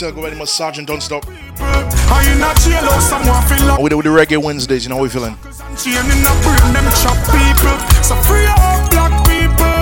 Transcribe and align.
Miss 0.00 0.12
go 0.12 0.22
ready, 0.22 0.36
massage 0.36 0.78
and 0.78 0.86
don't 0.86 1.02
stop. 1.02 1.26
I 1.26 2.22
in 2.30 2.38
a 2.38 2.54
jailhouse, 2.62 3.10
someone 3.10 3.42
feel 3.48 3.66
like 3.66 3.80
With 3.80 3.90
the, 3.90 4.10
reggae 4.10 4.40
Wednesdays, 4.40 4.84
you 4.84 4.90
know 4.90 4.96
how 4.96 5.02
we 5.02 5.08
feeling. 5.08 5.34
chain 5.74 5.98
in 5.98 6.22
a 6.22 6.32
brain, 6.46 6.70
them 6.70 6.86
chop 7.02 7.18
people. 7.34 7.74
So 8.06 8.14
free 8.22 8.46
up 8.46 8.90
black 8.94 9.10
people. 9.26 9.74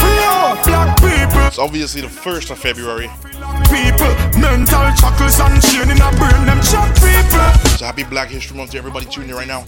Free 0.00 0.24
up 0.24 0.64
black 0.64 0.96
people. 0.96 1.46
It's 1.46 1.58
obviously 1.58 2.00
the 2.00 2.08
first 2.08 2.48
of 2.48 2.58
February, 2.58 3.10
People, 3.68 4.08
mental 4.40 4.88
chuckles 4.96 5.38
and 5.38 5.60
chain 5.60 5.90
in 5.90 6.00
a 6.00 6.10
brain, 6.16 6.46
them 6.48 6.60
chop 6.64 6.88
people. 6.96 7.76
so 7.76 7.84
happy 7.84 8.04
Black 8.04 8.30
History 8.30 8.56
Month 8.56 8.70
to 8.70 8.78
everybody 8.78 9.04
tuning 9.04 9.28
in 9.28 9.36
right 9.36 9.48
now. 9.48 9.66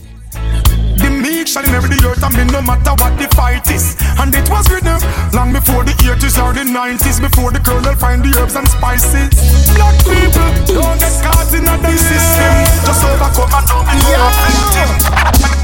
The 0.96 1.10
meek 1.10 1.46
shall 1.46 1.62
never 1.64 1.88
the 1.88 2.08
earth, 2.08 2.24
I 2.24 2.30
mean, 2.34 2.46
no 2.46 2.62
matter 2.62 2.92
what 2.96 3.12
the 3.20 3.28
fight 3.36 3.70
is. 3.70 3.96
And 4.18 4.34
it 4.34 4.48
was 4.48 4.68
written 4.70 4.98
long 5.32 5.52
before 5.52 5.84
the 5.84 5.92
80s 5.92 6.40
or 6.42 6.52
the 6.52 6.64
90s, 6.64 7.20
before 7.20 7.52
the 7.52 7.60
colonel 7.60 7.94
find 7.96 8.24
the 8.24 8.32
herbs 8.38 8.56
and 8.56 8.68
spices. 8.68 9.30
Black 9.76 9.96
people 10.04 10.48
don't 10.72 10.98
get 10.98 11.14
caught 11.22 11.52
in 11.52 11.68
a 11.68 11.76
the 11.78 11.92
system. 11.96 12.54
Just 12.84 13.04
overcome 13.04 13.52
and 13.52 13.66
don't 13.70 13.86
become 13.92 14.24
a 14.24 14.30
victim. 14.48 14.90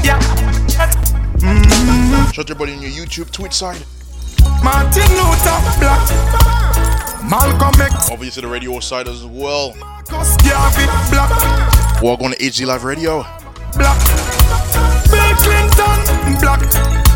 Yeah. 0.05 0.19
Mm-hmm. 1.43 2.31
Shout 2.31 2.49
everybody 2.49 2.73
on 2.73 2.81
your 2.81 2.91
YouTube, 2.91 3.31
Twitch 3.31 3.53
side. 3.53 3.83
Martin 4.63 5.09
Luther 5.17 5.59
Black. 5.79 6.03
Malcolm 7.29 7.81
X. 7.81 8.09
Obviously 8.11 8.41
the 8.41 8.47
radio 8.47 8.79
side 8.79 9.07
as 9.07 9.25
well. 9.25 9.75
Marcus 9.75 10.37
Garvey 10.37 10.85
Black. 11.09 12.01
Walk 12.01 12.21
on 12.21 12.31
to 12.31 12.37
HD 12.37 12.65
Live 12.65 12.83
Radio. 12.83 13.25
Black. 13.75 13.99
Bill 15.09 15.35
Clinton 15.41 16.39
Black. 16.39 17.12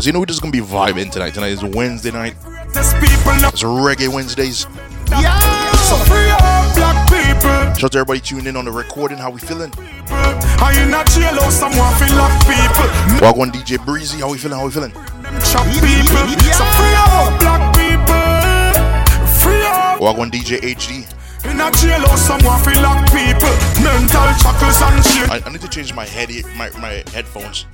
So 0.00 0.06
you 0.06 0.14
know 0.14 0.20
we're 0.20 0.24
just 0.24 0.40
gonna 0.40 0.50
be 0.50 0.60
vibing 0.60 1.10
tonight. 1.10 1.34
Tonight 1.34 1.52
is 1.52 1.62
Wednesday 1.62 2.10
night. 2.10 2.34
There's 2.72 2.94
people 2.94 3.36
now. 3.36 3.50
It's 3.52 3.62
Reggae 3.62 4.08
Wednesdays. 4.08 4.66
Yeah. 5.10 5.36
So 5.76 5.96
free 6.08 6.30
up 6.30 6.74
black 6.74 7.04
people. 7.04 7.76
Shout 7.76 7.84
out 7.84 7.92
to 7.92 7.98
everybody 7.98 8.20
tuning 8.20 8.46
in 8.46 8.56
on 8.56 8.64
the 8.64 8.72
recording. 8.72 9.18
How 9.18 9.28
we 9.28 9.40
feeling? 9.40 9.70
I 10.08 10.72
in 10.80 10.94
a 10.94 11.04
jailhouse, 11.04 11.52
someone 11.52 11.92
feel 12.00 12.16
like 12.16 12.32
people. 12.48 13.20
Walk 13.20 13.36
on 13.36 13.52
DJ 13.52 13.84
Breezy. 13.84 14.20
How 14.20 14.30
we 14.30 14.38
feeling? 14.38 14.56
How 14.56 14.64
we 14.64 14.72
feeling? 14.72 14.92
Chop 15.44 15.68
people. 15.68 16.16
So 16.56 16.64
free 16.80 16.96
up 16.96 17.36
black 17.38 17.76
people. 17.76 19.28
Free 19.36 19.60
up. 19.66 20.00
Walk 20.00 20.16
on 20.16 20.30
DJ 20.30 20.60
HD. 20.60 21.04
In 21.44 21.60
a 21.60 21.70
jailhouse, 21.72 22.24
someone 22.24 22.58
feel 22.64 22.80
like 22.80 23.04
people. 23.12 23.52
Mental 23.84 24.32
chuckles 24.40 24.80
and 24.80 25.04
shit. 25.04 25.28
I, 25.28 25.42
I 25.44 25.52
need 25.52 25.60
to 25.60 25.68
change 25.68 25.92
my 25.92 26.06
head 26.06 26.30
my, 26.56 26.70
my 26.80 27.04
headphones. 27.12 27.66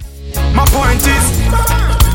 My 0.55 0.67
point 0.67 1.01
is, 1.07 2.06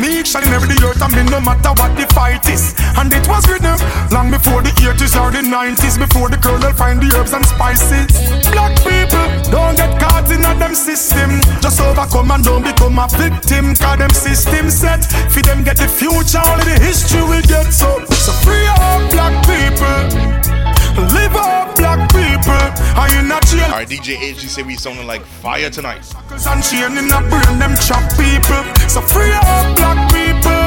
meek 0.00 0.26
shall 0.26 0.42
never 0.48 0.66
the 0.66 0.80
earth, 0.82 1.02
I 1.02 1.08
no 1.28 1.40
matter 1.40 1.70
what 1.76 1.92
the 1.94 2.08
fight 2.16 2.48
is. 2.48 2.74
And 2.96 3.12
it 3.12 3.28
was 3.28 3.44
written 3.46 3.76
long 4.10 4.30
before 4.30 4.62
the 4.64 4.72
80s 4.80 5.14
or 5.20 5.30
the 5.30 5.44
90s, 5.44 6.00
before 6.00 6.28
the 6.28 6.38
colonel 6.40 6.72
find 6.72 7.00
the 7.00 7.12
herbs 7.16 7.32
and 7.32 7.44
spices. 7.44 8.08
Black 8.50 8.74
people 8.80 9.26
don't 9.52 9.76
get 9.76 10.00
caught 10.00 10.30
in 10.32 10.44
a 10.44 10.52
them 10.58 10.74
system. 10.74 11.40
Just 11.60 11.80
overcome 11.80 12.30
and 12.30 12.44
don't 12.44 12.64
become 12.64 12.98
a 12.98 13.06
victim. 13.12 13.76
Cause 13.76 13.98
them 13.98 14.10
system 14.10 14.70
set 14.70 15.04
for 15.30 15.42
them 15.42 15.62
get 15.62 15.76
the 15.76 15.88
future, 15.88 16.40
only 16.48 16.64
the 16.64 16.78
history 16.80 17.22
will 17.22 17.44
get 17.44 17.70
so. 17.72 18.00
So 18.10 18.32
free 18.42 18.66
up 18.80 19.04
black 19.12 19.36
people. 19.44 20.40
Live 21.14 21.36
up 21.36 21.76
black 21.76 22.09
people. 22.40 22.56
Are 22.96 23.08
you 23.12 23.22
not 23.22 23.44
jail? 23.46 23.64
Alright, 23.64 23.88
DJ 23.88 24.16
HD 24.16 24.48
said 24.48 24.66
we 24.66 24.76
sounding 24.76 25.06
like 25.06 25.22
fire 25.22 25.70
tonight. 25.70 26.02
Cause 26.28 26.46
and 26.46 26.62
chain 26.62 26.96
in 26.96 27.10
a 27.12 27.20
brain, 27.28 27.58
them 27.58 27.74
chop 27.76 28.02
people. 28.16 28.62
So 28.88 29.00
free 29.00 29.32
up 29.32 29.76
black 29.76 30.10
people. 30.12 30.64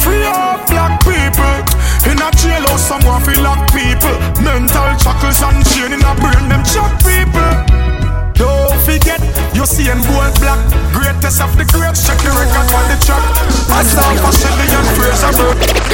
Free 0.00 0.24
up 0.24 0.66
black 0.68 1.00
people. 1.04 1.54
In 2.10 2.20
a 2.20 2.28
jailhouse, 2.36 2.84
someone 2.84 3.22
feel 3.22 3.42
like 3.42 3.64
people. 3.72 4.16
Mental 4.44 4.90
chuckles 5.00 5.40
and 5.42 5.64
chain 5.72 5.92
in 5.92 6.02
a 6.04 6.14
brain, 6.20 6.48
them 6.48 6.62
chop 6.64 6.92
people. 7.04 7.52
Don't 8.34 8.80
forget, 8.84 9.20
Usain 9.54 10.00
Bolt 10.08 10.34
black. 10.40 10.60
Greatest 10.92 11.40
of 11.40 11.56
the 11.56 11.64
greats, 11.72 12.06
check 12.06 12.18
the 12.18 12.30
record 12.30 12.68
on 12.74 12.84
the 12.90 12.98
track. 13.04 13.24
I 13.70 13.82
saw 13.82 14.04
for 14.20 14.32
Shelly-Ann 14.32 14.86
Fraser, 14.96 15.32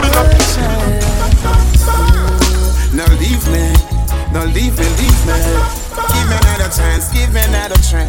big 0.00 0.16
up. 0.18 0.28
No 2.92 3.06
leave 3.22 3.46
me, 3.52 3.70
no 4.32 4.44
leave 4.44 4.78
leave 4.78 5.26
me. 5.26 5.38
Give 6.12 6.26
me 6.28 6.36
another 6.42 6.70
chance, 6.70 7.10
give 7.12 7.32
me 7.32 7.40
another 7.40 7.76
try. 7.88 8.06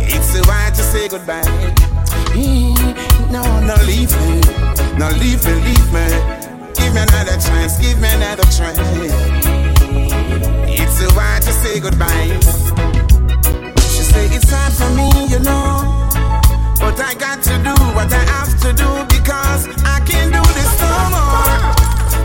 It's 0.00 0.32
so 0.32 0.42
hard 0.44 0.74
to 0.74 0.82
say 0.82 1.08
goodbye. 1.08 1.42
No, 3.30 3.42
no 3.60 3.74
leave 3.86 4.12
me, 4.20 4.40
no 4.98 5.08
leave 5.20 5.44
leave 5.44 5.92
me. 5.92 6.06
Give 6.74 6.92
me 6.94 7.00
another 7.00 7.36
chance, 7.40 7.78
give 7.78 8.00
me 8.00 8.08
another 8.08 8.44
try. 8.56 8.72
It's 10.68 10.98
so 10.98 11.10
hard 11.12 11.42
to 11.42 11.52
say 11.52 11.80
goodbye. 11.80 12.38
She 13.80 14.02
say 14.02 14.26
it's 14.26 14.50
hard 14.50 14.72
for 14.72 14.90
me, 14.96 15.08
you 15.28 15.40
know. 15.40 16.08
But 16.78 17.00
I 17.00 17.14
got 17.14 17.42
to 17.44 17.54
do 17.62 17.74
what 17.94 18.12
I 18.12 18.24
have 18.34 18.58
to 18.62 18.72
do 18.72 18.90
because 19.14 19.68
I 19.84 20.00
can't 20.06 20.32
do 20.32 20.42
this 20.54 20.80
no 20.80 21.76
more 21.76 21.81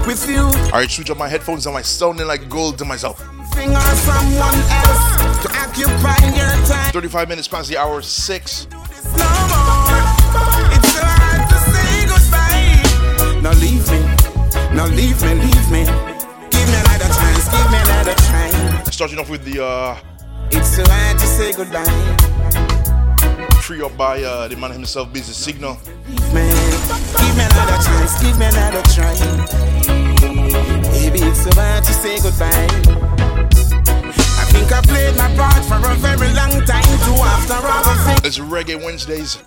with 0.07 0.27
you. 0.29 0.39
Alright, 0.71 0.89
switch 0.89 1.09
up 1.11 1.17
my 1.17 1.27
headphones. 1.27 1.67
Am 1.67 1.75
I 1.75 1.81
sounding 1.81 2.25
like 2.25 2.49
gold 2.49 2.77
to 2.79 2.85
myself? 2.85 3.19
Someone 3.19 4.55
else 4.71 5.43
to 5.43 5.49
occupy 5.53 6.15
your 6.33 6.65
time. 6.65 6.91
35 6.93 7.27
minutes 7.29 7.47
past 7.47 7.69
the 7.69 7.77
hour 7.77 8.01
6. 8.01 8.67
No 8.71 8.71
more. 8.71 8.87
It's 10.73 10.93
so 10.93 11.01
hard 11.03 11.49
to 11.49 11.57
say 11.69 12.05
goodbye. 12.07 13.41
Now 13.41 13.51
leave 13.59 13.85
me. 13.91 13.99
Now 14.75 14.85
leave 14.87 15.21
me, 15.21 15.33
leave 15.35 15.71
me. 15.71 15.83
Give 16.49 16.67
me 16.67 16.77
another 16.79 17.09
chance. 17.13 17.49
Give 17.51 17.71
me 17.71 17.77
another 17.77 18.13
try. 18.29 18.83
Starting 18.91 19.19
off 19.19 19.29
with 19.29 19.43
the 19.43 19.63
uh, 19.63 19.97
It's 20.51 20.75
so 20.75 20.83
hard 20.87 21.19
to 21.19 21.25
say 21.27 21.51
goodbye. 21.53 21.85
free 23.61 23.81
up 23.81 23.97
by 23.97 24.23
uh, 24.23 24.47
the 24.47 24.55
man 24.55 24.71
himself, 24.71 25.11
Busy 25.11 25.33
Signal. 25.33 25.77
Leave 26.07 26.33
me. 26.33 26.47
Give 27.19 27.35
me 27.35 27.43
another 27.43 27.83
chance. 27.83 28.21
Give 28.21 28.37
me 28.39 28.45
another 28.45 28.81
try. 28.93 29.96
Baby, 30.51 31.19
it's 31.27 31.43
so 31.43 31.49
hard 31.55 31.83
to 31.83 31.93
say 31.93 32.19
goodbye. 32.19 32.67
I 34.39 34.45
think 34.51 34.71
I 34.71 34.81
played 34.81 35.15
my 35.17 35.27
part 35.35 35.63
for 35.65 35.79
a 35.89 35.95
very 35.95 36.31
long 36.33 36.63
time 36.65 36.83
too. 37.05 37.17
After 37.19 37.53
all. 37.55 38.25
It's 38.25 38.39
Reggae 38.39 38.81
Wednesdays. 38.83 39.37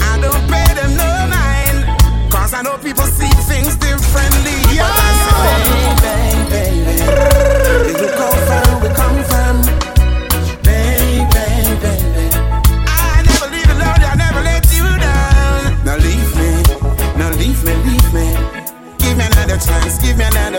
I 0.00 0.18
don't 0.20 0.44
pay 0.48 0.68
them 0.74 0.96
no 0.96 1.10
mind. 1.28 2.30
Cause 2.30 2.52
I 2.54 2.62
know 2.62 2.76
people 2.78 3.04
see 3.04 3.30
things 3.48 3.76
differently. 3.76 4.56
But 4.76 4.92
I 4.92 5.10
say, 5.24 5.96
baby, 6.04 6.94
baby. 6.94 7.92
Look 8.00 8.14
how 8.14 8.32
far 8.48 8.80
we 8.82 8.88
come 8.94 9.17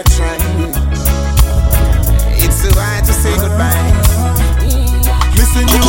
give 0.04 0.16
me 0.16 0.16
another 0.16 0.16
try. 0.16 0.38
It's 2.38 2.62
so 2.62 2.70
hard 2.74 3.06
to 3.06 3.14
say 3.14 3.36
goodbye. 3.36 3.92
Listen, 5.36 5.68
you. 5.68 5.80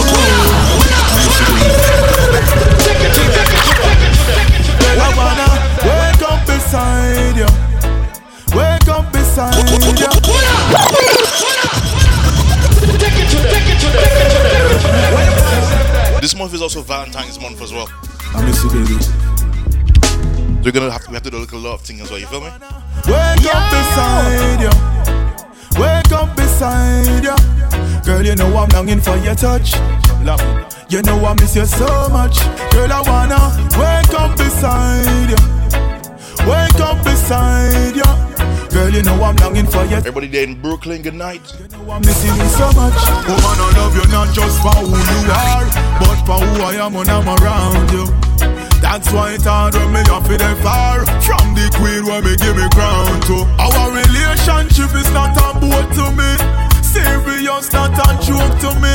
I 4.92 5.08
wanna 5.16 5.48
wake 5.84 6.22
up 6.22 6.46
beside 6.46 7.36
you. 7.36 7.48
Wake 8.56 8.88
up 8.88 9.12
beside 9.12 9.68
you. 9.70 9.78
This 16.20 16.34
month 16.36 16.54
is 16.54 16.62
also 16.62 16.82
Valentine's 16.82 17.40
month 17.40 17.62
as 17.62 17.72
well. 17.72 17.88
I 18.34 18.44
miss 18.44 18.62
you, 18.62 18.70
baby. 18.70 18.98
So 20.62 20.64
we're 20.64 20.72
gonna 20.72 20.90
have 20.90 21.04
to, 21.04 21.10
we 21.10 21.14
have 21.14 21.22
to 21.22 21.30
do 21.30 21.38
a 21.38 21.38
little 21.38 21.60
love 21.60 21.80
thing 21.80 22.00
as 22.00 22.10
well, 22.10 22.20
you 22.20 22.26
feel 22.26 22.40
me? 22.40 22.50
Wake 23.06 23.46
up 23.54 23.70
beside 23.70 24.60
you. 24.60 24.70
wake 25.80 26.12
up 26.12 26.36
beside 26.36 27.24
you. 27.24 27.36
Girl, 28.04 28.24
you 28.24 28.34
know 28.36 28.56
I'm 28.56 28.68
longing 28.70 29.00
for 29.00 29.16
your 29.18 29.34
touch. 29.34 29.74
Love, 30.22 30.40
you 30.88 31.02
know 31.02 31.24
I 31.24 31.34
miss 31.34 31.56
you 31.56 31.64
so 31.66 32.08
much. 32.10 32.40
Girl, 32.72 32.92
I 32.92 33.00
wanna 33.06 33.40
wake 33.78 34.14
up 34.18 34.36
beside 34.36 35.30
you. 35.30 35.40
Wake 36.46 36.80
up 36.80 37.02
beside 37.04 37.96
you. 37.96 38.10
Girl, 38.70 38.90
you 38.90 39.02
know 39.02 39.22
I'm 39.22 39.36
longing 39.36 39.66
for 39.66 39.84
you. 39.84 39.96
Everybody 39.96 40.28
there 40.28 40.44
in 40.44 40.60
Brooklyn, 40.60 41.02
good 41.02 41.14
night. 41.14 41.42
You 41.58 41.68
know 41.68 41.90
I'm 41.92 42.00
missing 42.02 42.34
you 42.36 42.48
so 42.48 42.66
much. 42.72 42.94
Woman, 43.26 43.58
I 43.58 43.72
love 43.76 43.96
you 43.96 44.06
not 44.12 44.34
just 44.34 44.60
for 44.62 44.70
who 44.70 44.96
you 44.96 45.32
are, 45.32 45.64
but 46.00 46.18
for 46.26 46.44
who 46.44 46.62
I 46.62 46.74
am 46.84 46.94
when 46.94 47.08
I'm 47.08 47.26
around 47.28 47.90
you. 47.90 48.29
That's 48.80 49.12
why 49.12 49.32
it's 49.32 49.44
hard 49.44 49.74
when 49.74 49.92
me 49.92 50.00
off 50.10 50.28
it 50.30 50.40
far 50.64 51.04
From 51.22 51.54
the 51.54 51.68
queen 51.76 52.04
where 52.08 52.22
me 52.22 52.34
give 52.36 52.56
me 52.56 52.66
crown 52.72 53.20
to. 53.28 53.44
Our 53.60 53.92
relationship 53.92 54.90
is 54.96 55.10
not 55.12 55.36
a 55.36 55.54
boat 55.60 55.88
to 56.00 56.10
me. 56.16 56.30
Serious, 56.82 57.72
not 57.72 57.94
a 57.94 58.08
joke 58.24 58.56
to 58.64 58.70
me. 58.80 58.94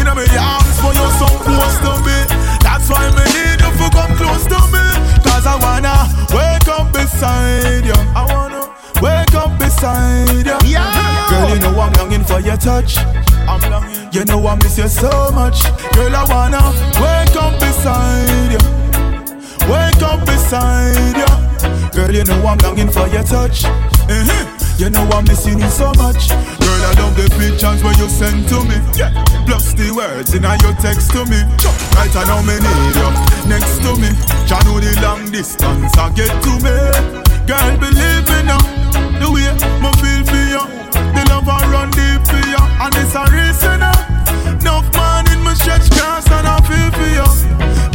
In 0.00 0.08
my 0.08 0.26
arms 0.40 0.76
for 0.80 0.92
you 0.96 1.08
so 1.20 1.28
close 1.44 1.76
to 1.84 1.92
me. 2.02 2.18
That's 2.64 2.88
why 2.90 3.04
me 3.12 3.24
need 3.36 3.60
you 3.60 3.70
to 3.70 3.86
come 3.92 4.12
close 4.16 4.44
to 4.48 4.60
me. 4.72 4.84
Cause 5.22 5.46
I 5.46 5.56
wanna 5.60 5.94
wake 6.32 6.68
up 6.68 6.92
beside 6.92 7.84
you 7.84 7.94
I 8.14 8.26
wanna 8.32 8.72
wake 9.00 9.34
up 9.34 9.58
beside 9.58 10.46
you 10.46 10.56
Yeah. 10.64 11.26
Girl, 11.30 11.50
you 11.50 11.60
know 11.60 11.80
I'm 11.80 11.92
longing 11.94 12.24
for 12.24 12.40
your 12.40 12.56
touch. 12.56 12.98
I'm 13.46 13.60
longing. 13.70 14.08
You 14.12 14.24
know 14.24 14.46
I 14.46 14.56
miss 14.56 14.78
you 14.78 14.88
so 14.88 15.30
much. 15.32 15.62
Girl, 15.94 16.14
I 16.16 16.24
wanna 16.24 16.62
wake 17.00 17.36
up 17.36 17.60
beside 17.60 18.52
you 18.52 18.95
Wake 19.66 20.02
up 20.02 20.24
beside 20.24 21.16
you. 21.16 21.32
Girl, 21.90 22.14
you 22.14 22.24
know 22.24 22.46
I'm 22.46 22.58
longing 22.58 22.90
for 22.90 23.08
your 23.08 23.24
touch. 23.24 23.64
Uh-huh. 23.64 24.56
You 24.78 24.90
know 24.90 25.02
I'm 25.10 25.24
missing 25.24 25.58
you 25.58 25.70
so 25.70 25.90
much. 25.96 26.28
Girl, 26.28 26.82
I 26.86 26.92
love 27.00 27.16
the 27.16 27.26
pictures 27.34 27.82
when 27.82 27.96
you 27.98 28.08
send 28.08 28.46
to 28.50 28.62
me. 28.62 28.76
Yeah. 28.94 29.10
Plus 29.46 29.74
the 29.74 29.90
words 29.90 30.34
in 30.34 30.44
your 30.44 30.74
text 30.78 31.10
to 31.12 31.24
me. 31.26 31.40
Right 31.98 32.14
I 32.14 32.22
know 32.28 32.44
me 32.46 32.60
need 32.60 32.94
you 32.94 33.10
next 33.48 33.82
to 33.82 33.96
me. 33.98 34.12
Jah 34.46 34.60
know 34.68 34.78
the 34.78 34.92
long 35.02 35.30
distance 35.32 35.96
I 35.96 36.12
get 36.14 36.30
to 36.30 36.52
me. 36.62 36.76
Girl, 37.48 37.74
believe 37.80 38.26
me 38.28 38.38
now. 38.46 38.62
The 39.18 39.26
way 39.32 39.48
me 39.80 39.90
feel 39.98 40.22
for 40.28 40.44
you. 40.46 40.62
The 40.94 41.22
love 41.32 41.48
I 41.48 41.64
run 41.72 41.90
deep 41.90 42.22
for 42.22 42.38
you. 42.38 42.62
And 42.84 42.94
it's 43.00 43.16
a 43.16 43.24
reason 43.32 43.80
now. 43.80 43.96
Enough 44.60 44.92
man 44.94 45.26
in 45.32 45.42
my 45.42 45.54
stretch 45.54 45.88
cast 45.90 46.30
and 46.30 46.46
I 46.46 46.60
feel 46.68 46.90
for 46.92 47.08
you. 47.08 47.28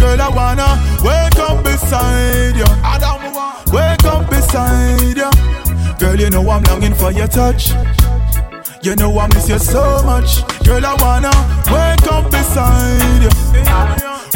Girl, 0.02 0.20
I 0.20 0.30
wanna 0.34 0.82
up 1.04 1.21
beside 1.92 2.56
you. 2.56 2.64
Wake 3.74 4.06
up 4.06 4.30
beside 4.30 5.18
you. 5.18 5.30
Girl, 6.00 6.16
you 6.16 6.30
know 6.30 6.50
I'm 6.50 6.64
longing 6.64 6.96
for 6.96 7.12
your 7.12 7.28
touch. 7.28 7.72
You 8.82 8.96
know 8.96 9.20
I 9.20 9.28
miss 9.28 9.50
you 9.50 9.60
so 9.60 10.02
much. 10.04 10.42
Girl, 10.64 10.86
I 10.86 10.96
wanna 11.02 11.32
wake 11.68 12.08
up 12.12 12.32
beside 12.32 13.22
you. 13.22 13.30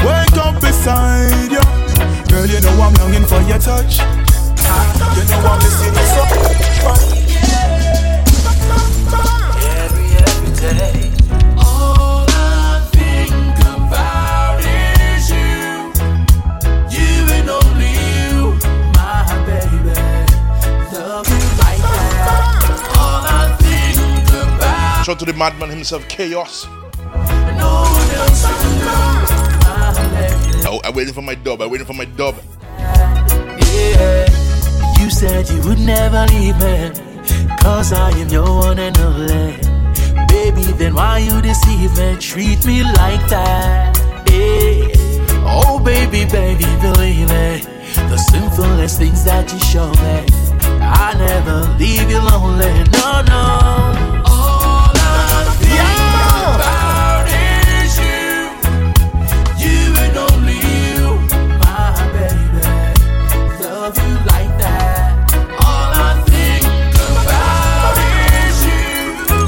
Wake 0.04 0.38
up 0.38 0.60
beside 0.60 1.52
you. 1.52 1.64
Girl, 2.30 2.46
you 2.46 2.60
know 2.60 2.82
I'm 2.82 2.94
longing 2.96 3.26
for 3.26 3.42
your 3.42 3.60
touch. 3.60 4.00
You 4.00 5.24
know 5.30 5.40
I 5.48 5.58
miss 5.64 5.80
you 5.86 5.94
so 6.12 6.24
much. 6.84 7.16
Every, 9.64 10.08
every 10.18 10.52
day. 10.60 11.05
Shout 25.06 25.18
out 25.18 25.20
to 25.20 25.26
the 25.32 25.38
madman 25.38 25.70
himself, 25.70 26.08
Chaos. 26.10 26.66
Oh, 30.68 30.82
I'm 30.84 30.96
waiting 30.96 31.14
for 31.14 31.22
my 31.22 31.36
dub. 31.36 31.62
I'm 31.62 31.70
waiting 31.70 31.86
for 31.86 31.94
my 31.94 32.06
dub. 32.06 32.34
Yeah. 32.80 34.26
You 34.98 35.12
said 35.12 35.48
you 35.48 35.62
would 35.62 35.78
never 35.78 36.26
leave 36.34 36.58
me. 36.58 36.90
Cause 37.62 37.94
I 37.94 38.10
am 38.18 38.30
your 38.30 38.50
one 38.50 38.80
and 38.80 38.98
only. 38.98 39.58
Baby, 40.28 40.64
then 40.74 40.96
why 40.96 41.20
you 41.20 41.40
deceive 41.40 41.96
me? 41.96 42.18
Treat 42.20 42.66
me 42.66 42.82
like 42.82 43.30
that. 43.30 43.96
Yeah. 44.32 44.88
Oh, 45.46 45.80
baby, 45.86 46.26
baby, 46.26 46.66
believe 46.82 47.30
me. 47.30 47.62
The 48.10 48.18
simplest 48.18 48.98
things 48.98 49.24
that 49.26 49.54
you 49.54 49.60
show 49.60 49.92
me. 50.02 50.26
I 50.82 51.14
never 51.16 51.78
leave 51.78 52.10
you 52.10 52.18
lonely. 52.18 52.84
No, 52.90 53.22
no. 53.22 54.15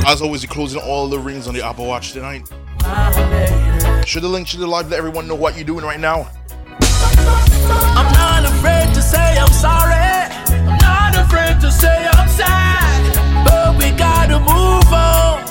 As 0.07 0.21
always, 0.21 0.42
you're 0.42 0.50
closing 0.50 0.81
all 0.81 1.09
the 1.09 1.19
rings 1.19 1.50
on 1.50 1.54
the 1.54 1.62
Apple 1.62 1.86
Watch 1.86 2.13
tonight. 2.13 2.48
Share 4.07 4.21
the 4.21 4.30
link, 4.30 4.48
share 4.48 4.62
the 4.62 4.65
live, 4.65 4.89
let 4.89 5.00
everyone 5.00 5.27
know 5.27 5.36
what 5.36 5.57
you're 5.57 5.65
doing 5.65 5.83
right 5.83 6.00
now. 6.00 6.30
I'm 6.80 8.09
not 8.13 8.45
afraid 8.45 8.95
to 8.95 9.01
say 9.01 9.38
I'm 9.38 9.51
sorry. 9.51 9.94
I'm 10.63 10.77
not 10.80 11.18
afraid 11.18 11.59
to 11.59 11.69
say 11.69 12.07
I'm 12.13 12.30
sad. 12.30 13.44
But 13.44 13.77
we 13.77 13.92
gotta 13.98 14.39
move 14.39 14.88
on. 14.94 15.44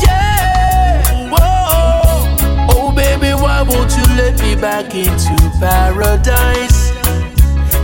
Yeah. 0.00 1.30
Whoa. 1.34 2.68
Oh, 2.70 2.92
baby, 2.94 3.34
why 3.34 3.62
won't 3.62 3.90
you 3.96 4.04
let 4.14 4.40
me 4.40 4.54
back 4.54 4.94
into 4.94 5.34
paradise? 5.58 6.92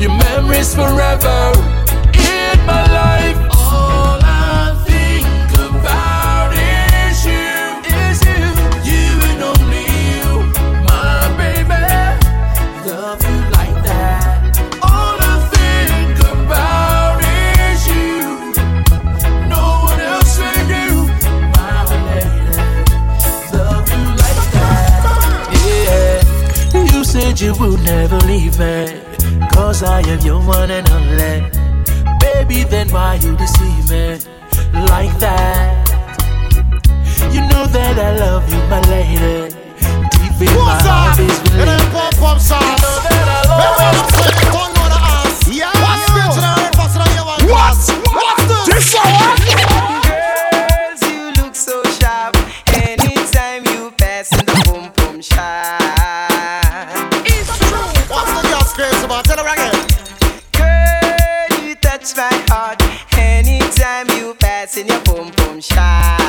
Your 0.01 0.17
memories 0.17 0.73
forever 0.77 1.51
in 2.15 2.67
my 2.67 2.87
life. 2.87 3.44
You 27.59 27.65
you 27.65 27.71
would 27.73 27.83
never 27.85 28.19
leave 28.21 28.59
me. 28.59 28.87
Cause 29.53 29.83
I 29.83 30.01
am 30.09 30.21
your 30.21 30.41
one 30.41 30.71
and 30.71 30.89
only. 30.91 31.43
Baby, 32.21 32.65
then 32.65 32.89
why 32.91 33.15
you 33.23 33.37
deceive 33.37 33.91
me 33.91 34.19
like 34.89 35.17
that? 35.19 35.89
You 37.33 37.41
know 37.41 37.67
that 37.67 37.99
I 37.99 38.17
love 38.19 38.49
you, 38.53 38.59
my 38.69 38.81
lady. 38.91 39.51
Deep 40.11 40.41
in 40.49 40.55
my 40.57 40.65
What's 40.65 40.87
heart 40.87 41.13
up? 41.15 41.21
is 41.21 41.39
It 41.39 41.43
belief. 41.53 41.69
ain't 41.69 41.93
pump 41.93 42.17
pump 42.17 42.41
You 42.41 42.47
know 42.83 42.99
that 43.05 43.29
I 43.29 43.31
love 43.49 43.79
I'm 43.79 43.95
saying, 44.11 44.35
my 62.17 62.45
heart. 62.49 62.81
Anytime 63.17 64.09
you 64.11 64.35
pass 64.35 64.77
in 64.77 64.87
your 64.87 65.01
boom 65.01 65.31
boom 65.37 65.61
shot. 65.61 66.24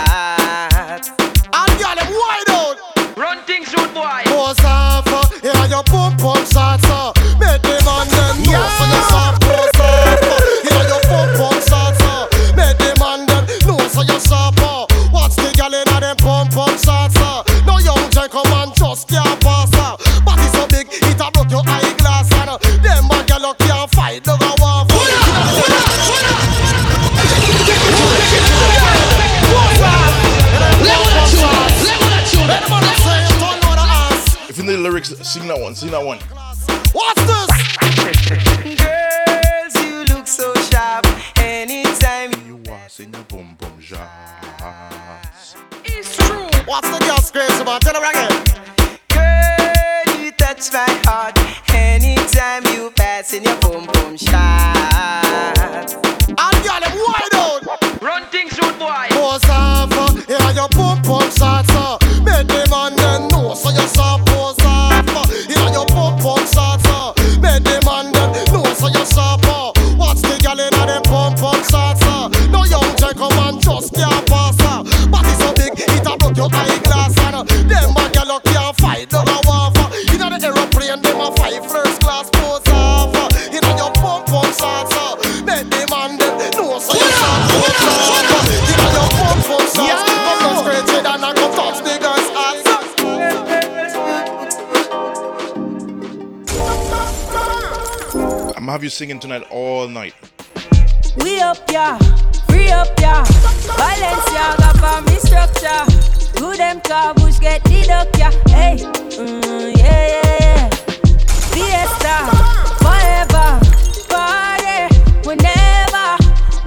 Singing 98.96 99.20
tonight 99.20 99.46
all 99.52 99.90
night. 99.90 100.14
We 101.18 101.42
up, 101.42 101.58
yeah, 101.70 101.98
free 102.48 102.70
up, 102.70 102.88
yeah. 102.98 103.26
Balenciaga 103.76 104.72
for 104.80 105.02
me 105.04 105.18
structure. 105.20 106.40
Who 106.40 106.56
them 106.56 106.80
caboose 106.80 107.38
get 107.40 107.62
deduct, 107.66 108.18
yeah. 108.18 108.32
Hey, 108.48 108.78
mm, 108.80 109.78
yeah, 109.78 110.08
yeah, 110.16 110.40
yeah. 110.40 110.70
Fiesta, 111.52 112.16
forever. 112.80 113.60
Party, 114.08 114.96
whenever, 115.28 116.16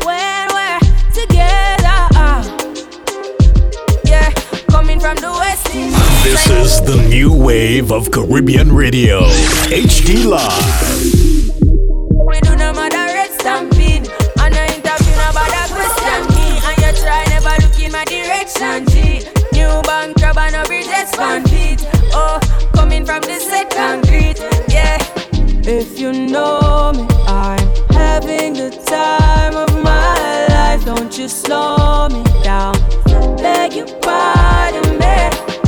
when 0.04 0.48
we're 0.52 0.80
together. 1.16 1.98
ah. 2.12 2.44
Yeah, 4.04 4.30
coming 4.70 5.00
from 5.00 5.16
the 5.16 5.30
West 5.30 5.74
Indies. 5.74 6.24
This 6.24 6.50
is 6.50 6.80
the 6.82 7.08
new 7.08 7.32
wave 7.32 7.90
of 7.90 8.10
Caribbean 8.10 8.70
radio. 8.70 9.22
HD 9.70 10.26
Live. 10.26 10.97
Oh, 22.20 22.40
coming 22.74 23.04
from 23.06 23.20
the 23.22 23.38
concrete 23.70 24.38
Yeah 24.68 24.98
If 25.64 25.98
you 26.00 26.12
know 26.12 26.92
me 26.94 27.06
I'm 27.26 27.66
having 27.90 28.54
the 28.54 28.70
time 28.86 29.54
of 29.56 29.70
my 29.82 30.46
life 30.48 30.84
Don't 30.84 31.16
you 31.16 31.28
slow 31.28 32.08
me 32.08 32.22
down 32.42 32.74
Beg 33.36 33.72
you 33.74 33.86
pardon 34.02 34.98
me 34.98 35.16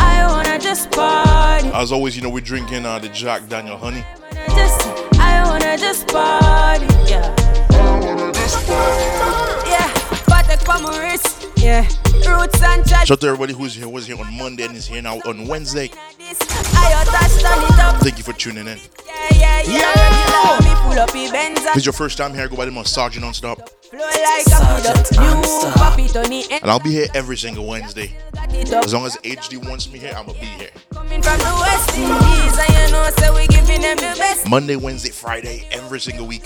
I 0.00 0.26
wanna 0.28 0.58
just 0.58 0.90
party 0.90 1.68
As 1.72 1.92
always, 1.92 2.16
you 2.16 2.22
know 2.22 2.30
we're 2.30 2.40
drinking 2.40 2.84
uh, 2.84 2.98
the 2.98 3.08
Jack 3.10 3.48
Daniel 3.48 3.76
Honey. 3.76 4.04
wanna 4.32 4.46
just, 4.56 4.80
I 5.18 5.42
wanna 5.44 5.76
just 5.78 6.08
party, 6.08 6.86
yeah. 7.08 7.34
Yeah, 9.72 9.88
Patek 10.28 10.60
for 10.64 10.82
my 10.82 10.98
wrist, 11.00 11.46
yeah. 11.56 11.86
Roots 12.26 12.62
and. 12.62 12.86
Shout 12.88 13.10
out 13.12 13.20
to 13.20 13.26
everybody 13.28 13.52
who's 13.54 13.74
here, 13.74 13.88
was 13.88 14.06
here 14.06 14.18
on 14.20 14.36
Monday 14.36 14.64
and 14.64 14.76
is 14.76 14.86
here 14.86 15.02
now 15.02 15.18
on 15.26 15.46
Wednesday. 15.46 15.90
I 16.48 17.04
touch 17.04 17.42
turn 17.42 17.62
it 17.64 17.78
up, 17.80 18.00
Thank 18.02 18.18
you 18.18 18.24
for 18.24 18.32
tuning 18.32 18.66
in. 18.66 18.78
yeah, 19.06 19.28
yeah, 19.34 19.62
yeah. 19.62 20.58
Regular, 20.58 20.74
me 20.74 20.80
pull 20.82 20.98
up 20.98 21.12
the 21.12 21.28
Benz 21.30 21.60
If 21.64 21.76
it's 21.76 21.86
your 21.86 21.92
first 21.92 22.16
time 22.18 22.34
here, 22.34 22.48
go 22.48 22.56
by 22.56 22.64
the 22.66 22.78
of 22.78 22.86
Sergeant 22.88 23.24
Nonstop. 23.24 23.68
flow 23.90 23.98
like 23.98 24.46
a 24.46 25.04
feed 25.04 25.18
up. 25.20 25.42
New 25.42 25.70
papi 25.72 26.12
Tony 26.12 26.44
and 26.50 26.70
I'll 26.70 26.80
be 26.80 26.90
here 26.90 27.06
every 27.14 27.36
single 27.36 27.66
Wednesday. 27.66 28.16
got 28.34 28.52
it 28.54 28.72
up. 28.72 28.84
As 28.84 28.94
long 28.94 29.04
as 29.06 29.16
HD 29.18 29.64
wants 29.68 29.90
me 29.92 29.98
here, 29.98 30.12
I'ma 30.16 30.32
be 30.32 30.38
here. 30.38 30.70
Coming 30.92 31.22
from 31.22 31.38
the 31.38 31.56
West 31.60 31.96
Indies, 31.96 32.58
and 32.58 32.86
you 32.86 32.92
know, 32.92 33.10
say 33.18 33.30
we 33.30 33.46
giving 33.48 33.82
them 33.82 33.96
the 33.96 34.14
best. 34.18 34.48
Monday, 34.48 34.76
Wednesday, 34.76 35.10
Friday, 35.10 35.66
every 35.72 36.00
single 36.00 36.26
week. 36.26 36.44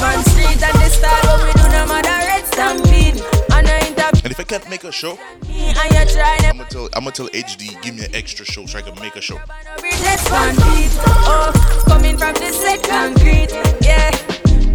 Man 0.00 0.22
street 0.24 0.62
and 0.62 0.76
the 0.76 0.88
style, 0.90 1.38
what 1.38 1.46
we 1.46 1.62
do 1.62 1.68
no 1.70 1.86
matter 1.86 2.08
red 2.28 2.44
stampede. 2.46 3.16
And 3.54 3.66
I 3.66 3.78
interview 3.88 4.20
And 4.24 4.30
if 4.32 4.38
I 4.38 4.44
can't 4.44 4.68
make 4.68 4.84
a 4.84 4.92
show, 4.92 5.16
me, 5.48 5.72
and 5.72 5.94
you 5.94 6.04
try 6.14 6.36
I'm 6.44 6.58
gonna 6.58 6.68
tell 6.68 6.88
I'm 6.94 7.04
gonna 7.04 7.12
tell 7.12 7.28
HD 7.28 7.80
give 7.80 7.94
me 7.96 8.04
an 8.04 8.14
extra 8.14 8.44
show 8.44 8.66
so 8.66 8.78
I 8.78 8.82
can 8.82 8.94
make 9.00 9.16
a 9.16 9.22
show. 9.22 9.40
Bridges 9.78 10.28
fan 10.28 10.54
feet. 10.54 10.92
Oh, 11.24 11.84
coming 11.88 12.18
from 12.18 12.34
the 12.34 12.52
set 12.52 12.82
concrete, 12.82 13.52
yeah. 13.80 14.10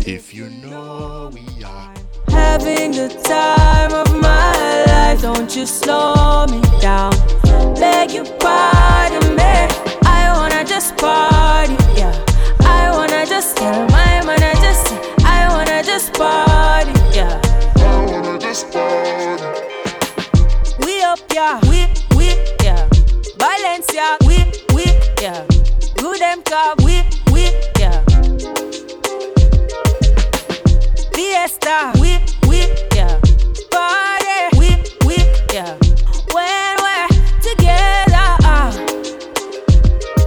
If 0.08 0.34
you 0.34 0.50
know 0.50 1.30
we 1.34 1.64
are 1.64 1.94
Having 2.30 2.92
the 2.92 3.10
time 3.24 3.94
of 3.94 4.10
my 4.20 4.86
life, 4.86 5.22
don't 5.22 5.56
you 5.56 5.68
slow 5.68 6.46
me 6.48 6.62
down. 6.82 7.12
Beg 7.76 8.12
you 8.12 8.24
pardon 8.40 9.36
me. 9.36 9.54
I 10.04 10.34
wanna 10.36 10.66
just 10.66 10.98
party, 10.98 11.76
yeah. 11.96 12.14
I 12.62 12.90
wanna 12.92 13.26
just 13.28 13.56
tell 13.58 13.95
We 18.56 18.64
up, 21.04 21.20
yeah. 21.34 21.60
We, 21.70 21.88
we, 22.16 22.28
yeah. 22.64 22.88
Valencia, 23.38 24.16
we, 24.26 24.46
we, 24.74 24.86
yeah. 25.22 25.46
Good 25.98 26.22
them 26.22 26.42
car, 26.44 26.74
we, 26.78 27.04
we, 27.34 27.52
yeah. 27.78 28.02
Fiesta, 31.14 31.92
we, 32.00 32.18
we, 32.48 32.60
yeah. 32.96 33.20
Party, 33.72 34.58
we, 34.58 34.70
we, 35.06 35.18
yeah. 35.54 35.76
When 36.32 36.78
we're 36.80 37.10
together, 37.42 38.38
ah. 38.48 38.72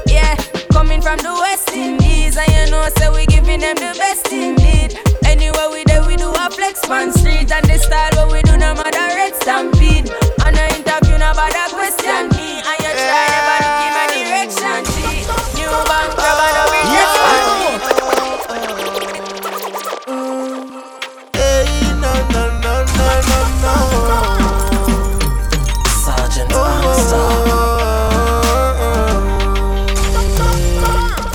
Yeah, 0.06 0.36
coming 0.70 1.00
from 1.00 1.16
the 1.16 1.32
West 1.40 1.72
Indies, 1.72 2.36
and 2.36 2.46
you 2.52 2.70
know, 2.72 2.86
say 2.98 3.08
we 3.08 3.24
giving 3.24 3.60
them 3.60 3.76
the 3.76 3.96
best 3.98 4.30
there, 4.30 4.54
we 4.54 4.77
do 6.82 6.86
a 6.86 6.86
flex 6.86 6.88
on 6.90 7.12
street, 7.12 7.50
and 7.52 7.64
the 7.66 7.78
style 7.78 8.10
what 8.16 8.32
we 8.32 8.42
do, 8.42 8.56
no 8.56 8.74
matter 8.74 9.06
red 9.16 9.34
stampede. 9.36 10.10
And 10.44 10.56
I 10.56 10.68
interview, 10.76 11.18
no 11.18 11.32
bother 11.34 11.68
question 11.74 12.28
me, 12.36 12.60
and 12.62 12.78
you 12.82 12.92
try 12.94 13.26
never 13.28 13.58
to 13.62 13.70
give 13.78 13.94
my 13.94 14.06
direction, 14.14 14.84
G. 14.84 14.96
New 15.58 15.70
bank, 15.86 16.10
job, 16.16 16.38
and 16.38 16.54
no 16.54 16.62
bridges 16.68 17.12
fan 17.18 17.44
Hey, 21.34 21.66
no, 22.00 22.12
no, 22.32 22.42
no, 22.60 22.74
no, 22.98 23.08
no, 23.28 23.40
no. 23.62 23.74
Sergeant 25.88 26.50
oh, 26.54 26.58
oh, 26.58 27.24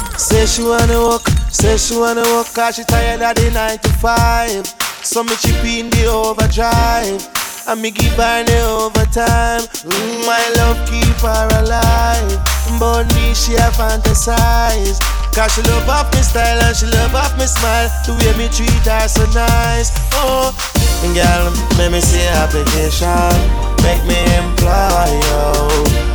oh, 0.05 0.17
Say 0.17 0.45
she 0.45 0.61
wanna 0.63 0.99
walk, 0.99 1.27
say 1.51 1.77
she 1.77 1.95
wanna 1.97 2.23
walk, 2.23 2.53
cause 2.53 2.75
she 2.75 2.83
tired 2.83 3.21
of 3.21 3.35
the 3.35 3.51
9 3.51 3.77
to 3.79 3.89
5. 3.89 4.82
So 5.03 5.21
me 5.21 5.35
chip 5.35 5.63
in 5.63 5.89
the 5.91 6.07
overdrive, 6.07 7.19
and 7.67 7.81
me 7.81 7.91
give 7.91 8.15
her 8.15 8.43
the 8.43 8.59
overtime. 8.63 9.61
Mm, 9.83 10.25
my 10.25 10.39
love 10.55 10.79
keep 10.87 11.19
her 11.19 11.47
alive, 11.59 12.39
but 12.79 13.05
me 13.13 13.35
she 13.35 13.53
a 13.59 13.67
fantasize. 13.75 15.03
Cause 15.35 15.51
she 15.55 15.61
love 15.63 15.89
off 15.89 16.13
me 16.13 16.21
style 16.21 16.61
and 16.61 16.75
she 16.75 16.85
love 16.87 17.13
off 17.15 17.35
me 17.37 17.45
smile. 17.45 17.89
The 18.05 18.13
way 18.15 18.31
me 18.37 18.47
treat 18.47 18.71
her 18.87 19.07
so 19.09 19.25
nice. 19.35 19.91
Oh, 20.13 20.55
girl, 21.11 21.51
make 21.75 21.91
me 21.91 21.99
see 21.99 22.23
application. 22.39 23.35
Make 23.83 24.01
me 24.07 24.15
employ 24.39 25.09
you. 25.09 26.13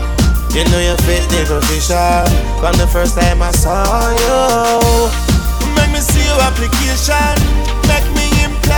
You 0.56 0.64
know 0.72 0.80
you 0.80 0.96
fit 1.04 1.22
the 1.28 1.44
position 1.44 2.24
From 2.58 2.72
the 2.80 2.88
first 2.88 3.18
time 3.20 3.42
I 3.42 3.50
saw 3.52 3.84
you. 4.16 5.12
Make 5.76 5.92
me 5.92 6.00
see 6.00 6.24
your 6.24 6.40
application. 6.40 7.36
Make 7.84 8.08
me 8.16 8.27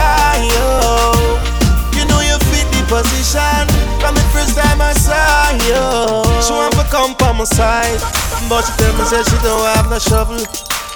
employ 0.00 1.40
you 1.96 2.04
know 2.08 2.20
you 2.20 2.36
fit 2.48 2.66
the 2.72 2.80
position. 2.88 3.64
From 4.00 4.14
the 4.14 4.24
first 4.32 4.56
time 4.56 4.80
I 4.80 4.92
saw 4.96 5.52
you. 5.68 5.84
She 6.40 6.52
want 6.52 6.72
to 6.74 6.84
come 6.88 7.14
by 7.18 7.32
my 7.32 7.44
side. 7.44 8.00
But 8.48 8.64
she 8.64 8.72
tell 8.80 8.92
me 8.96 9.04
say 9.04 9.22
she 9.22 9.36
don't 9.44 9.60
have 9.76 9.90
no 9.90 9.98
shovel. 9.98 10.40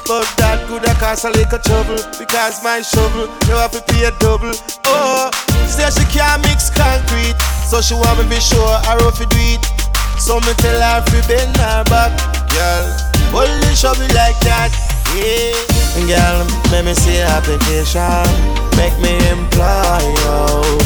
But 0.07 0.29
that 0.37 0.65
could 0.69 0.85
have 0.85 0.99
cause 0.99 1.25
a 1.25 1.31
little 1.31 1.59
trouble. 1.59 1.97
Because 2.19 2.63
my 2.63 2.81
shovel, 2.83 3.29
you 3.49 3.57
have 3.57 3.73
to 3.73 3.83
pay 3.93 4.05
a 4.05 4.13
double. 4.21 4.53
Oh, 4.85 5.31
say 5.69 5.89
she 5.93 6.05
can't 6.13 6.43
mix 6.45 6.71
concrete. 6.71 7.37
So 7.69 7.81
she 7.81 7.95
want 7.95 8.21
me 8.21 8.29
be 8.29 8.41
sure 8.41 8.61
I 8.87 8.97
rough 9.01 9.21
it 9.21 9.31
do 9.31 9.37
it 9.41 9.65
So 10.21 10.37
me 10.41 10.53
tell 10.61 10.79
her 10.79 11.01
to 11.01 11.29
bend 11.29 11.57
her 11.57 11.83
back 11.85 12.13
Girl, 12.53 12.85
hold 13.33 13.49
the 13.49 13.75
shovel 13.75 14.07
like 14.15 14.39
that. 14.45 14.71
Yeah. 15.17 16.07
Girl, 16.07 16.47
make 16.71 16.85
me 16.85 16.95
see 16.95 17.19
application 17.19 18.64
Make 18.77 18.97
me 19.01 19.15
employ 19.31 20.03
you 20.03 20.79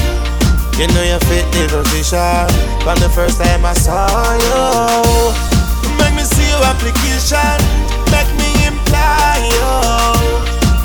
You 0.78 0.86
know 0.94 1.02
you 1.02 1.18
fit 1.26 1.46
the 1.52 1.66
position 1.70 2.46
from 2.84 2.98
the 3.00 3.08
first 3.10 3.40
time 3.42 3.64
I 3.64 3.74
saw 3.74 4.06
you. 4.38 5.34
Make 5.98 6.14
me 6.14 6.22
see 6.22 6.46
your 6.48 6.62
application, 6.62 7.58
make 8.14 8.30
me 8.38 8.46
imply 8.62 9.42
you. 9.42 9.74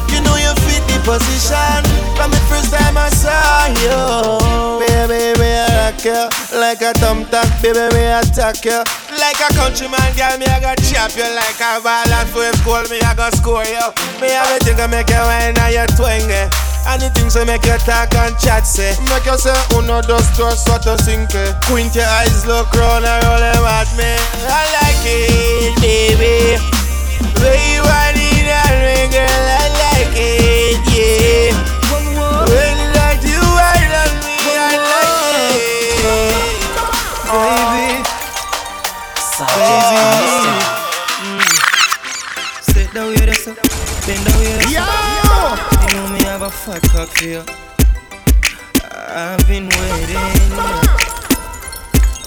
You 0.09 0.19
know 0.25 0.33
you 0.35 0.49
fit 0.65 0.81
the 0.89 0.97
position 1.05 1.79
from 2.17 2.31
the 2.33 2.41
first 2.49 2.73
time 2.73 2.97
I 2.97 3.09
saw 3.13 3.69
you. 3.85 4.81
Baby, 4.81 5.37
me 5.39 5.49
I 5.53 5.93
rock 5.93 6.01
you 6.03 6.25
like 6.57 6.81
a 6.81 6.91
thumbtack, 6.97 7.61
baby, 7.61 7.85
me 7.93 8.09
attack 8.09 8.65
you. 8.65 8.81
Like 9.21 9.37
a 9.45 9.53
countryman, 9.53 10.09
girl, 10.17 10.33
me 10.41 10.49
I 10.49 10.57
go 10.57 10.73
chop 10.89 11.13
you 11.13 11.29
like 11.37 11.61
a 11.61 11.77
ball 11.85 12.09
and 12.09 12.29
if 12.33 12.57
cool, 12.65 12.81
me 12.89 12.97
I 13.05 13.13
go 13.13 13.29
score 13.37 13.61
you. 13.63 13.87
Me 14.17 14.33
a 14.33 14.41
thing 14.65 14.75
to 14.81 14.87
make 14.89 15.09
you 15.09 15.21
wine 15.21 15.53
and 15.53 15.69
you 15.69 15.85
twang 15.95 16.25
it. 16.25 16.72
Anything 16.87 17.29
so 17.29 17.45
make 17.45 17.65
you 17.65 17.77
talk 17.79 18.13
and 18.15 18.37
chat 18.37 18.67
say 18.67 18.95
Make 19.09 19.25
you 19.25 19.37
say 19.37 19.55
uno 19.77 20.01
dos 20.01 20.27
tres 20.35 20.63
cuatro 20.65 20.97
cinco 20.97 21.37
eh? 21.37 21.53
Quint 21.65 21.95
your 21.95 22.05
eyes 22.05 22.45
look 22.45 22.71
round 22.73 23.05
and 23.05 23.23
roll 23.23 23.39
them 23.39 23.63
at 23.65 23.89
me. 23.97 24.11
I 24.47 24.63
like 24.77 25.03
it 25.05 25.75
baby. 25.81 26.59
Way 27.41 27.75
you 27.75 27.83
fat 46.63 46.81
cock 46.95 47.09
for 47.09 47.27
you. 47.27 47.43
I've 49.11 49.43
been 49.47 49.67
waiting. 49.67 51.03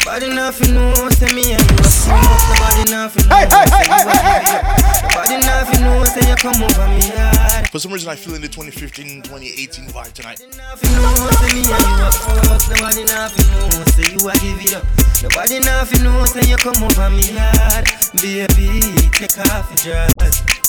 Body 0.05 0.29
nothing 0.29 0.75
know, 0.75 0.93
say 1.09 1.33
me 1.35 1.57
and 1.57 1.65
you 1.65 1.79
a 1.81 1.89
smoke. 1.89 2.21
Nobody 2.53 2.91
nothing 2.93 3.25
know, 3.29 3.41
say 3.49 3.81
you 3.81 3.97
a 3.97 4.29
Nobody 5.09 5.37
nothing 5.41 5.81
know, 5.81 6.05
say 6.05 6.29
you 6.29 6.37
come 6.37 6.63
over 6.63 6.89
me 6.89 7.09
yard. 7.17 7.69
For 7.73 7.79
some 7.79 7.93
reason, 7.93 8.11
I 8.11 8.17
feel 8.17 8.35
in 8.35 8.43
the 8.43 8.49
2015 8.49 9.23
2018 9.23 9.87
vibe 9.89 10.13
tonight. 10.13 10.45
Nothing 10.57 10.93
know, 10.93 11.31
say 11.41 11.51
me 11.57 11.65
and 11.65 11.85
you 11.89 12.05
a 12.05 12.13
fuck. 12.13 12.61
Nobody 12.77 13.05
nothing 13.09 13.49
know, 13.57 13.85
say 13.89 14.05
you 14.13 14.21
a 14.29 14.33
give 14.45 14.61
it 14.61 14.77
up. 14.77 14.85
Nobody 15.23 15.61
nothing 15.61 16.05
know, 16.05 16.25
say 16.27 16.45
you 16.45 16.57
come 16.59 16.77
over 16.85 17.09
me 17.09 17.33
yard. 17.33 17.89
Baby, 18.21 18.85
take 19.17 19.39
off 19.49 19.73
your 19.85 20.07
dress. 20.13 20.66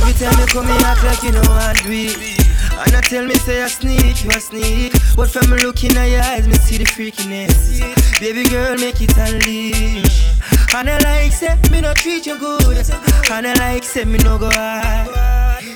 Every 0.00 0.14
time 0.14 0.38
you 0.38 0.46
come 0.46 0.66
here, 0.66 0.86
act 0.86 1.04
like 1.04 1.22
you 1.22 1.32
know 1.32 1.42
I 1.42 1.74
do 1.82 1.90
it. 1.90 2.38
And 2.78 2.94
I 2.94 3.00
tell 3.00 3.26
me, 3.26 3.34
say 3.34 3.62
I 3.62 3.68
sneak, 3.68 4.24
you 4.24 4.30
a 4.30 4.40
sneak. 4.40 4.92
But 5.16 5.30
from 5.30 5.50
looking 5.50 5.96
at 5.96 6.06
your 6.06 6.22
eyes, 6.22 6.46
me 6.46 6.54
see 6.54 6.78
the 6.78 6.84
freakiness. 6.84 7.80
Baby 8.20 8.48
girl, 8.48 8.76
make 8.76 9.00
it 9.00 9.16
unleash. 9.16 10.30
And 10.74 10.88
I 10.90 10.98
like, 10.98 11.32
say, 11.32 11.56
me 11.70 11.80
no 11.80 11.92
treat 11.94 12.26
you 12.26 12.38
good. 12.38 12.88
And 13.30 13.46
I 13.46 13.54
like, 13.54 13.84
say, 13.84 14.04
me 14.04 14.18
no 14.18 14.38
go 14.38 14.50
hard. 14.50 15.08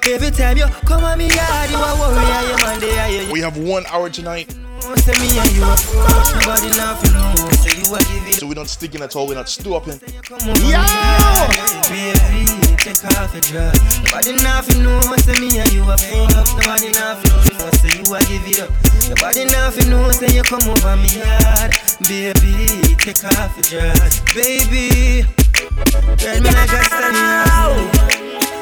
Every 0.09 0.31
time 0.31 0.57
you 0.57 0.67
come 0.87 1.05
on 1.05 1.19
me 1.19 1.29
yard, 1.29 1.71
you 1.71 1.76
a 1.76 1.99
worry, 1.99 2.17
I 2.17 2.43
am 2.50 2.75
on 2.75 2.81
the 2.81 3.33
We 3.33 3.41
have 3.41 3.57
one 3.57 3.85
hour 3.87 4.11
tonight, 4.11 4.55
Say 4.97 5.12
me 5.12 5.38
and 5.38 5.52
you 5.52 5.62
a 5.62 5.76
fuck, 5.76 6.35
nobody 6.41 6.76
nothing 6.76 7.12
know. 7.12 7.51
Say 7.53 7.79
you 7.79 7.94
a 7.94 7.99
give 7.99 8.29
it 8.29 8.35
so 8.35 8.46
we're 8.49 8.55
not 8.55 8.68
sticking 8.68 9.01
at 9.01 9.14
all. 9.14 9.29
We're 9.29 9.37
not 9.37 9.49
stopping. 9.49 10.01
Come 10.23 10.38
over 12.83 12.97
me 12.97 12.99
yard, 12.99 12.99
Baby, 12.99 12.99
take 12.99 13.05
off 13.14 13.33
your 13.33 13.42
dress. 13.42 14.01
Nobody 14.03 14.33
nothing 14.42 14.83
know. 14.83 15.01
Say 15.18 15.38
me 15.38 15.59
and 15.59 15.73
you 15.73 15.83
a 15.83 15.97
fuck, 15.97 16.47
nobody 16.59 16.90
nothing 16.90 17.31
know. 17.31 17.71
Say 17.79 17.95
you 17.95 18.14
a 18.14 18.18
give 18.27 18.47
it 18.49 18.61
up. 18.61 18.71
Nobody 19.09 19.45
nothing 19.45 19.90
know. 19.90 20.11
Say 20.11 20.35
you 20.35 20.42
come 20.42 20.66
over 20.66 20.97
me 20.97 21.09
yard, 21.23 21.71
baby, 22.09 22.97
take 22.99 23.23
off 23.25 23.55
your 23.55 23.95
dress, 23.95 24.21
baby. 24.35 25.23
Tell 26.18 26.40
me 26.40 26.51
like 26.51 26.73
a 26.73 26.83
sunny 26.90 27.23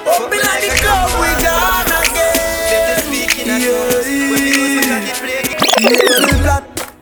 Fuck 0.04 0.30
me 0.30 0.38
like 0.38 0.64
the 0.68 0.76
club 0.84 1.10
we 1.16 1.30
gone 1.40 1.88
again. 1.88 3.00
Speaking 3.08 3.48
of 3.48 3.60
drugs, 3.62 4.06
when 4.06 4.32
we 4.36 4.82
some 4.82 4.96
of 4.96 5.08
the 5.08 5.14
play. 5.20 5.40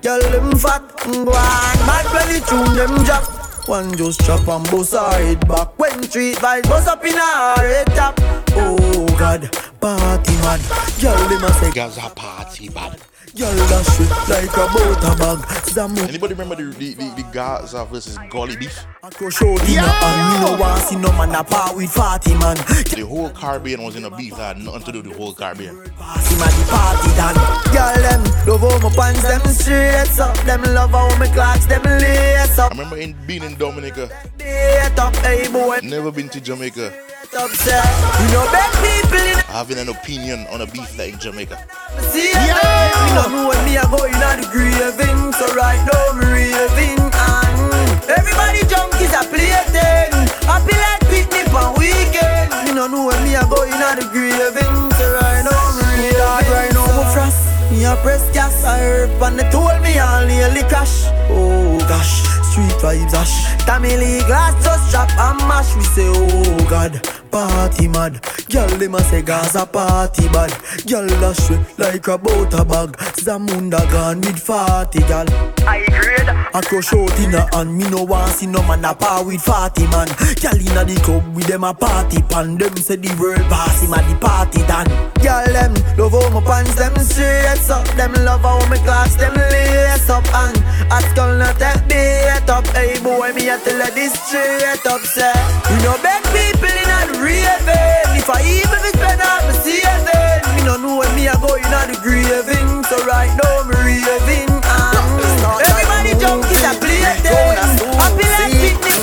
Girl 0.03 0.21
them 0.31 0.57
fat 0.57 0.83
Go 1.03 1.33
on, 1.33 1.77
mad 1.87 2.07
when 2.15 2.29
the 2.33 2.47
tune 2.47 2.77
them 2.77 3.05
drop 3.05 3.38
One 3.69 3.95
just 3.99 4.25
chop 4.25 4.49
and 4.49 4.65
bust 4.71 4.95
her 4.95 5.11
head 5.13 5.47
back. 5.47 5.79
When 5.79 6.03
street 6.05 6.37
vibes 6.37 6.69
bust 6.71 6.89
up 6.89 7.05
in 7.05 7.13
her 7.13 7.55
head 7.57 7.87
top 7.89 8.15
Oh 8.53 9.07
God, 9.19 9.43
party 9.79 10.33
mad. 10.37 10.61
Girl 10.99 11.29
them 11.29 11.45
a 11.45 11.53
say 11.53 11.71
Gaza 11.73 12.11
party 12.17 12.71
bad. 12.71 12.99
Girl 13.37 13.57
dash 13.69 14.01
it 14.01 14.11
like 14.29 14.57
a 14.57 14.65
butter 14.73 15.15
bag. 15.19 15.39
Zamu 15.69 16.09
Anybody 16.09 16.35
remember 16.35 16.57
the 16.57 16.65
the, 16.79 16.95
the, 16.95 17.23
the 17.23 17.29
Gaza 17.33 17.85
versus 17.85 18.19
Gully 18.31 18.57
beef? 18.57 18.85
I 19.03 19.11
go 19.11 19.29
show 19.31 19.57
dinner 19.59 19.83
and 19.85 20.43
me 20.43 20.51
no 20.51 20.57
want 20.59 20.83
see 20.83 20.97
no 20.97 21.13
man 21.13 21.35
a 21.35 21.43
with 21.75 21.95
party 21.95 22.35
man. 22.35 22.57
The 22.57 23.05
whole 23.07 23.31
Caribbean 23.31 23.83
was 23.83 23.97
in 23.97 24.05
a 24.05 24.11
beef 24.17 24.37
that 24.37 24.57
had 24.57 24.65
nothing 24.65 24.83
to 24.85 24.93
do 24.93 25.03
with 25.03 25.13
the 25.13 25.17
whole 25.19 25.35
Caribbean. 25.35 25.77
Party 25.99 26.35
man 26.37 26.51
the 26.57 26.65
party 26.71 27.11
done. 27.17 27.37
Girl 27.73 27.95
them 28.03 28.23
love 28.47 28.61
how 28.61 28.89
my 28.89 28.95
pants 28.97 29.23
them 29.23 29.41
straight 29.53 30.19
up. 30.19 30.37
Them 30.47 30.63
love 30.75 30.91
how 30.91 31.19
my 31.19 31.27
clocks 31.29 31.67
them 31.67 31.83
lace 31.83 32.59
I 32.59 32.65
up 32.67 32.71
remember 32.73 32.97
in 32.97 33.15
being 33.27 33.43
in 33.43 33.55
Dominica, 33.57 34.09
Date 34.39 34.99
up, 34.99 35.15
hey 35.17 35.51
boy. 35.53 35.81
Never 35.83 36.11
been 36.11 36.29
to 36.31 36.41
Jamaica, 36.41 36.93
upset. 37.39 37.87
You 38.21 38.27
know 38.35 38.45
bad 38.51 38.71
people 38.83 39.23
in 39.23 39.39
having 39.47 39.79
an 39.79 39.89
opinion 39.89 40.47
on 40.51 40.61
a 40.61 40.67
beef 40.67 40.99
like 40.99 41.19
Jamaica. 41.19 41.57
the 41.97 42.03
sea. 42.11 42.33
Yeah. 42.35 42.91
Me 43.07 43.15
no 43.15 43.25
know 43.31 43.49
when 43.49 43.61
me 43.65 43.77
a 43.79 43.87
going 43.89 44.15
on 44.19 44.43
the 44.43 44.49
grieving, 44.51 45.33
so 45.39 45.47
right 45.55 45.81
now 45.87 46.19
me 46.19 46.27
raving. 46.27 46.99
And 46.99 48.11
everybody 48.11 48.63
junkies 48.67 49.15
a 49.15 49.23
plaything. 49.31 50.13
Happy 50.51 50.75
like 50.75 51.03
picnic 51.09 51.49
on 51.55 51.79
weekend. 51.79 52.51
Me 52.67 52.75
no 52.75 52.87
know 52.87 53.07
when 53.07 53.21
me 53.25 53.35
a 53.35 53.45
going 53.47 53.73
on 53.73 53.97
the 53.99 54.07
grieving, 54.11 54.77
so 54.99 55.05
right 55.17 55.43
now 55.47 55.63
me 55.79 56.11
raving. 56.11 56.53
Right 56.53 56.73
now 56.75 56.87
me 56.99 57.05
frost. 57.15 57.41
Me 57.71 57.85
a 57.85 57.95
press 58.03 58.25
gas, 58.33 58.65
I 58.65 58.81
herb 58.81 59.23
and 59.23 59.39
they 59.39 59.49
told 59.51 59.77
me 59.83 59.99
I'll 59.99 60.27
nearly 60.27 60.63
crash. 60.69 61.07
Oh 61.31 61.79
gosh, 61.87 62.25
street 62.59 62.81
vibes 62.83 63.15
ash. 63.15 63.45
Tamily 63.67 64.27
glass 64.27 64.55
just 64.65 64.91
drop 64.91 65.11
and 65.19 65.39
mash. 65.49 65.75
We 65.77 65.83
say, 65.83 66.09
oh 66.09 66.67
God, 66.69 67.01
party 67.31 67.89
mad. 67.89 68.21
Girl, 68.49 68.69
them 68.79 68.95
a 68.95 69.01
say 69.05 69.23
Gaza 69.23 69.67
party 69.67 70.29
bad. 70.29 70.51
Girl, 70.87 71.07
dash 71.07 71.51
way 71.51 71.61
like 71.79 72.09
a 72.09 72.19
butter 72.19 72.65
bag. 72.65 72.97
Zamunda 73.19 73.81
gone 73.91 74.21
with 74.21 74.45
party 74.45 75.01
gal. 75.01 75.27
I 75.67 75.85
grade. 75.87 76.29
I 76.55 76.61
crush 76.63 76.93
out 76.95 77.19
in 77.21 77.33
her 77.33 77.49
hand. 77.53 77.77
Me 77.77 77.89
no 77.91 78.05
want 78.05 78.33
see 78.33 78.47
no 78.47 78.63
man 78.63 78.85
a 78.85 78.95
par 78.95 79.25
with 79.25 79.45
party 79.45 79.87
man. 79.89 80.09
Girl 80.41 80.59
inna 80.59 80.85
the 80.85 81.01
club 81.05 81.37
with 81.37 81.47
them 81.47 81.65
a 81.65 81.75
party 81.75 82.23
pan. 82.23 82.57
Them 82.57 82.77
say 82.77 82.97
the 82.97 83.15
world 83.21 83.45
pass 83.51 83.83
him 83.83 83.93
a 83.93 83.97
the 83.97 84.17
party 84.19 84.63
done. 84.67 84.89
Girl, 85.21 85.45
them 85.53 85.75
love 85.99 86.13
how 86.13 86.31
my 86.31 86.41
pants 86.41 86.75
them 86.77 86.97
straight 86.99 87.71
up. 87.71 87.87
Them 87.97 88.13
love 88.25 88.41
how 88.41 88.59
my 88.71 88.79
clocks 88.79 89.17
them 89.17 89.35
lace 89.35 90.09
up. 90.09 90.25
And 90.35 90.57
at 90.91 91.05
skull 91.11 91.37
not 91.37 91.59
that 91.59 91.87
beat 91.89 92.48
up. 92.49 92.67
Hey 92.69 92.99
boy, 93.03 93.33
me 93.33 93.49
a 93.49 93.59
tell 93.59 93.81
her 93.81 93.91
this 93.93 94.13
straight 94.13 94.87
up. 94.87 95.03
Say, 95.03 95.33
you 95.71 95.77
know 95.85 95.97
beg 96.03 96.23
people 96.33 96.73
in 96.73 96.89
a 96.89 97.21
raving. 97.21 98.17
If 98.17 98.29
I 98.31 98.41
even 98.43 98.81
be 98.83 98.91
spend 98.97 99.21
out 99.21 99.45
my 99.45 99.53
saving, 99.61 100.57
me 100.57 100.65
no 100.65 100.77
know 100.77 100.99
when 100.99 101.15
me 101.15 101.29
a 101.29 101.37
go 101.39 101.55
in 101.55 101.65
a 101.69 101.81
the 101.89 101.97
graving. 102.03 102.85
So 102.85 102.97
right 103.05 103.33
now 103.37 103.65
me 103.69 103.77
raving. 103.77 104.51
And 104.51 105.61
everybody 105.61 106.13
junkies 106.17 106.65
a 106.65 106.73
play 106.81 106.99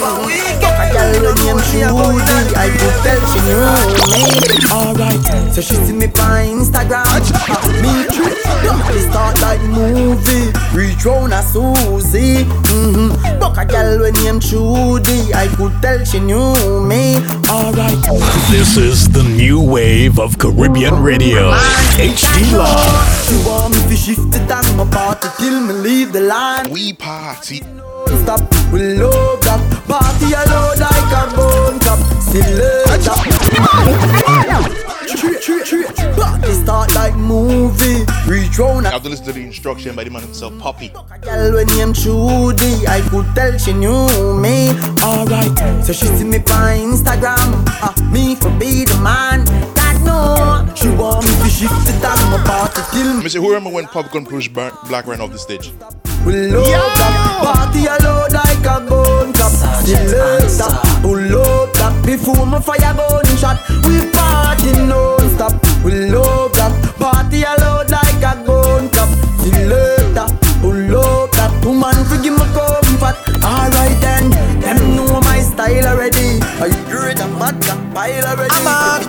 A 0.05 0.93
girl 0.93 1.17
when 1.23 1.35
name 1.41 1.59
Judy, 1.71 2.53
I 2.55 2.69
could 2.69 2.95
tell 3.01 3.21
she 3.31 3.39
knew 3.47 3.65
me. 4.13 4.45
Alright, 4.71 5.53
so 5.53 5.61
she 5.61 5.73
see 5.75 5.93
me 5.93 6.05
on 6.05 6.61
Instagram. 6.61 7.05
Uh, 7.09 7.65
me 7.81 8.05
too. 8.13 8.29
They 8.93 9.01
start 9.09 9.41
like 9.41 9.61
movie. 9.61 10.51
Reach 10.77 11.05
round 11.05 11.33
a 11.33 11.41
Susie. 11.41 12.45
Mm-hmm. 12.45 13.39
Buck 13.39 13.57
a 13.57 13.65
girl 13.65 14.01
when 14.01 14.13
name 14.13 14.39
Judy, 14.39 15.33
I 15.33 15.47
could 15.57 15.73
tell 15.81 16.03
she 16.05 16.19
knew 16.19 16.53
me. 16.85 17.17
Alright. 17.49 17.97
This 18.51 18.77
is 18.77 19.09
the 19.09 19.23
new 19.23 19.59
wave 19.59 20.19
of 20.19 20.37
Caribbean 20.37 21.01
radio. 21.01 21.51
HD 21.97 22.53
Live. 22.55 23.31
You 23.31 23.47
want 23.47 23.73
me 23.73 23.81
to 23.89 23.95
shift 23.95 24.31
the 24.31 24.45
time 24.47 24.79
apart 24.79 25.25
till 25.37 25.61
me 25.61 25.73
leave 25.73 26.13
the 26.13 26.21
line. 26.21 26.69
We 26.69 26.93
party. 26.93 27.63
Stop, 28.23 28.41
we 28.71 28.95
love 28.95 29.41
that 29.41 29.61
party 29.87 30.33
alone 30.33 30.79
like 30.79 31.11
a 31.13 31.35
bone 31.35 31.79
cup. 31.79 31.99
Still 32.21 32.57
love. 32.57 32.85
Party 36.15 36.53
start 36.53 36.93
like 36.95 37.15
movie. 37.15 38.05
Reach 38.27 38.57
round 38.57 38.87
I 38.87 38.91
have 38.91 39.03
to 39.03 39.09
listen 39.09 39.25
to 39.25 39.33
the 39.33 39.43
instruction 39.43 39.95
by 39.95 40.03
the 40.03 40.09
man 40.09 40.21
himself, 40.23 40.57
Poppy. 40.59 40.89
girl 41.21 41.53
when 41.53 41.67
name 41.67 41.93
Judy. 41.93 42.87
I 42.87 43.01
could 43.09 43.27
tell 43.35 43.57
she 43.57 43.73
knew 43.73 44.07
me. 44.39 44.71
Alright, 45.03 45.85
so 45.85 45.93
she 45.93 46.07
see 46.07 46.23
me 46.23 46.37
on 46.37 46.93
Instagram. 46.93 47.65
Uh, 47.81 48.11
me 48.11 48.35
for 48.35 48.49
be 48.59 48.85
the 48.85 48.99
man. 49.03 49.74
God 50.05 50.67
no. 50.67 50.75
She 50.75 50.89
want 50.89 51.25
me 51.25 51.31
to 51.43 51.49
shift 51.49 51.85
the 51.85 51.93
time 52.01 52.39
apart 52.39 52.75
Let 52.93 53.23
me 53.23 53.29
see, 53.29 53.39
who 53.39 53.47
remember 53.47 53.71
when 53.71 53.85
Popcaan 53.85 54.27
pushed 54.27 54.53
Black 54.53 55.07
ran 55.07 55.21
off 55.21 55.31
the 55.31 55.39
stage? 55.39 55.71
We 56.25 56.47
load 56.47 56.65
up, 56.67 57.43
party 57.43 57.85
a 57.85 57.97
load 58.01 58.33
like 58.33 58.65
a 58.65 58.81
gun 58.89 59.31
cap. 59.33 59.51
Selector, 59.85 61.07
we 61.07 61.29
load 61.29 61.77
up 61.77 62.05
before 62.05 62.45
my 62.47 62.59
fire 62.59 62.93
gun 62.97 63.25
shot. 63.37 63.61
We 63.85 64.09
party 64.09 64.71
non-stop. 64.89 65.53
We 65.85 66.09
load 66.09 66.57
up, 66.57 66.73
party 66.97 67.43
a 67.43 67.53
load 67.61 67.91
like 67.91 68.25
a 68.25 68.41
gun 68.43 68.89
cap. 68.89 69.09
Selector, 69.37 70.27
we 70.65 70.89
load 70.89 71.37
up. 71.37 71.51
Woman, 71.63 71.93
forgive 72.05 72.33
me 72.33 72.45
comfort. 72.57 73.15
Alright 73.45 74.01
then, 74.01 74.31
them 74.61 74.95
know 74.95 75.21
my 75.21 75.39
style 75.41 75.85
already. 75.85 76.41
I 76.57 76.69
great 76.89 77.19
a 77.19 77.27
vodka 77.37 77.77
pile 77.93 78.25
already. 78.25 78.49
I'm 78.51 78.65
a 78.65 79.05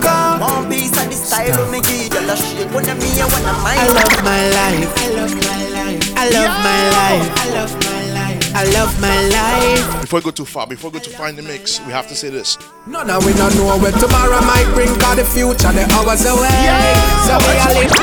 style 1.37 1.61
of 1.63 1.71
me 1.71 1.81
give. 1.81 2.09
Girl, 2.09 2.29
a 2.29 2.35
shake 2.35 2.71
when 2.73 2.85
me 2.97 3.09
I 3.21 3.27
wanna 3.29 3.53
mind. 3.61 3.79
I 3.79 3.87
love 3.93 4.23
my 4.23 4.43
life. 4.49 4.89
I 4.97 5.09
love 5.13 5.33
my 5.35 5.63
life. 5.77 6.01
I 6.17 6.29
love 6.29 6.55
my 6.65 6.81
life. 6.97 7.27
I 7.37 7.53
love 7.53 7.73
my 7.85 8.01
life. 8.13 8.55
I 8.55 8.63
love 8.73 9.01
my 9.01 9.19
life. 9.29 10.01
Before 10.01 10.19
we 10.19 10.23
go 10.23 10.31
too 10.31 10.45
far, 10.45 10.65
before 10.65 10.89
we 10.89 10.99
go 10.99 11.03
to 11.05 11.09
find 11.11 11.37
the 11.37 11.43
mix, 11.43 11.79
we 11.81 11.91
have 11.91 12.07
to 12.07 12.15
say 12.15 12.29
this. 12.29 12.57
No, 12.87 13.03
no, 13.03 13.19
we 13.19 13.33
don't 13.33 13.55
know 13.55 13.77
where 13.77 13.91
tomorrow 13.91 14.41
might 14.41 14.69
bring, 14.73 14.87
cause 14.99 15.17
the 15.17 15.25
future, 15.25 15.71
the 15.71 15.85
hours 15.93 16.25
away. 16.25 16.49
Yeah. 16.65 17.27
So 17.27 17.37
we 17.45 17.53
are 17.61 17.73
live. 17.75 17.93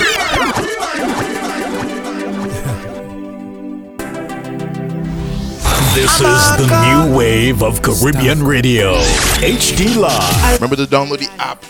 This 5.95 6.21
is 6.21 6.57
the 6.59 6.67
new 6.87 7.17
wave 7.17 7.63
of 7.63 7.81
Caribbean 7.83 8.43
radio. 8.43 8.95
HD 9.39 9.97
Live. 9.97 10.61
Remember 10.61 10.77
to 10.77 10.87
download 10.87 11.19
the 11.19 11.31
app 11.39 11.65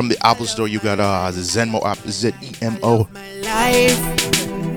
from 0.00 0.08
the 0.08 0.26
Apple 0.26 0.46
Store. 0.46 0.66
You 0.66 0.78
got 0.80 0.98
uh, 0.98 1.30
the 1.30 1.42
Zenmo 1.42 1.84
app, 1.84 1.98
Z 2.08 2.32
E 2.40 2.52
M 2.62 2.78
O. 2.82 3.06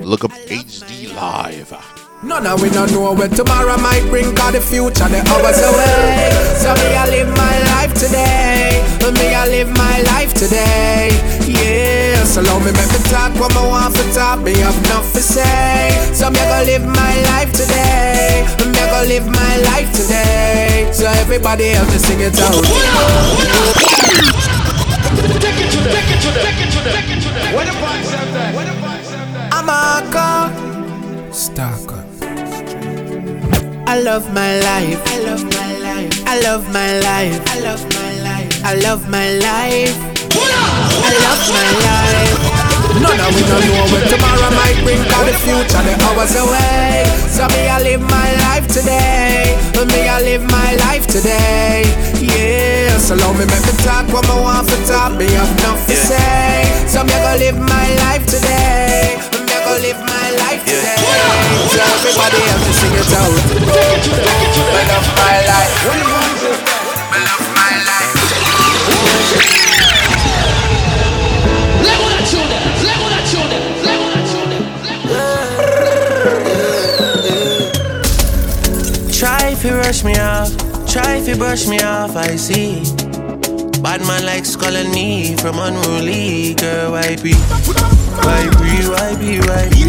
Look 0.04 0.22
up 0.22 0.32
HD 0.52 1.16
Live. 1.16 1.72
No, 2.22 2.40
no, 2.40 2.56
we 2.56 2.68
don't 2.68 2.92
know 2.92 3.14
where 3.14 3.28
tomorrow 3.28 3.78
might 3.78 4.04
bring, 4.10 4.36
cause 4.36 4.52
the 4.52 4.60
future, 4.60 5.08
the 5.08 5.24
hours 5.24 5.64
away. 5.64 6.28
So 6.60 6.76
me, 6.76 6.92
I 6.92 7.08
live 7.08 7.30
my 7.40 7.56
life 7.72 7.94
today. 7.94 8.84
Me, 9.16 9.34
I 9.34 9.48
live 9.48 9.70
my 9.72 10.02
life 10.12 10.34
today. 10.34 11.08
Yeah, 11.48 12.24
so 12.24 12.42
long 12.42 12.60
me 12.60 12.72
make 12.72 12.92
me 12.92 13.00
talk 13.08 13.32
what 13.40 13.56
I 13.56 13.66
want 13.66 13.96
for 13.96 14.04
talk. 14.12 14.40
Me 14.40 14.52
have 14.58 14.76
nothing 14.92 15.12
to 15.14 15.22
say. 15.22 15.88
So 16.12 16.28
me, 16.28 16.38
I 16.38 16.44
go 16.52 16.66
live 16.68 16.84
my 16.84 17.14
life 17.32 17.50
today. 17.50 18.44
Me, 18.60 18.76
I 18.76 18.86
go 18.92 19.00
live 19.08 19.24
my 19.24 19.56
life 19.72 19.90
today. 19.96 20.90
So 20.92 21.06
everybody 21.06 21.70
else 21.70 21.90
just 21.92 22.08
sing 22.08 22.20
it 22.20 22.38
out. 22.40 22.60
I 33.94 34.00
love 34.00 34.26
my 34.34 34.58
life. 34.58 34.98
I 35.06 35.18
love 35.22 35.44
my 35.54 35.78
life. 35.78 36.26
I 36.26 36.40
love 36.42 36.66
my 36.74 36.98
life. 36.98 37.38
I 37.46 37.60
love 37.62 37.86
my 37.94 38.10
life. 38.26 38.66
I 38.66 38.74
love 38.82 39.08
my 39.08 39.28
life. 39.38 39.94
I 40.34 41.12
love 41.22 41.42
my 41.54 41.68
life. 41.86 42.34
No, 42.98 43.14
no, 43.14 43.26
we 43.30 43.42
don't 43.46 43.62
know 43.62 43.86
what 43.94 44.02
tomorrow 44.10 44.50
might 44.58 44.82
bring, 44.82 44.98
cause 45.06 45.30
the 45.30 45.34
future, 45.46 45.82
the 45.86 45.94
hours 46.10 46.34
away. 46.34 47.06
So 47.30 47.46
me, 47.54 47.70
I 47.70 47.78
live 47.86 48.02
my 48.02 48.34
life 48.50 48.66
today. 48.66 49.54
Me, 49.86 50.08
I 50.08 50.20
live 50.22 50.42
my 50.50 50.74
life 50.90 51.06
today. 51.06 51.84
Yeah, 52.18 52.98
so 52.98 53.14
long 53.14 53.38
me 53.38 53.46
make 53.46 53.62
me 53.62 53.74
talk 53.86 54.10
what 54.12 54.28
I 54.28 54.40
want 54.40 54.68
for 54.68 54.80
talk. 54.90 55.12
Me 55.16 55.30
have 55.30 55.54
enough 55.60 55.86
to 55.86 55.94
say. 55.94 56.66
So 56.88 57.04
me, 57.04 57.12
I 57.14 57.38
go 57.38 57.38
live 57.38 57.58
my 57.62 57.94
life 58.02 58.26
today. 58.26 58.93
I 59.74 59.78
live 59.80 59.98
my 59.98 60.30
life 60.38 60.62
today. 60.62 60.94
So 61.66 61.82
everybody 61.82 62.38
else 62.46 62.62
to 62.62 62.72
sing 62.78 62.94
it 62.94 63.10
out. 63.18 63.34
I 64.70 64.86
love 64.86 65.02
my 65.18 65.34
life. 65.50 65.74
I 67.10 67.18
love 67.26 67.42
my 67.58 67.74
life. 67.82 68.14
Level 71.82 72.06
that 72.14 72.22
tune. 72.30 72.54
Level 72.86 73.08
that 73.10 73.26
tune. 73.26 73.50
Level 73.82 74.08
that 74.14 74.24
tune. 74.30 74.54
Try 79.12 79.42
if 79.50 79.64
you 79.64 79.74
rush 79.74 80.04
me 80.04 80.14
off, 80.20 80.54
try 80.86 81.16
if 81.16 81.26
you 81.26 81.34
brush 81.34 81.66
me 81.66 81.80
off, 81.80 82.14
I 82.16 82.36
see. 82.36 82.80
Bad 83.82 84.02
man 84.06 84.24
likes 84.24 84.54
calling 84.54 84.92
me 84.92 85.34
from 85.36 85.58
unruly 85.58 86.54
girl, 86.54 86.92
why 86.92 87.16
be? 87.16 87.34
Why 88.22 88.48
be, 88.50 88.88
why 88.88 89.16
be, 89.16 89.40
why 89.40 89.68
be? 89.70 89.84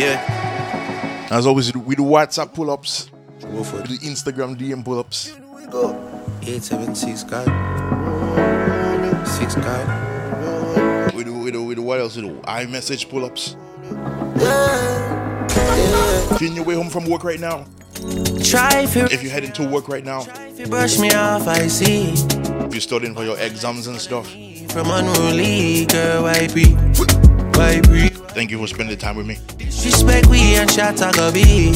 Yeah. 0.00 1.26
As 1.30 1.46
always, 1.46 1.74
we 1.74 1.94
do 1.94 2.02
WhatsApp 2.02 2.54
pull 2.54 2.70
ups. 2.70 3.10
We 3.42 3.48
do 3.48 3.98
Instagram 3.98 4.56
DM 4.56 4.84
pull 4.84 4.98
ups. 4.98 5.32
Go. 5.70 5.90
876 6.42 7.24
God. 7.24 7.46
6 9.26 9.54
God. 9.56 11.14
We 11.14 11.24
do, 11.24 11.38
we 11.38 11.50
do, 11.50 11.64
we 11.64 11.74
do 11.74 11.82
what 11.82 12.00
else 12.00 12.16
we 12.16 12.22
do? 12.22 12.40
iMessage 12.40 13.08
pull 13.10 13.24
ups. 13.24 13.56
Feeling 16.38 16.56
your 16.56 16.64
way 16.64 16.74
home 16.74 16.88
from 16.88 17.04
work 17.08 17.24
right 17.24 17.40
now. 17.40 17.66
Try 18.42 18.80
if 18.82 18.96
If 18.96 19.22
you're 19.22 19.32
heading 19.32 19.52
to 19.52 19.68
work 19.68 19.88
right 19.88 20.04
now. 20.04 20.22
If 20.48 20.58
you 20.58 20.66
brush 20.66 20.98
me 20.98 21.10
off, 21.12 21.46
I 21.46 21.66
see. 21.66 22.39
If 22.70 22.74
you're 22.74 22.82
studying 22.82 23.16
for 23.16 23.24
your 23.24 23.36
exams 23.36 23.88
and 23.88 24.00
stuff. 24.00 24.30
From 24.70 24.90
unruly 24.92 25.86
girl, 25.86 26.22
why 26.22 26.46
be? 26.54 26.66
Why 27.58 27.80
be? 27.80 28.10
Thank 28.30 28.52
you 28.52 28.58
for 28.60 28.68
spending 28.68 28.96
time 28.96 29.16
with 29.16 29.26
me. 29.26 29.38
Disrespect 29.56 30.28
we 30.28 30.54
and 30.54 30.70
shot 30.70 31.00
a 31.02 31.10
go 31.10 31.32
be. 31.32 31.72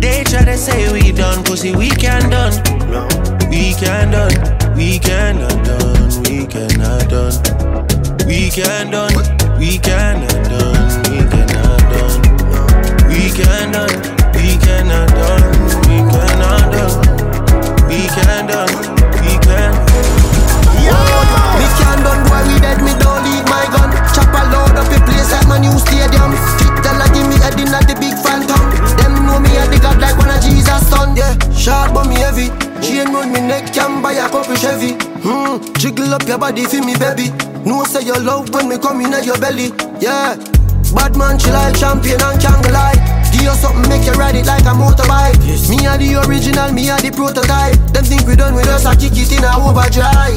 They 0.00 0.22
try 0.24 0.44
to 0.44 0.58
say 0.58 0.92
we 0.92 1.12
done, 1.12 1.42
pussy 1.44 1.74
we 1.74 1.88
can 1.88 2.28
done. 2.28 2.52
We 3.48 3.72
can 3.72 4.10
done, 4.10 4.76
we 4.76 4.98
cannot 4.98 5.64
done, 5.64 6.22
we 6.24 6.46
cannot 6.46 7.08
done. 7.08 7.32
We 8.26 8.50
can 8.50 8.90
done, 8.90 9.14
we 9.58 9.78
cannot 9.78 10.44
done, 10.44 11.02
we 11.08 11.24
cannot 11.24 11.80
done. 11.88 13.08
We 13.08 13.30
can 13.32 13.72
done, 13.72 13.96
we 14.34 14.58
cannot 14.58 15.08
done, 15.08 15.52
we 15.88 15.96
cannot 16.12 16.72
done. 16.72 17.07
We 17.88 18.04
can 18.04 18.46
done, 18.46 18.68
we 19.24 19.32
can. 19.40 19.72
Me 21.56 21.66
can 21.80 21.98
done 22.04 22.22
boy, 22.28 22.44
we 22.44 22.60
dead, 22.60 22.84
me 22.84 22.92
don't 23.00 23.24
leave 23.24 23.48
my 23.48 23.64
gun. 23.72 23.88
Chop 24.12 24.28
a 24.28 24.44
load 24.52 24.76
up 24.76 24.92
a 24.92 24.98
place 25.08 25.32
like 25.32 25.48
my 25.48 25.58
new 25.58 25.72
stadium. 25.80 26.36
Fit 26.60 26.74
tell 26.84 27.00
give 27.16 27.26
me 27.26 27.36
head 27.40 27.58
in 27.58 27.72
at 27.72 27.88
the 27.88 27.96
big 27.96 28.12
phantom. 28.20 28.60
Them 29.00 29.24
know 29.24 29.40
me 29.40 29.56
at 29.56 29.70
the 29.72 29.80
god 29.80 29.98
like 30.00 30.16
one 30.18 30.28
of 30.28 30.40
Jesus' 30.42 30.84
son. 30.88 31.16
Yeah, 31.16 31.32
short 31.56 31.94
but 31.94 32.06
me 32.08 32.16
heavy. 32.20 32.52
Chain 32.84 33.08
round 33.08 33.32
me 33.32 33.40
neck, 33.40 33.72
can 33.72 34.02
buy 34.02 34.12
a 34.12 34.28
couple 34.28 34.54
Chevy. 34.54 34.92
Hmm, 35.24 35.64
jiggle 35.80 36.12
up 36.12 36.28
your 36.28 36.38
body 36.38 36.64
for 36.64 36.84
me, 36.84 36.94
baby. 36.94 37.32
No 37.64 37.84
say 37.84 38.04
your 38.04 38.20
love 38.20 38.50
when 38.52 38.68
me 38.68 38.76
come 38.76 39.00
in 39.00 39.14
at 39.14 39.24
your 39.24 39.38
belly. 39.38 39.72
Yeah, 39.98 40.36
bad 40.92 41.16
man 41.16 41.38
chill 41.38 41.54
like 41.54 41.74
champion 41.76 42.20
and 42.20 42.40
can't 42.40 42.62
go 42.62 42.70
lie. 42.70 43.07
Give 43.48 43.56
you 43.56 43.62
something, 43.64 43.88
make 43.88 44.04
you 44.04 44.12
ride 44.12 44.36
it 44.36 44.44
like 44.44 44.68
a 44.68 44.76
motorbike. 44.76 45.40
Me 45.72 45.86
are 45.88 45.96
the 45.96 46.20
original, 46.28 46.70
me 46.70 46.90
are 46.90 47.00
the 47.00 47.08
prototype. 47.08 47.80
Them 47.96 48.04
think 48.04 48.28
we 48.28 48.36
done 48.36 48.52
with 48.52 48.68
us, 48.68 48.84
I 48.84 48.92
kick 48.92 49.16
it 49.16 49.32
in 49.32 49.40
a 49.40 49.56
overdrive. 49.56 50.36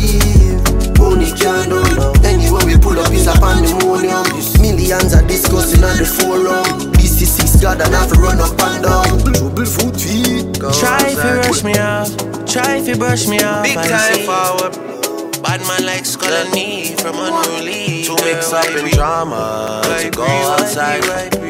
Only 0.96 1.28
can 1.36 1.68
done. 1.68 2.16
Anywhere 2.24 2.64
we 2.64 2.80
pull 2.80 2.96
up 2.96 3.12
is 3.12 3.28
a 3.28 3.36
pandemonium. 3.36 4.24
Millions 4.64 5.12
are 5.12 5.28
discussing 5.28 5.84
on 5.84 6.00
the 6.00 6.08
forum. 6.08 6.64
This 6.96 7.20
is 7.20 7.36
six 7.36 7.60
God 7.60 7.84
and 7.84 7.92
have 7.92 8.08
to 8.14 8.16
run 8.16 8.40
up 8.40 8.56
and 8.56 8.80
down. 8.80 9.20
Trouble 9.28 9.68
foot 9.68 10.00
feet. 10.00 10.56
Try 10.80 11.04
if 11.12 11.20
you 11.20 11.36
rush 11.44 11.64
me 11.68 11.76
off, 11.76 12.16
try 12.48 12.80
if 12.80 12.88
you 12.88 12.96
brush 12.96 13.28
me 13.28 13.44
off. 13.44 13.68
Big 13.68 13.76
time 13.76 14.16
see. 14.16 14.24
forward. 14.24 14.72
Bad 15.44 15.60
man 15.68 15.84
likes 15.84 16.16
calling 16.16 16.48
me 16.56 16.96
from 16.96 17.20
unruly. 17.20 18.08
To 18.08 18.16
girl, 18.16 18.24
mix 18.24 18.54
up 18.56 18.72
in 18.72 18.88
drama, 18.96 19.84
Why 19.84 20.04
to 20.04 20.10
go 20.16 20.24
why 20.24 20.56
be, 20.56 20.64
outside. 20.64 21.41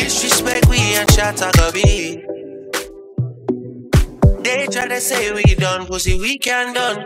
Disrespect 0.00 0.66
we 0.70 0.78
and 0.96 1.10
shot 1.12 1.42
a 1.42 1.72
be. 1.72 2.24
They 4.42 4.66
try 4.66 4.88
to 4.88 4.98
say 4.98 5.30
we 5.30 5.42
done, 5.56 5.86
pussy 5.86 6.18
we 6.18 6.38
can 6.38 6.72
done. 6.72 7.04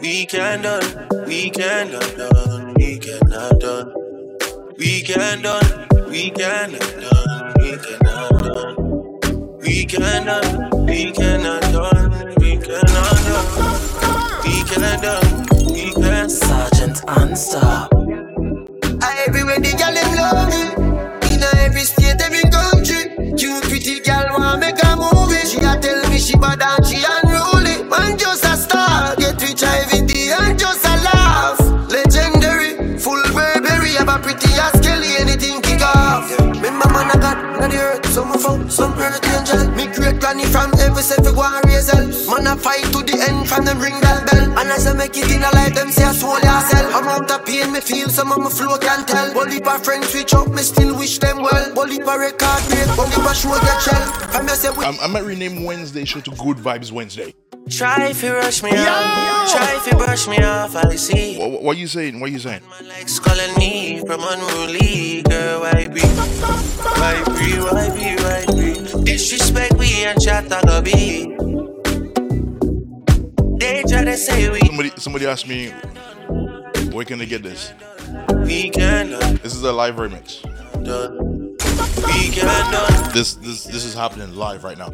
We 0.00 0.24
can 0.24 0.62
done, 0.62 1.08
we 1.26 1.50
can 1.50 1.90
done, 1.90 2.16
done, 2.16 2.74
we 2.76 2.98
cannot 2.98 3.60
done. 3.60 3.92
We 4.78 5.02
can 5.02 5.42
done, 5.42 5.86
we 6.08 6.30
cannot 6.30 6.80
done, 6.80 7.52
we 7.58 7.76
cannot 7.76 8.38
done. 8.40 9.58
We 9.60 9.84
can 9.84 10.24
done, 10.24 10.86
we 10.86 11.12
cannot 11.12 11.60
done, 11.60 12.34
we 12.40 12.56
cannot 12.56 13.16
done. 13.28 14.42
We 14.44 14.62
cannot 14.64 15.02
done, 15.02 15.46
we 15.74 15.92
can. 15.92 16.30
Sergeant 16.30 17.02
Nonstop. 17.06 17.92
Everywhere 19.26 19.60
the 19.60 19.76
girl 19.76 19.92
them 19.92 20.16
love 20.16 20.48
me. 20.48 20.77
She 25.58 25.64
a 25.64 25.76
tell 25.80 26.08
me 26.08 26.18
she 26.18 26.36
bad 26.36 26.62
and 26.62 26.86
she 26.86 27.02
unruly. 27.02 27.82
Man 27.90 28.16
just 28.16 28.44
a 28.44 28.56
star, 28.56 29.16
get 29.16 29.42
rich 29.42 29.62
IVD 29.62 30.30
and 30.30 30.56
just 30.56 30.84
a 30.84 30.94
laugh. 31.02 31.58
Legendary, 31.90 32.96
full 32.96 33.20
Burberry, 33.34 33.94
have 33.98 34.08
a 34.08 34.18
pretty 34.22 34.54
ass 34.54 34.78
Kelly, 34.80 35.16
anything 35.18 35.60
kick 35.60 35.82
off. 35.82 36.30
Remember 36.38 36.88
man 36.94 37.10
I 37.10 37.18
got 37.18 37.60
not 37.60 37.70
the 37.72 37.78
earth, 37.78 38.06
some 38.06 38.32
found, 38.38 38.72
some 38.72 38.92
earth 39.00 39.18
angel. 39.26 39.68
Me 39.74 39.86
great 39.88 40.20
granny 40.20 40.44
from 40.44 40.70
every 40.78 41.02
self, 41.02 41.24
go 41.24 41.42
and 41.42 41.64
raise 41.66 41.90
hell. 41.90 42.06
Man 42.30 42.46
I 42.46 42.56
fight 42.56 42.84
to 42.92 43.02
the 43.02 43.18
end 43.28 43.48
from 43.48 43.64
them 43.64 43.80
ring 43.80 43.98
that 44.00 44.30
bell. 44.30 44.47
And 44.78 44.86
as 44.86 44.94
make 44.94 45.16
it 45.16 45.28
in 45.34 45.42
a 45.42 45.50
life, 45.56 45.74
them 45.74 45.90
say 45.90 46.04
I 46.04 46.12
soul 46.12 46.38
yourself. 46.38 46.94
I'm 46.94 47.08
out 47.08 47.28
of 47.28 47.44
pain, 47.44 47.72
me 47.72 47.80
feel 47.80 48.08
some 48.08 48.30
of 48.30 48.38
my 48.38 48.48
flow 48.48 48.78
can 48.78 49.04
tell. 49.06 49.32
Bully 49.34 49.60
by 49.60 49.76
friends 49.78 50.08
switch 50.10 50.32
up, 50.34 50.46
me 50.48 50.62
still 50.62 50.96
wish 50.96 51.18
them 51.18 51.42
well. 51.42 51.74
Bully 51.74 51.98
by 51.98 52.14
record 52.14 52.62
break, 52.68 52.86
bully 52.94 53.16
by 53.26 53.32
show 53.32 53.58
get 53.58 53.82
shell. 53.82 54.06
From 54.30 54.46
me 54.46 54.52
say 54.52 54.70
we 54.70 54.84
I, 54.84 55.08
might 55.08 55.24
rename 55.24 55.64
Wednesday 55.64 56.04
show 56.04 56.20
to 56.20 56.30
Good 56.30 56.58
Vibes 56.58 56.92
Wednesday. 56.92 57.34
Try 57.68 58.10
if 58.10 58.22
you 58.22 58.32
rush 58.32 58.62
me 58.62 58.70
off, 58.70 59.50
try 59.50 59.74
if 59.78 59.86
you 59.86 59.98
brush 59.98 60.28
me 60.28 60.38
off, 60.38 60.76
I 60.76 60.94
see. 60.94 61.38
What, 61.38 61.60
what 61.60 61.76
you 61.76 61.88
saying? 61.88 62.20
What 62.20 62.30
you 62.30 62.38
saying? 62.38 62.62
Like 62.84 63.08
calling 63.16 63.58
me 63.58 63.98
from 64.06 64.20
unruly, 64.22 65.22
girl, 65.22 65.62
why 65.62 65.88
be? 65.88 66.02
Why 66.02 67.24
be, 67.34 67.58
why 67.58 67.88
be, 67.90 68.22
why 68.22 68.46
be? 68.54 69.02
Disrespect 69.02 69.74
we 69.74 70.04
and 70.04 70.20
chat 70.20 70.52
I 70.52 70.62
go 70.62 70.80
be. 70.82 71.57
Somebody 74.16 74.90
somebody 74.96 75.26
asked 75.26 75.46
me 75.46 75.68
where 76.92 77.04
can 77.04 77.18
they 77.18 77.26
get 77.26 77.42
this? 77.42 77.74
we 78.46 78.70
can 78.70 79.10
done, 79.10 79.38
This 79.42 79.54
is 79.54 79.62
a 79.62 79.72
live 79.72 79.96
remix. 79.96 80.42
done. 80.82 81.56
We 82.06 82.30
can 82.30 82.46
done, 82.46 82.74
uh, 82.74 82.86
uh, 82.90 83.12
This 83.12 83.34
this 83.34 83.64
this 83.64 83.84
is 83.84 83.92
happening 83.94 84.34
live 84.34 84.64
right 84.64 84.78
now. 84.78 84.88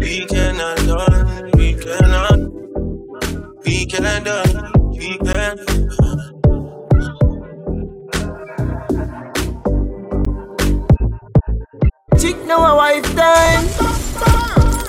we 0.00 0.24
cannot 0.26 0.76
done, 0.86 1.50
we 1.58 1.74
cannot, 1.74 2.38
we 3.66 3.84
can 3.84 4.24
done, 4.24 4.72
we 4.92 5.18
can. 5.18 6.64
chick 12.18 12.36
now 12.46 12.72
a 12.72 12.76
wife 12.76 13.04
time. 13.14 13.93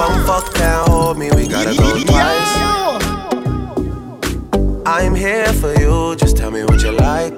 One 0.00 0.24
fuck 0.24 0.54
can't 0.54 0.88
hold 0.88 1.18
me, 1.18 1.30
we 1.32 1.46
gotta 1.46 1.76
go 1.76 2.02
twice. 2.04 2.52
I'm 4.86 5.14
here 5.14 5.52
for 5.52 5.78
you, 5.78 6.16
just 6.16 6.38
tell 6.38 6.50
me 6.50 6.64
what 6.64 6.82
you 6.82 6.92
like. 6.92 7.34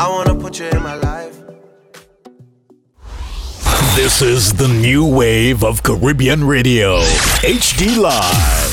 I 0.00 0.08
wanna 0.08 0.34
put 0.34 0.58
you 0.58 0.66
in 0.66 0.82
my 0.82 0.96
life. 0.96 1.38
This 3.94 4.20
is 4.20 4.52
the 4.54 4.66
new 4.66 5.06
wave 5.06 5.62
of 5.62 5.84
Caribbean 5.84 6.42
radio. 6.42 6.98
HD 7.42 7.96
Live. 7.96 8.63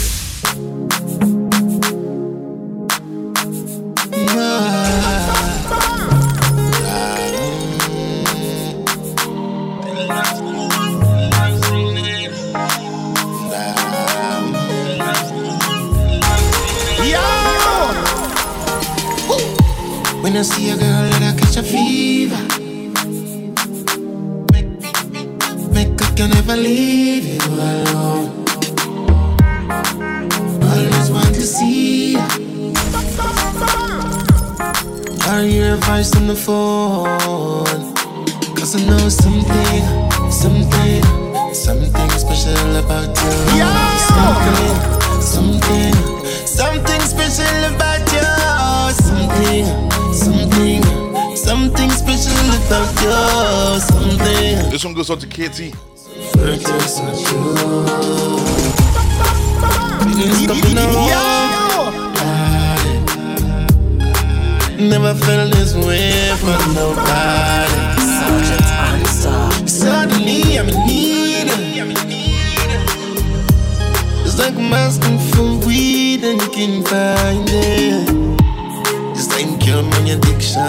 I 26.52 26.56
can 26.56 26.64
never 26.64 26.70
leave 26.70 27.26
you 27.26 27.40
alone 27.50 28.44
Always 30.68 31.10
want 31.10 31.34
to 31.36 31.42
see 31.42 32.14
ya. 32.14 32.28
I 35.32 35.48
hear 35.48 35.76
a 35.76 35.78
voice 35.78 36.14
on 36.18 36.28
the 36.28 36.36
phone 36.36 37.16
Cause 38.58 38.76
I 38.76 38.86
know 38.86 39.08
something, 39.08 39.84
something, 40.30 41.04
something 41.54 42.10
special 42.20 42.76
about 42.76 43.16
you. 43.16 43.32
Something, 44.12 44.76
something, 45.22 45.94
something 46.46 47.02
special 47.02 47.64
about 47.74 48.04
you. 48.12 48.28
Something, 49.08 49.66
something, 50.14 50.84
something 51.34 51.90
special 51.92 52.48
about 52.60 52.92
you. 53.02 53.80
Something. 53.80 54.70
This 54.70 54.84
one 54.84 54.94
goes 54.94 55.10
out 55.10 55.22
to 55.22 55.28
On 56.42 56.48
you 56.48 56.58
Feelings 60.18 60.48
coming 60.48 60.78
around 60.78 61.94
Never 64.80 65.14
felt 65.14 65.54
this 65.54 65.76
way 65.76 66.34
from 66.38 66.74
nobody. 66.74 67.78
Suddenly 69.68 70.58
I'm 70.58 70.70
in 70.70 70.88
need 70.88 71.48
It's 74.26 74.40
like 74.40 74.56
I'm 74.56 74.74
asking 74.74 75.20
for 75.20 75.68
weed 75.68 76.24
and 76.24 76.42
you 76.42 76.50
can 76.50 76.84
find 76.84 77.48
it. 77.52 78.08
Just 79.14 79.30
like 79.30 79.64
you're 79.68 79.84
my 79.84 79.98
addiction. 80.10 80.62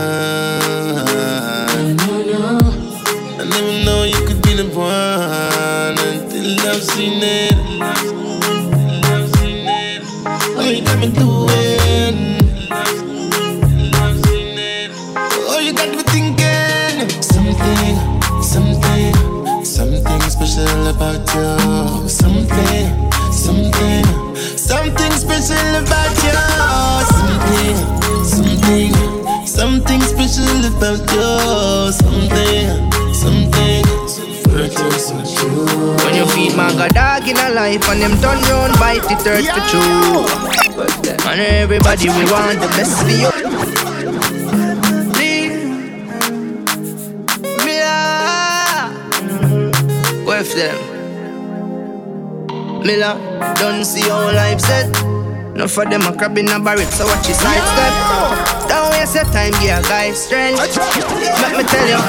I 3.41 3.45
never 3.45 3.85
know 3.85 4.05
you 4.05 4.27
could 4.27 4.43
be 4.43 4.55
the 4.55 4.69
one 4.77 5.32
I've 6.45 6.83
seen 6.83 7.23
it. 7.23 7.55
You 10.59 10.83
got 10.83 10.99
me 10.99 11.07
doing. 11.13 12.17
Oh, 15.47 15.61
you 15.63 15.73
got 15.73 15.89
me 15.91 16.03
thinking 16.03 17.09
something, 17.23 17.95
something, 18.43 19.15
something 19.65 20.21
special 20.23 20.89
about 20.89 21.23
you. 21.33 22.09
Something, 22.09 22.91
something, 23.31 24.05
something 24.57 25.13
special 25.13 25.77
about 25.79 26.17
you. 26.27 26.43
Something, 27.15 27.77
something, 28.25 28.93
something 29.47 30.01
special 30.01 30.65
about 30.67 31.13
you. 31.13 31.93
Something. 31.93 32.92
Purchase 35.83 35.99
on 35.99 35.99
you. 35.99 36.05
When 36.05 36.15
you 36.15 36.27
feed 36.27 36.57
my 36.57 36.73
god 36.73 36.95
dog 36.95 37.29
in 37.29 37.37
a 37.37 37.51
life 37.51 37.89
and 37.89 38.01
them 38.01 38.21
turn 38.21 38.41
round 38.43 38.79
bite 38.79 39.03
the 39.03 39.17
third 39.17 39.45
for 39.45 39.61
true. 39.69 40.27
And 41.31 41.41
everybody 41.41 42.09
we 42.09 42.25
want 42.31 42.61
the 42.61 42.69
best 42.69 43.03
for 43.03 43.11
you. 43.11 43.31
Miller, 47.65 48.91
with 50.27 50.55
them. 50.55 50.77
Miller, 52.83 53.15
don't 53.57 53.85
see 53.85 54.03
how 54.03 54.33
life 54.33 54.61
set. 54.61 54.91
No 55.55 55.69
for 55.69 55.85
them 55.85 56.03
a 56.03 56.13
crab 56.17 56.39
in 56.39 56.49
a 56.49 56.59
barrel, 56.59 56.87
so 56.87 57.07
watch 57.07 57.29
your 57.29 57.37
side 57.37 57.63
step. 57.63 57.95
Don't 58.69 58.91
waste 58.91 59.15
your 59.15 59.25
time, 59.25 59.53
give 59.61 59.79
a 59.79 59.83
guy 59.83 60.13
strength. 60.13 60.59
Let 60.59 61.57
me 61.57 61.65
tell 61.65 61.87
you, 61.87 62.01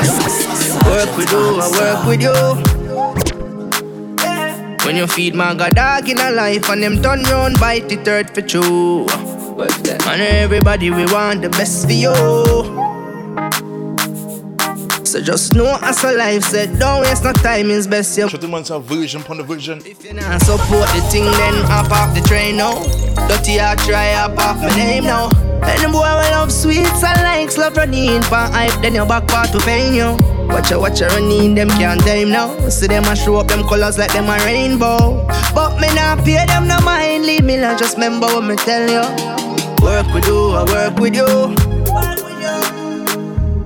work 0.90 1.18
with 1.18 1.32
you, 1.32 1.60
I 1.62 1.70
work 1.72 2.06
with 2.08 2.22
you. 2.22 2.73
When 4.86 4.98
you 4.98 5.08
feed 5.08 5.34
my 5.34 5.56
god 5.56 5.76
dog 5.76 6.10
in 6.10 6.20
a 6.20 6.30
life 6.30 6.70
and 6.70 6.84
them 6.84 7.02
turn 7.02 7.24
round 7.24 7.58
bite 7.58 7.88
the 7.88 7.96
third 7.96 8.30
for 8.36 8.42
true. 8.42 9.08
And 9.08 10.22
everybody 10.22 10.90
we 10.90 11.06
want 11.06 11.42
the 11.42 11.50
best 11.50 11.86
for 11.86 11.94
you. 11.94 12.14
So 15.06 15.22
just 15.22 15.54
know 15.54 15.78
as 15.82 16.04
a 16.04 16.12
life 16.12 16.44
said, 16.44 16.80
don't 16.80 17.02
waste 17.02 17.24
no 17.24 17.32
time, 17.32 17.72
it's 17.72 17.88
best 17.88 18.18
you. 18.18 18.28
Shut 18.28 18.42
the 18.42 18.48
man's 18.48 18.72
a 18.72 18.80
version 18.80 19.22
upon 19.22 19.38
the 19.38 19.44
version. 19.44 19.78
Nah, 20.12 20.38
support 20.40 20.90
the 20.90 21.08
thing, 21.10 21.26
then 21.26 21.64
hop 21.66 21.90
off 21.92 22.14
the 22.14 22.22
train 22.28 22.58
now. 22.58 22.74
Dirty 23.30 23.62
I 23.62 23.76
try 23.86 24.14
hop 24.14 24.38
off 24.40 24.58
my 24.58 24.76
name 24.76 25.06
now. 25.06 25.30
And 25.64 25.82
the 25.82 25.88
boy 25.88 26.02
will 26.02 26.32
love 26.32 26.52
sweets 26.52 27.04
and 27.04 27.22
likes 27.22 27.58
love 27.58 27.78
running 27.78 28.22
for 28.24 28.36
hype, 28.36 28.82
then 28.82 28.96
your 28.96 29.06
back 29.06 29.28
part 29.28 29.50
to 29.52 29.60
pain 29.60 29.94
you. 29.94 30.33
Watch 30.54 30.72
out, 30.72 30.82
watch 30.82 31.02
out, 31.02 31.12
running 31.14 31.56
them 31.56 31.68
can't 31.70 32.00
tame 32.02 32.30
now. 32.30 32.70
See 32.70 32.86
them 32.86 33.04
a 33.06 33.16
show 33.16 33.38
up 33.38 33.48
them 33.48 33.64
colors 33.64 33.98
like 33.98 34.14
them 34.14 34.30
a 34.30 34.38
rainbow. 34.46 35.26
But 35.54 35.80
me 35.82 35.88
not 35.96 36.24
pay 36.24 36.46
them 36.46 36.68
no 36.68 36.80
mind, 36.82 37.26
leave 37.26 37.44
me 37.44 37.60
like 37.60 37.80
just 37.80 37.98
remember 37.98 38.28
what 38.28 38.44
me 38.44 38.56
tell 38.56 38.88
you. 38.88 39.02
Work 39.84 40.14
with 40.14 40.28
you, 40.28 40.52
I 40.52 40.64
work 40.64 41.00
with 41.00 41.16
you. 41.16 41.56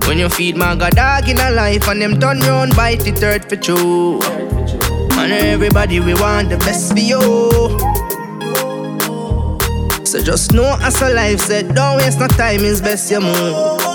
When 0.08 0.18
you 0.18 0.30
feed 0.30 0.56
my 0.56 0.74
god 0.74 0.96
dog 0.96 1.28
in 1.28 1.38
a 1.38 1.50
life 1.50 1.86
and 1.88 2.00
them 2.00 2.18
turn 2.18 2.40
round 2.40 2.74
bite 2.74 3.00
the 3.00 3.12
third 3.12 3.44
for 3.46 3.56
true. 3.56 4.20
And 5.20 5.32
everybody 5.32 6.00
we 6.00 6.14
want 6.14 6.48
the 6.48 6.56
best 6.56 6.92
for 6.92 6.98
you. 6.98 7.20
So 10.06 10.22
just 10.22 10.54
know 10.54 10.78
as 10.80 11.02
a 11.02 11.10
life 11.12 11.40
said, 11.40 11.74
don't 11.74 11.98
waste 11.98 12.18
no 12.18 12.28
time, 12.28 12.60
it's 12.64 12.80
best 12.80 13.10
you 13.10 13.20
move. 13.20 13.87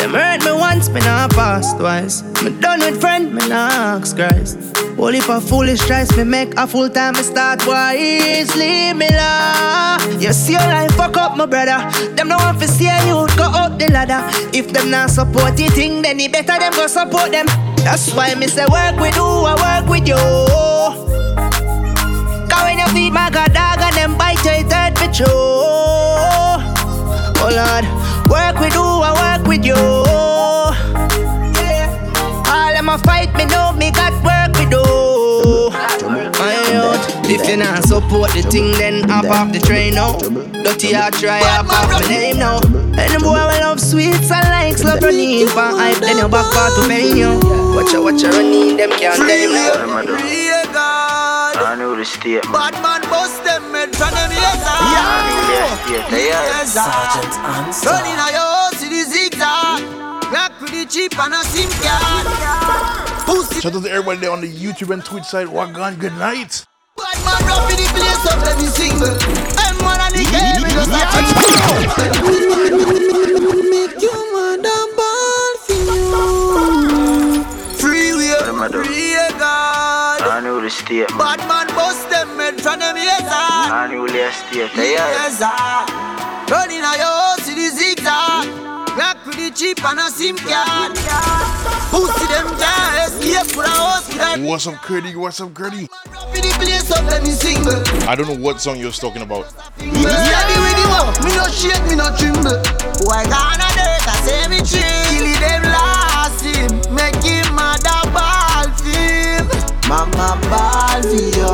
Them 0.00 0.14
hurt 0.14 0.44
me 0.44 0.52
once, 0.52 0.88
me 0.88 1.00
not 1.00 1.30
pass 1.32 1.74
twice. 1.74 2.22
Me 2.42 2.50
done 2.58 2.80
with 2.80 3.00
friend, 3.00 3.34
me 3.34 3.46
not 3.48 3.72
ask 3.72 4.16
Christ. 4.16 4.58
Only 4.98 5.20
for 5.20 5.40
foolish 5.40 5.80
tries 5.80 6.14
me 6.16 6.24
make 6.24 6.54
a 6.56 6.66
full 6.66 6.88
time 6.88 7.14
me 7.14 7.22
start 7.22 7.66
wise. 7.66 8.56
Leave 8.56 8.96
me 8.96 9.08
la. 9.10 9.98
You 10.18 10.32
see 10.32 10.52
your 10.52 10.62
life 10.62 10.94
fuck 10.94 11.16
up, 11.16 11.36
my 11.36 11.46
brother. 11.46 11.78
Them 12.14 12.28
no 12.28 12.36
want 12.38 12.58
to 12.60 12.68
see 12.68 12.84
you 13.06 13.26
go 13.36 13.44
up 13.44 13.78
the 13.78 13.88
ladder. 13.92 14.22
If 14.56 14.72
them 14.72 14.90
not 14.90 15.10
support 15.10 15.56
the 15.56 15.68
thing, 15.68 16.02
then 16.02 16.18
it 16.18 16.32
better 16.32 16.58
them 16.58 16.72
go 16.72 16.86
support 16.86 17.30
them. 17.30 17.46
That's 17.84 18.12
why 18.14 18.34
me 18.34 18.46
say 18.46 18.64
work 18.72 18.96
with 18.96 19.14
you, 19.16 19.24
I 19.24 19.54
work 19.80 19.88
with 19.88 20.08
you. 20.08 20.16
Cause 22.48 22.64
when 22.64 22.78
you 22.78 22.86
feed 22.88 23.12
my 23.12 23.30
god 23.30 23.52
dog 23.52 23.80
and 23.80 23.94
them 23.96 24.16
bite 24.18 24.42
your 24.44 24.64
third 24.68 24.98
for 24.98 25.12
true. 25.12 25.26
Oh 27.42 27.48
Lord, 27.48 27.84
work 28.30 28.58
with 28.60 28.74
you, 28.74 28.82
I 28.82 29.10
work 29.18 29.46
with 29.46 29.64
you. 29.64 29.74
All 32.46 32.72
them 32.72 32.88
a 32.88 32.98
fight 32.98 33.34
me 33.36 33.44
know 33.46 33.72
me 33.72 33.90
got 33.90 34.14
work 34.22 34.56
we 34.58 34.66
do. 34.70 34.82
My 36.38 36.54
youth, 36.70 37.30
if 37.30 37.48
you 37.48 37.56
not 37.56 37.84
support 37.84 38.30
the 38.32 38.42
thing, 38.42 38.72
then 38.72 39.08
hop 39.08 39.26
off 39.26 39.52
the 39.52 39.58
train 39.58 39.94
now. 39.94 40.16
Dirty 40.62 40.94
I 40.94 41.10
try 41.10 41.40
hop 41.42 41.66
off 41.68 41.90
my 41.90 42.08
name 42.08 42.38
now. 42.38 42.58
And 43.00 43.12
the 43.14 43.18
boy 43.20 43.32
will 43.34 43.60
love 43.60 43.80
sweets 43.80 44.30
and 44.30 44.48
likes 44.48 44.84
love 44.84 45.02
running 45.02 45.46
for 45.48 45.60
hype, 45.60 45.98
then 45.98 46.18
you 46.18 46.28
back 46.28 46.46
part 46.52 46.72
to 46.76 46.88
pain 46.88 47.16
you. 47.16 47.38
Watch 47.74 47.94
out, 47.94 48.04
watch 48.04 48.24
out, 48.24 48.34
running 48.34 48.76
them 48.76 48.90
can't 48.90 49.16
tame 49.26 49.50
you. 49.50 49.72
God. 49.74 50.49
I 51.60 51.76
know 51.76 51.94
the 51.94 52.04
statement. 52.06 52.48
Bad 52.56 52.72
man 52.80 53.02
bust 53.12 53.44
them 53.44 53.60
head 53.76 53.92
from 53.94 54.08
them 54.16 54.32
ears 54.32 54.64
Yes, 56.16 56.72
Sergeant 56.72 57.36
Running 57.84 58.16
a 58.16 58.32
your 58.32 58.48
house 58.48 58.80
to 58.80 58.88
the 58.88 59.04
zigzag. 59.04 59.84
Rock 60.32 60.52
pretty 60.58 60.86
cheap 60.86 61.18
and 61.20 61.34
a 61.34 61.44
SIM 61.44 61.68
card. 61.84 62.24
Pussy 63.28 63.60
Shout 63.60 63.76
out 63.76 63.84
to 63.84 63.90
everybody 63.90 64.20
there 64.20 64.30
on 64.32 64.40
the 64.40 64.48
YouTube 64.48 64.90
and 64.90 65.04
Twitch 65.04 65.24
side. 65.24 65.48
Rock 65.48 65.76
on, 65.76 65.96
good 65.96 66.14
night. 66.14 66.64
bad 66.96 67.18
man 67.28 67.44
rough 67.44 67.70
in 67.70 67.76
the 67.76 67.84
place 67.92 68.24
up 68.32 68.40
let 68.40 68.56
me 68.56 68.64
single 68.64 69.12
M1 69.60 70.00
and 70.00 70.14
the 70.16 70.24
game 70.32 70.64
we 70.64 70.72
just 70.72 70.88
Make 73.68 74.00
you 74.00 74.16
mad 74.32 74.64
and 74.64 74.90
ball 74.96 75.52
for 75.60 75.76
you. 76.80 77.44
Free 77.76 78.12
will, 78.16 78.48
free 78.72 79.09
God 80.60 80.68
I 80.68 80.68
know 80.68 80.68
the 80.68 80.70
statement. 80.70 81.18
Bad 81.18 81.38
man 81.48 81.66
bust 81.74 82.10
them 82.10 82.28
head 82.38 82.60
from 82.60 82.78
them 82.80 82.96
ears 82.96 83.24
I 83.24 83.88
know 83.90 84.06
the 84.06 84.30
statement. 84.30 84.76
Yes, 84.76 85.38
sir. 85.38 86.52
Running 86.52 86.84
a 86.84 86.92
your 87.00 87.16
house 87.16 87.46
to 87.46 87.54
the 87.54 87.68
zigzag. 87.70 88.44
Rock 88.98 89.16
pretty 89.24 89.50
cheap 89.52 89.82
and 89.84 90.00
a 90.00 90.10
SIM 90.10 90.36
card. 90.36 90.92
Pussy 91.90 92.26
them 92.26 92.46
can't 92.58 93.08
escape 93.08 93.46
for 93.54 93.64
a 93.64 93.68
house 93.68 94.08
with 94.08 94.20
a 94.20 94.48
What's 94.48 94.66
up, 94.66 94.74
Curdy? 94.82 95.16
What's 95.16 95.40
up, 95.40 95.54
Curdy? 95.54 95.86
for 95.86 96.36
the 96.36 96.52
place 96.58 96.90
up 96.90 97.04
let 97.06 97.22
me 97.22 97.30
single. 97.30 97.80
I 98.08 98.14
don't 98.14 98.28
know 98.28 98.36
what 98.44 98.60
song 98.60 98.78
you're 98.78 98.92
talking 98.92 99.22
about. 99.22 99.46
Yeah, 99.78 99.88
me 99.88 100.56
with. 100.60 100.80
Oh. 100.92 101.14
Me 101.24 101.30
no 101.36 101.46
shake, 101.48 101.82
me 101.88 101.96
no 101.96 102.10
tremble. 102.18 102.58
Why 103.06 103.24
gonna 103.24 103.68
dirt? 103.78 104.04
I 104.04 104.14
say 104.26 104.48
me 104.50 104.58
chill. 104.60 104.82
Kill 105.08 105.40
them 105.40 105.62
last 105.72 106.44
him. 106.44 106.94
Make 106.94 107.22
him 107.22 107.39
Mama 109.90 110.38
ball 110.46 111.02
for 111.02 111.18
you. 111.18 111.50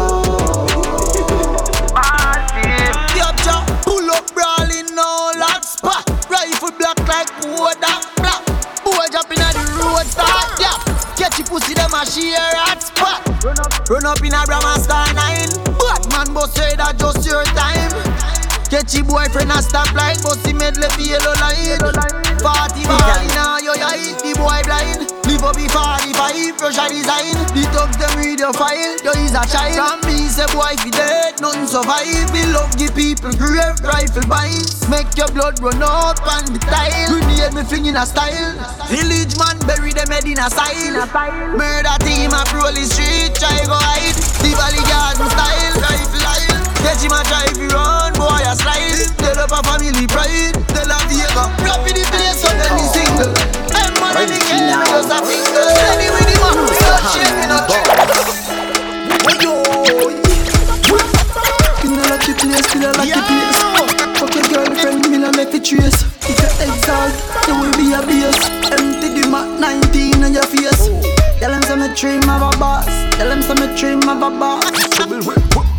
Capture, 3.17 3.65
pull 3.81 4.11
up 4.11 4.29
brawling 4.35 4.95
no 4.95 5.33
lock 5.41 5.65
spot. 5.65 6.05
Rifle 6.29 6.73
black 6.77 6.99
like 7.09 7.33
black. 7.41 8.45
Boy 8.85 9.07
jump 9.11 9.33
inna 9.33 9.49
the 9.57 9.65
road 9.81 10.05
start 10.05 10.61
yeah. 10.61 10.77
Catch 11.17 11.39
your 11.39 11.49
pussy 11.49 11.73
them 11.73 11.95
a 11.95 12.05
share 12.05 12.53
hot 12.61 12.83
spot. 12.83 13.25
Run 13.43 13.59
up, 13.59 13.89
run 13.89 14.05
up 14.05 14.23
in 14.23 14.35
a 14.35 14.45
Brahma 14.45 14.81
Star 14.81 15.07
9 15.15 15.17
Bad 15.79 16.11
man 16.11 16.35
boss 16.35 16.53
say 16.53 16.77
that 16.77 16.99
just 16.99 17.25
your 17.25 17.45
time 17.45 18.06
Catch 18.77 18.93
your 18.93 19.09
boyfriend 19.09 19.49
a 19.49 19.65
stop 19.65 19.89
light 19.97 20.21
Boss 20.21 20.37
he 20.45 20.53
medley 20.53 20.85
for 20.93 21.01
yellow 21.01 21.33
line 21.41 21.81
Party 22.45 22.85
ball 22.85 23.09
inna 23.25 23.57
your 23.65 23.73
eye 23.81 24.13
The 24.21 24.37
boy 24.37 24.61
blind. 24.69 25.09
Live 25.25 25.49
up 25.49 25.57
the 25.57 25.65
45 25.65 26.61
Rush 26.61 26.77
a 26.77 26.85
design. 26.93 27.41
The 27.57 27.65
thugs 27.73 27.97
them 27.97 28.13
read 28.21 28.37
your 28.37 28.53
file 28.53 29.01
You 29.01 29.17
is 29.17 29.33
a 29.33 29.49
child 29.49 29.81
From 29.81 30.05
me 30.05 30.29
say 30.29 30.45
boy 30.53 30.77
fi 30.77 30.93
dead 30.93 31.41
Nothing 31.41 31.65
survive. 31.65 32.29
Me 32.37 32.45
love 32.53 32.69
give 32.77 32.93
people 32.93 33.33
grave 33.41 33.81
Rifle 33.81 34.29
binds 34.29 34.85
Make 34.93 35.09
your 35.17 35.33
blood 35.33 35.57
run 35.65 35.81
out 35.81 36.21
on 36.21 36.45
the 36.53 36.61
tile. 36.69 37.09
Grenade 37.09 37.57
me 37.57 37.65
fling 37.65 37.89
in 37.89 37.97
a 37.97 38.05
style. 38.05 38.61
Village 38.93 39.41
man 39.41 39.57
bury 39.65 39.97
them 39.97 40.13
head 40.13 40.29
in 40.29 40.37
a 40.37 40.53
style 40.53 41.01
Murder 41.57 41.97
team 42.05 42.29
a 42.29 42.45
roll 42.53 42.77
the 42.77 42.85
street 42.85 43.33
Try 43.41 43.57
go 43.65 43.73
hide. 43.73 44.21
The 44.45 44.53
valley 44.53 44.85
garden 44.85 45.33
style 45.33 45.76
Rifle 46.87 46.95
aisle 46.95 46.95
Catch 46.95 47.03
him 47.03 47.11
a 47.13 47.21
try 47.27 47.51
run 47.75 48.15
Boy 48.15 48.47
a 48.47 48.55
slide 48.55 49.11
Tell 49.19 49.35
up 49.39 49.51
a 49.51 49.63
family 49.67 50.07
pride 50.07 50.55
Tell 50.71 50.87
a 50.87 50.99
Vega 51.11 51.51
Drop 51.67 51.83
in 51.87 51.95
the 51.99 52.05
place 52.07 52.39
so 52.39 52.47
then 52.55 52.71
he 52.79 52.87
single 52.87 53.35
I'm 53.75 53.91
man 53.99 54.15
in 54.23 54.31
the 54.31 54.39
game 54.47 54.71
Me 54.71 54.79
just 54.87 55.11
a 55.11 55.19
finger 55.27 55.67
Anyway 55.91 56.23
the 56.23 56.39
man 56.39 56.55
Me 56.63 56.79
no 56.79 56.95
shake 57.11 57.35
me 57.35 57.51
no 57.51 57.59
trick 57.67 57.83
Still 61.77 61.93
a 61.93 62.09
lucky 62.11 62.33
place, 62.35 62.67
still 62.67 62.83
a 62.83 62.91
lucky 62.99 63.13
place. 63.13 63.61
Fuck 64.19 64.35
your 64.35 64.43
girlfriend, 64.49 65.07
me 65.09 65.19
no 65.19 65.31
make 65.33 65.55
it 65.55 65.65
trace. 65.65 66.03
If 66.27 66.35
you 66.35 66.51
exalt, 66.67 67.15
you 67.47 67.55
will 67.55 67.71
be 67.77 67.93
a 67.95 68.03
base. 68.03 68.43
Empty 68.73 69.09
the 69.21 69.29
Mac 69.31 69.47
19 69.61 70.25
on 70.25 70.33
your 70.35 70.47
face. 70.47 70.89
Tell 71.39 71.51
them 71.51 71.63
some 71.63 71.79
me 71.81 71.89
dream 71.95 72.29
of 72.29 72.43
a 72.43 72.51
boss. 72.59 72.87
Tell 73.15 73.29
them 73.29 73.43
some 73.43 73.61
me 73.61 73.67
dream 73.79 74.09
of 74.09 74.23
a 74.23 74.31
boss. 74.31 74.65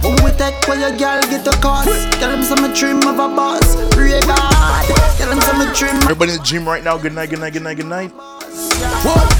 When 0.03 0.15
we 0.23 0.31
take 0.37 0.55
where 0.67 0.79
your 0.79 0.97
girl 0.97 1.21
get 1.29 1.47
a 1.47 1.57
cost. 1.59 1.89
Tell 2.19 2.31
them 2.31 2.43
some 2.43 2.61
me 2.61 2.73
dream 2.73 2.97
of 3.07 3.19
a 3.19 3.27
boss. 3.27 3.75
Pray 3.93 4.19
God. 4.21 4.85
Tell 5.17 5.29
them 5.29 5.41
some 5.41 5.59
me 5.59 5.65
dream. 5.73 5.95
Everybody 6.03 6.31
in 6.33 6.37
the 6.37 6.43
gym 6.43 6.67
right 6.67 6.83
now. 6.83 6.97
Good 6.97 7.13
night, 7.13 7.29
good 7.29 7.39
night, 7.39 7.53
good 7.53 7.63
night, 7.63 7.77
good 7.77 7.87
night. 7.87 8.11
What? 8.13 9.33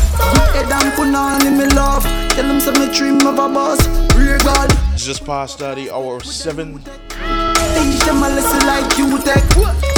Head 0.53 0.71
and 0.71 0.93
put 0.93 1.13
on 1.13 1.45
in 1.45 1.57
me 1.57 1.65
love. 1.75 2.03
Tell 2.31 2.47
them 2.47 2.59
some 2.59 2.79
me 2.79 2.91
dream 2.93 3.25
of 3.25 3.35
a 3.35 3.47
boss. 3.49 3.85
Pray 4.09 4.37
God. 4.39 4.71
Just 4.95 5.25
past 5.25 5.61
uh, 5.61 5.75
the 5.75 5.91
hour 5.91 6.19
seven. 6.21 6.79
Teach 6.79 8.01
them 8.05 8.23
a 8.23 8.29
lesson 8.29 8.65
like 8.65 8.97
you 8.97 9.17
tech. 9.23 9.43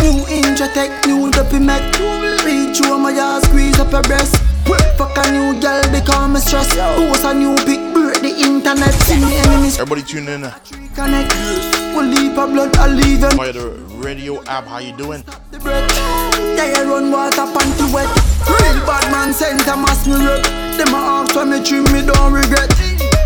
New 0.02 0.26
intra 0.28 0.68
tech, 0.68 1.06
new 1.08 1.32
dopey 1.32 1.60
mech. 1.60 1.82
Reach 2.44 2.80
you 2.80 2.94
on 2.94 3.02
my 3.02 3.12
ass, 3.12 3.44
squeeze 3.46 3.80
up 3.80 3.92
your 3.92 4.02
breast. 4.04 4.36
Fuck 4.98 5.18
a 5.18 5.32
new 5.32 5.60
girl, 5.62 5.82
become 5.90 6.34
me 6.34 6.40
stress. 6.40 6.76
Post 6.76 7.24
a 7.24 7.34
new 7.34 7.56
big 7.66 7.80
the 8.22 8.34
internet. 8.36 8.94
See 9.06 9.18
me 9.20 9.38
enemies 9.38 9.80
Everybody 9.80 10.04
tune 10.04 10.28
in 10.28 10.44
uh, 10.44 10.52
connect. 10.96 11.34
We'll 11.96 12.06
leave 12.06 12.38
a 12.38 12.48
blood, 12.48 12.76
I 12.78 12.88
leave 12.88 13.22
them. 13.22 13.38
via 13.38 13.54
the 13.54 13.70
radio 14.00 14.42
app. 14.46 14.66
How 14.66 14.80
you 14.80 14.96
doing? 14.96 15.24
Yeah, 15.54 16.68
you 16.76 16.92
run 16.92 17.12
water 17.12 17.48
panty 17.50 17.88
wet. 17.94 18.08
Real 18.48 18.80
bad 18.86 19.12
man 19.12 19.34
sent 19.34 19.68
a 19.68 19.76
mass 19.76 20.08
me 20.08 20.16
rep. 20.16 20.44
Them 20.78 20.94
a 20.94 21.24
ask 21.24 21.36
when 21.36 21.50
me 21.50 21.64
trim, 21.64 21.84
me 21.92 22.06
don't 22.06 22.34
regret. 22.34 22.70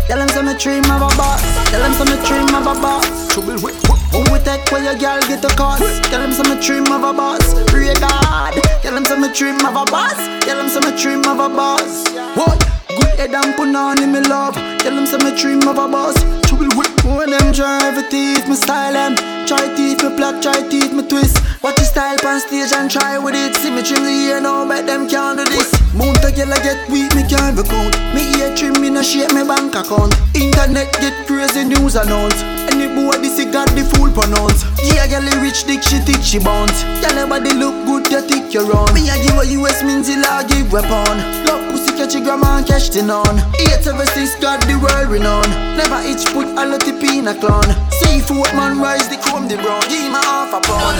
Tell 0.06 0.18
them 0.18 0.28
some 0.28 0.46
me 0.46 0.54
dream 0.58 0.84
of 0.90 1.02
a 1.02 1.08
boss. 1.16 1.40
Tell 1.70 1.80
them 1.80 1.92
some 1.94 2.08
me 2.10 2.16
dream 2.26 2.48
of 2.54 2.66
a 2.66 2.74
boss. 2.80 3.32
Trouble 3.32 3.56
with 3.62 3.76
When 4.12 4.26
we 4.32 4.38
take 4.44 4.64
where 4.70 4.82
your 4.84 4.94
girl 4.98 5.20
get 5.28 5.44
a 5.44 5.48
cost. 5.56 5.82
Tell 6.10 6.20
them 6.20 6.32
some 6.32 6.48
me 6.54 6.60
dream 6.60 6.84
of 6.92 7.02
a 7.02 7.12
boss. 7.12 7.54
Pray 7.70 7.94
God. 7.94 8.54
Tell 8.82 8.94
them 8.94 9.04
some 9.04 9.22
me 9.22 9.32
dream 9.32 9.56
of 9.64 9.76
a 9.76 9.84
boss. 9.90 10.16
Tell 10.44 10.56
them 10.56 10.68
some 10.68 10.84
me 10.84 10.96
dream 11.00 11.20
of 11.24 11.40
a 11.40 11.48
boss. 11.48 12.06
What? 12.36 12.58
Good 12.88 13.18
head 13.18 13.34
and 13.34 13.54
put 13.56 13.74
on 13.74 14.02
in 14.02 14.12
me 14.12 14.20
love. 14.20 14.54
Tell 14.84 14.94
them 14.94 15.06
some 15.06 15.24
me 15.24 15.34
dream 15.34 15.66
of 15.66 15.78
a 15.78 15.88
boss. 15.88 16.12
Trouble 16.44 16.68
with 16.76 16.92
when 17.08 17.30
them 17.30 17.52
drive 17.52 17.96
it 17.96 18.10
teeth, 18.10 18.46
me 18.46 18.54
style 18.54 18.92
them. 18.92 19.16
Try 19.48 19.64
teeth, 19.76 20.02
me 20.04 20.14
plot, 20.14 20.42
try 20.42 20.60
teeth, 20.68 20.92
me 20.92 21.08
twist. 21.08 21.40
Watch 21.62 21.78
your 21.78 21.88
style 21.88 22.20
on 22.26 22.40
stage 22.40 22.72
and 22.72 22.90
try 22.90 23.16
with 23.16 23.34
it. 23.34 23.56
See 23.56 23.70
me 23.72 23.82
trim 23.82 24.04
the 24.04 24.12
ear 24.12 24.40
now, 24.42 24.68
bet 24.68 24.84
them 24.84 25.08
can't 25.08 25.38
do 25.38 25.44
this. 25.48 25.72
Mount 25.96 26.20
a 26.20 26.28
girl 26.32 26.52
I 26.52 26.60
get 26.60 26.76
weak, 26.92 27.14
me 27.16 27.24
can't 27.24 27.56
even 27.56 27.64
count. 27.64 27.96
Me 28.12 28.28
ear 28.36 28.52
trim, 28.56 28.76
me 28.80 28.90
no 28.90 29.00
shape 29.00 29.32
me 29.32 29.40
bank 29.40 29.72
account. 29.72 30.12
Internet 30.36 30.92
get 31.00 31.16
crazy 31.24 31.64
news 31.64 31.96
announce. 31.96 32.44
Any 32.68 32.92
boy 32.92 33.16
this 33.24 33.38
he 33.38 33.48
got 33.48 33.68
the 33.72 33.88
full 33.96 34.12
pronounce. 34.12 34.68
Yeah, 34.84 35.08
girl, 35.08 35.24
rich 35.40 35.64
dick, 35.64 35.80
she 35.80 36.00
thick, 36.04 36.20
she 36.20 36.38
bounce. 36.40 36.84
Girl, 37.00 37.16
everybody 37.16 37.56
look 37.56 37.72
good, 37.88 38.04
you 38.12 38.20
thick, 38.20 38.52
you 38.52 38.68
run. 38.68 38.92
Me 38.92 39.08
a 39.08 39.16
give 39.16 39.36
her 39.36 39.48
US 39.64 39.80
means 39.84 40.12
la 40.12 40.42
give 40.44 40.72
weapon. 40.72 41.16
Love 41.48 41.72
pussy, 41.72 41.96
catch 41.96 42.12
your 42.12 42.24
grandma 42.24 42.58
and 42.58 42.66
catch 42.66 42.90
the 42.90 43.00
on. 43.08 43.40
Eight 43.56 43.86
ever 43.86 44.06
since 44.12 44.34
got 44.36 44.60
the 44.66 44.73
world 44.76 45.08
renowned. 45.10 45.50
Never 45.76 46.00
itch 46.06 46.24
put 46.32 46.46
a 46.46 46.64
lot 46.66 46.86
of 46.86 47.00
pin 47.00 47.28
a 47.28 47.34
clown. 47.34 47.68
Seafood 47.90 48.52
man 48.54 48.80
rise 48.80 49.08
the 49.08 49.16
comb 49.16 49.48
the 49.48 49.56
brown. 49.56 49.82
Give 49.88 50.10
me 50.10 50.20
half 50.20 50.54
a 50.54 50.60
pound. 50.60 50.98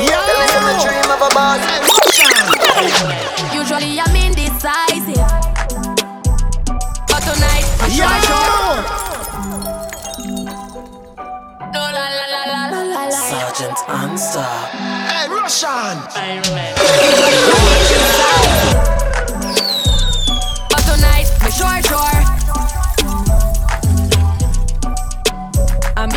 Yeah, 0.00 0.20
listen 0.26 0.62
me 0.66 0.74
dream 0.84 1.10
of 1.10 1.20
a 1.20 1.30
boss. 1.34 1.60
Usually 3.52 4.00
I'm 4.00 4.16
indecisive. 4.16 5.20
But 7.08 7.20
tonight, 7.26 7.66
I'm 7.80 7.90
Yo! 7.90 8.06
sure. 8.24 8.78
No, 11.72 11.80
la, 11.80 12.06
la, 12.18 12.26
la, 12.34 12.42
la, 12.46 12.60
la, 12.70 12.82
la, 12.82 13.02
la. 13.04 13.10
Sergeant 13.10 13.78
Answer. 13.88 14.52
Hey, 15.10 15.26
Russian. 15.28 15.96
But 18.10 18.19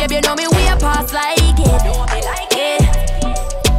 And 0.04 0.10
baby, 0.10 0.20
you 0.20 0.28
know 0.28 0.36
me 0.36 0.44
way 0.48 0.68
past 0.84 1.14
like 1.14 1.40
it. 1.40 1.64
like 1.64 2.52
it. 2.52 2.84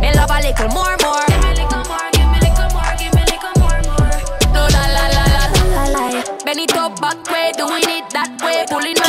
Me 0.01 0.09
love 0.17 0.33
a 0.33 0.41
little 0.41 0.69
more, 0.73 0.97
more. 1.05 1.21
Give 1.29 1.37
me 1.37 1.53
little 1.53 1.85
more, 1.85 2.09
give 2.17 2.25
me 2.33 2.41
little 2.41 2.65
more, 2.73 2.97
give 2.97 3.13
me 3.13 3.21
little 3.29 3.53
more, 3.61 3.77
more. 3.85 4.09
No, 4.49 4.65
la, 4.65 4.89
la, 4.89 5.05
la, 5.05 5.21
la, 5.29 5.45
la, 5.53 5.85
la, 5.85 6.09
la. 6.09 6.25
Bend 6.41 6.65
it 6.65 6.73
up 6.73 6.97
back 6.99 7.21
way, 7.29 7.53
doing 7.53 7.85
it 7.85 8.09
that 8.09 8.41
way, 8.41 8.65
pulling 8.65 8.97
my 8.97 9.05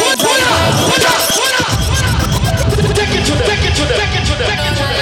Take 2.93 3.17
it 3.17 3.25
to 3.25 3.33
them. 3.33 3.49
Take 3.49 3.65
it 3.65 3.73
to 3.73 3.89
them. 3.89 3.97
Take 3.97 4.13
it 4.13 4.29
to 4.29 4.37
them. 4.37 4.53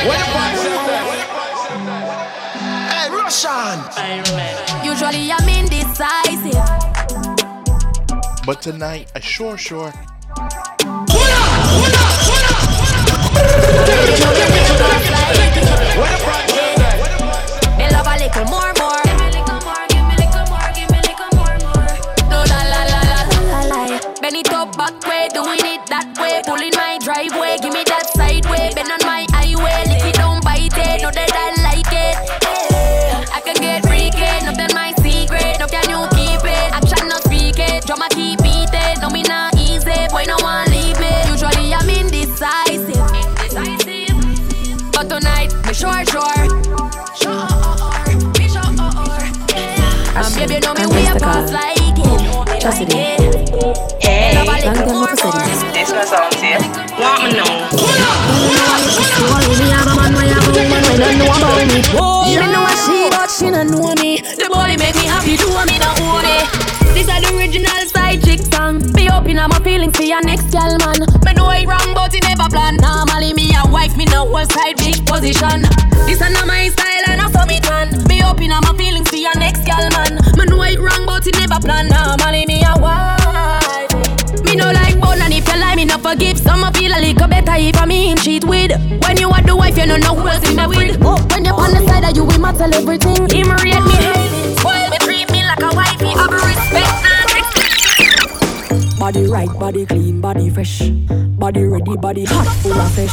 Where 0.07 0.15
the 0.23 0.31
boys 0.31 0.71
at 0.71 0.87
there? 0.87 1.03
Hey, 2.95 3.11
Russian. 3.11 3.77
Usually 4.87 5.35
I'm 5.35 5.49
indecisive. 5.51 6.63
But 8.47 8.63
tonight, 8.63 9.11
I 9.17 9.19
sure, 9.19 9.59
sure. 9.59 9.93
Me 13.35 14.44
it. 52.65 52.73
Just 52.73 52.81
like 52.81 52.95
it. 52.95 53.21
it. 53.21 54.03
Hey, 54.03 54.35
Love 54.35 54.49
a 54.49 54.57
little 54.57 54.65
long 54.65 54.75
time 54.75 54.89
more, 54.97 55.09
for 55.09 55.17
studies. 55.17 55.63
more. 55.63 55.73
This 55.73 55.89
sound 56.09 56.35
here. 56.41 56.59
Want 56.97 57.25
me 57.25 57.33
know? 57.37 57.45
Me 62.25 62.47
know 62.49 62.63
what 62.65 62.79
she 62.85 63.09
but 63.11 63.31
she 63.31 63.51
don't 63.51 63.71
know 63.71 63.93
me. 64.01 64.21
The 64.21 64.49
body 64.51 64.77
make 64.77 64.95
me 64.97 65.05
happy, 65.05 65.37
do 65.37 65.47
me 65.69 65.77
not 65.79 66.01
own 66.01 66.25
it. 66.25 66.49
This 66.95 67.09
is 67.09 67.21
the 67.21 67.37
original 67.37 67.69
side 67.91 68.23
chick 68.25 68.41
song. 68.53 68.81
Be 68.95 69.11
open 69.11 69.39
up 69.39 69.51
my 69.51 69.59
feelings 69.61 69.97
for 69.97 70.05
your 70.05 70.23
next 70.23 70.51
gal 70.51 70.77
man. 70.79 71.01
Me 71.25 71.33
know 71.35 71.51
it 71.51 71.67
wrong, 71.67 71.93
but 71.95 72.15
it 72.15 72.25
never 72.25 72.49
plan. 72.49 72.77
Normally 72.81 73.35
me 73.35 73.53
a 73.53 73.69
wife, 73.69 73.97
me 73.97 74.05
no 74.07 74.25
one 74.25 74.49
side 74.51 74.77
big 74.79 75.05
position. 75.07 75.63
This 76.07 76.21
is 76.21 76.31
not 76.33 76.47
my 76.47 76.69
style 76.69 77.05
and 77.09 77.21
I 77.21 77.31
saw 77.31 77.45
me 77.45 77.61
man. 77.69 77.91
Be 78.09 78.23
open 78.23 78.53
up 78.53 78.65
my 78.65 78.73
feelings 78.77 79.09
for 79.11 79.17
your 79.17 79.35
next 79.37 79.65
gal 79.67 79.89
man. 79.97 80.21
Me 80.39 80.45
know 80.47 80.63
it 80.63 80.79
wrong, 80.79 81.05
but 81.07 81.27
it 81.27 81.35
never 81.39 81.59
plan. 81.61 81.89
Normally 81.89 82.47
me 82.47 82.54
no 86.15 86.21
forgive. 86.21 86.39
Some 86.39 86.65
a 86.65 86.73
feel 86.73 86.93
a 86.93 87.01
little 87.01 87.29
better 87.29 87.55
if 87.57 87.81
I 87.81 87.87
me 87.87 88.11
him 88.11 88.17
cheat 88.17 88.45
with. 88.45 88.73
When 89.03 89.17
you 89.17 89.31
are 89.31 89.43
the 89.43 89.57
wife, 89.57 89.77
you 89.77 89.87
no 89.87 89.97
know 89.97 90.15
who 90.15 90.29
else 90.29 90.49
in 90.49 90.57
the 90.57 90.69
with. 90.69 90.99
Oh, 91.03 91.17
when 91.31 91.45
you're 91.45 91.55
on 91.55 91.71
the 91.71 91.87
side 91.87 92.05
of 92.05 92.17
you, 92.17 92.25
we 92.25 92.39
matter 92.39 92.69
everything. 92.73 93.29
Him 93.29 93.51
rate 93.51 93.85
me 93.85 94.34
Body 99.05 99.27
right, 99.27 99.53
body 99.59 99.85
clean, 99.85 100.19
body 100.19 100.49
fresh. 100.49 100.81
Body 101.37 101.63
ready, 101.65 101.95
body 101.95 102.25
hot, 102.25 102.49
full 102.63 102.73
of 102.73 102.91
fish. 102.95 103.13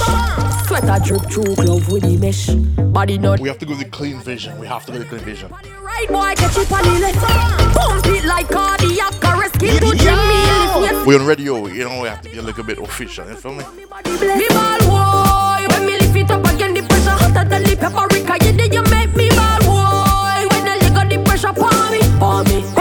Sweater 0.65 1.03
drip 1.03 1.29
through 1.29 1.53
glove 1.55 1.91
with 1.91 2.03
the 2.03 2.15
mesh. 2.15 2.47
Body 2.93 3.17
not 3.17 3.41
We 3.41 3.49
have 3.49 3.59
to 3.59 3.65
go 3.65 3.71
with 3.71 3.83
the 3.83 3.89
clean 3.89 4.21
vision. 4.21 4.57
We 4.57 4.67
have 4.67 4.85
to 4.85 4.93
go 4.93 4.99
the 4.99 5.03
clean 5.03 5.19
vision. 5.19 5.51
right, 5.51 6.07
boy, 6.07 6.33
catch 6.37 6.57
it 6.57 6.71
on 6.71 6.83
the 6.85 6.97
left. 6.97 8.25
Like 8.25 8.47
cardiac 8.47 9.21
arrest. 9.21 9.55
To 9.59 9.65
lift 9.65 11.05
We're 11.05 11.19
on 11.19 11.25
radio, 11.25 11.67
you 11.67 11.83
know, 11.83 12.03
we 12.03 12.07
have 12.07 12.21
to 12.21 12.29
be 12.29 12.37
a 12.37 12.41
little 12.41 12.63
bit 12.63 12.77
official. 12.77 13.27
You 13.27 13.35
feel 13.35 13.51
me? 13.51 13.65
Me 13.75 14.47
ball 14.47 14.79
boy, 14.87 15.67
when 15.75 15.85
me 15.85 15.99
lift 15.99 16.15
it 16.15 16.31
up 16.31 16.45
again, 16.45 16.73
the 16.73 16.83
pressure 16.83 17.09
hotter 17.19 17.49
than 17.49 17.63
the 17.63 17.75
paprika. 17.75 18.45
You 18.45 18.53
did 18.53 18.73
you 18.73 18.83
make 18.83 19.13
me 19.13 19.27
ball 19.31 19.59
boy? 19.59 20.47
When 20.51 20.63
the 20.63 20.73
leg 20.79 20.95
got 20.95 21.09
the 21.09 21.21
pressure 21.25 21.51
me, 21.91 21.99
me, 22.47 22.80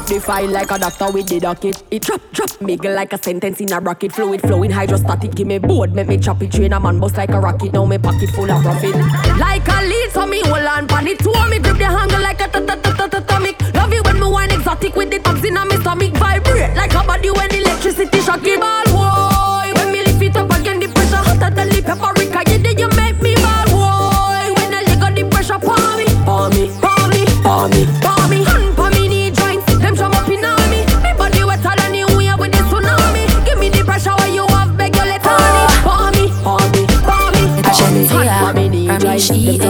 up 0.00 0.06
the 0.06 0.20
file 0.20 0.48
like 0.48 0.70
a 0.70 0.78
doctor 0.78 1.10
with 1.12 1.28
the 1.28 1.38
docket. 1.40 1.82
It 1.90 2.02
drop, 2.02 2.20
drop, 2.32 2.60
make 2.60 2.82
like 2.82 3.12
a 3.12 3.22
sentence 3.22 3.60
in 3.60 3.72
a 3.72 3.80
rocket. 3.80 4.12
Fluid 4.12 4.40
flowing 4.40 4.70
hydrostatic. 4.70 5.34
Give 5.34 5.46
me 5.46 5.58
board, 5.58 5.94
make 5.94 6.08
me 6.08 6.16
chop 6.16 6.42
it. 6.42 6.52
Train 6.52 6.72
a 6.72 6.80
man 6.80 6.98
bust 6.98 7.16
like 7.16 7.30
a 7.30 7.40
rocket. 7.40 7.72
Now 7.72 7.84
me 7.84 7.98
pocket 7.98 8.30
full 8.30 8.50
of 8.50 8.62
profit. 8.62 8.94
Like 9.38 9.68
a 9.68 9.82
lead, 9.84 10.10
so 10.12 10.26
me 10.26 10.40
hold 10.44 10.64
on 10.64 10.88
pan 10.88 11.06
it. 11.06 11.18
Two 11.18 11.32
me 11.50 11.58
grip 11.58 11.76
the 11.76 11.84
handle 11.84 12.22
like 12.22 12.40
a 12.40 12.48
ta 12.48 12.60
ta 12.60 12.76
ta 12.76 13.06
ta 13.06 13.20
ta. 13.20 13.36
Love 13.74 13.92
it 13.92 14.04
when 14.06 14.20
me 14.20 14.26
wine 14.26 14.50
exotic 14.50 14.96
with 14.96 15.10
the 15.10 15.18
tabs 15.18 15.44
in 15.44 15.56
a 15.56 15.64
me 15.66 15.76
stomach. 15.76 16.12
Vibrate 16.14 16.76
like 16.76 16.94
a 16.94 17.04
body 17.04 17.30
when 17.30 17.54
electricity 17.54 18.20
shock 18.20 18.40
it. 18.44 18.60
Ball 18.60 18.84
boy, 18.86 19.72
when 19.74 19.92
me 19.92 20.04
lift 20.04 20.22
it 20.22 20.36
up 20.36 20.50
again, 20.50 20.80
the 20.80 20.88
pressure 20.88 21.16
hotter 21.16 21.54
than 21.54 21.68
the 21.68 21.82
paprika. 21.82 22.50
You 22.50 22.58
did 22.58 22.80
you 22.80 22.88
make 22.96 23.20
me 23.20 23.34
ball 23.36 23.66
boy? 23.68 24.54
When 24.56 24.70
leg 24.70 25.00
got 25.00 25.14
the 25.14 25.28
pressure 25.28 25.58
palm 25.58 25.96
me, 25.98 26.06
palm 26.24 26.50
me, 26.54 26.70
palm 26.80 27.10
me, 27.10 27.24
palm 27.42 27.70
me, 27.70 28.09
wave. 39.58 39.60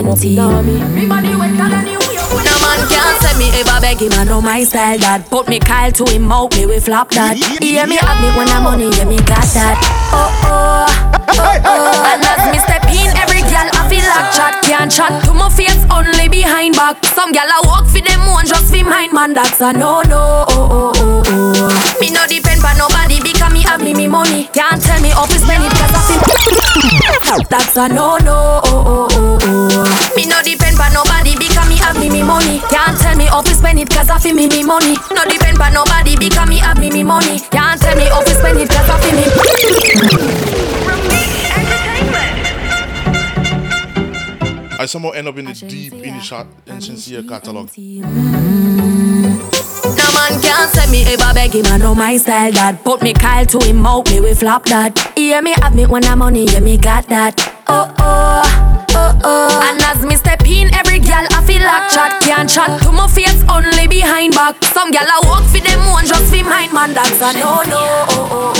No 2.31 2.55
man 2.63 2.81
can't 2.89 3.17
say 3.23 3.35
me 3.39 3.49
ever 3.61 3.81
beg 3.81 4.01
him, 4.01 4.13
I 4.13 4.25
know 4.25 4.41
my 4.41 4.63
style 4.65 4.99
that. 4.99 5.27
Put 5.31 5.49
me 5.49 5.59
Kyle 5.59 5.93
to 5.93 6.05
him 6.11 6.31
out, 6.31 6.55
me 6.57 6.67
we 6.67 6.79
flop 6.81 7.11
that. 7.11 7.37
Hear 7.37 7.87
me 7.87 7.97
have 7.97 8.21
me 8.21 8.29
when 8.37 8.49
I'm 8.49 8.65
money, 8.65 8.91
yeah 8.97 9.05
me 9.05 9.17
got 9.19 9.47
that. 9.57 9.77
Oh 10.13 10.29
oh, 10.45 10.87
oh 11.29 11.61
oh 11.65 12.11
And 12.11 12.23
as 12.23 12.45
me 12.53 12.59
step 12.61 12.85
in, 12.91 13.11
every 13.17 13.43
girl 13.47 13.69
I 13.73 13.87
feel 13.89 14.05
like 14.05 14.31
chat 14.35 14.63
Can't 14.65 14.91
chat. 14.91 15.25
To 15.25 15.33
my 15.35 15.49
face, 15.49 15.83
only 15.91 16.29
behind 16.29 16.75
back. 16.77 17.05
Some 17.15 17.33
girl 17.33 17.47
I 17.47 17.61
walk 17.65 17.87
for 17.87 18.01
them 18.03 18.21
one, 18.29 18.47
just 18.47 18.69
for 18.71 18.85
mine 18.85 19.13
Man 19.15 19.33
that's 19.35 19.61
a 19.61 19.73
no 19.73 20.03
no, 20.03 20.45
oh 20.51 20.93
oh 20.93 20.93
oh 20.97 21.23
oh. 21.27 21.97
Me 22.01 22.11
no 22.11 22.27
depend 22.27 22.63
on 22.65 22.77
nobody 22.79 23.21
because 23.23 23.53
me 23.53 23.63
have 23.63 23.83
me 23.83 23.95
me 23.95 24.07
money. 24.07 24.49
Can't 24.53 24.83
tell 24.83 25.01
me 25.01 25.11
how 25.11 25.27
to 25.27 25.39
spend 25.39 25.65
it 25.65 25.73
cause 25.73 25.95
I 25.95 26.01
feel 26.07 26.60
That's 27.51 27.77
a 27.77 27.89
no 27.89 28.17
no, 28.19 28.61
oh 28.65 28.85
oh 28.87 29.09
oh 29.13 29.39
oh 29.43 30.13
Me 30.17 30.25
no 30.27 30.41
depend 30.43 30.81
on 30.81 30.93
nobody 30.93 31.37
because 31.37 31.69
me 31.69 31.77
have 31.77 31.99
me 31.99 32.09
me 32.09 32.23
money. 32.23 32.61
Can't 32.71 32.99
tell 32.99 33.17
me 33.17 33.27
how 33.27 33.43
to 33.43 33.55
spend 33.55 33.79
it 33.79 33.91
cause 33.91 34.09
I 34.09 34.19
feel 34.19 34.35
me 34.35 34.49
me 34.49 34.65
money. 34.65 34.97
No 35.11 35.25
depend 35.25 35.59
on 35.61 35.75
nobody 35.75 36.17
because 36.17 36.49
me 36.49 36.57
have 36.59 36.79
me 36.79 36.91
me 36.91 37.03
money. 37.03 37.39
Can't 37.51 37.81
tell 37.81 37.97
me 37.97 38.05
how 38.05 38.23
to 38.23 38.31
spend 38.31 38.59
it 38.59 38.71
cause 38.71 38.89
I 38.89 38.99
feel 39.01 39.15
me. 39.17 39.25
I 44.79 44.87
somehow 44.87 45.11
end 45.11 45.29
up 45.29 45.37
in 45.37 45.47
a 45.49 45.53
deep 45.53 45.63
in 45.63 45.69
the 45.69 45.75
deep, 45.91 45.93
initial, 46.07 46.47
insincere 46.67 47.23
catalog. 47.23 47.69
No 47.77 49.60
man 50.21 50.41
can't 50.41 50.71
say 50.75 50.87
me 50.91 51.05
ever 51.13 51.33
beg 51.35 51.55
him, 51.55 51.67
I 51.67 51.79
know 51.79 51.95
my 51.95 52.17
style 52.17 52.53
that. 52.53 52.85
Put 52.85 53.03
me 53.03 53.13
Kyle 53.13 53.47
to 53.47 53.59
him 53.65 53.87
out, 53.87 54.11
me 54.11 54.21
we 54.21 54.35
flop 54.35 54.65
that. 54.67 54.93
Yeah, 55.17 55.41
me 55.41 55.53
have 55.63 55.75
me 55.75 55.87
when 55.87 56.05
I'm 56.05 56.19
money, 56.19 56.47
hear 56.47 56.61
me 56.61 56.77
got 56.77 57.07
that. 57.09 57.41
Oh 57.67 57.89
oh, 57.99 58.43
oh 58.91 59.21
oh. 59.25 59.67
And 59.67 59.81
as 59.83 60.05
me 60.05 60.17
step 60.17 60.45
in, 60.47 60.75
every 60.75 60.99
gal 60.99 61.27
I 61.31 61.41
feel 61.45 61.63
like 61.63 61.91
chat 61.91 62.21
can't 62.23 62.49
chat 62.51 62.83
to 62.83 62.93
my 62.93 63.09
face, 63.09 63.43
only 63.49 63.87
behind 63.89 64.35
back. 64.35 64.63
Some 64.65 64.91
gal 64.91 65.07
I 65.09 65.21
walk 65.25 65.45
for 65.49 65.61
them 65.61 65.81
one 65.89 66.07
just 66.07 66.29
for 66.29 66.45
mine, 66.45 66.73
man. 66.73 66.93
That's 66.93 67.21
a 67.21 67.33
no 67.41 67.63
no. 67.73 67.81
Oh 68.13 68.29
oh. 68.37 68.53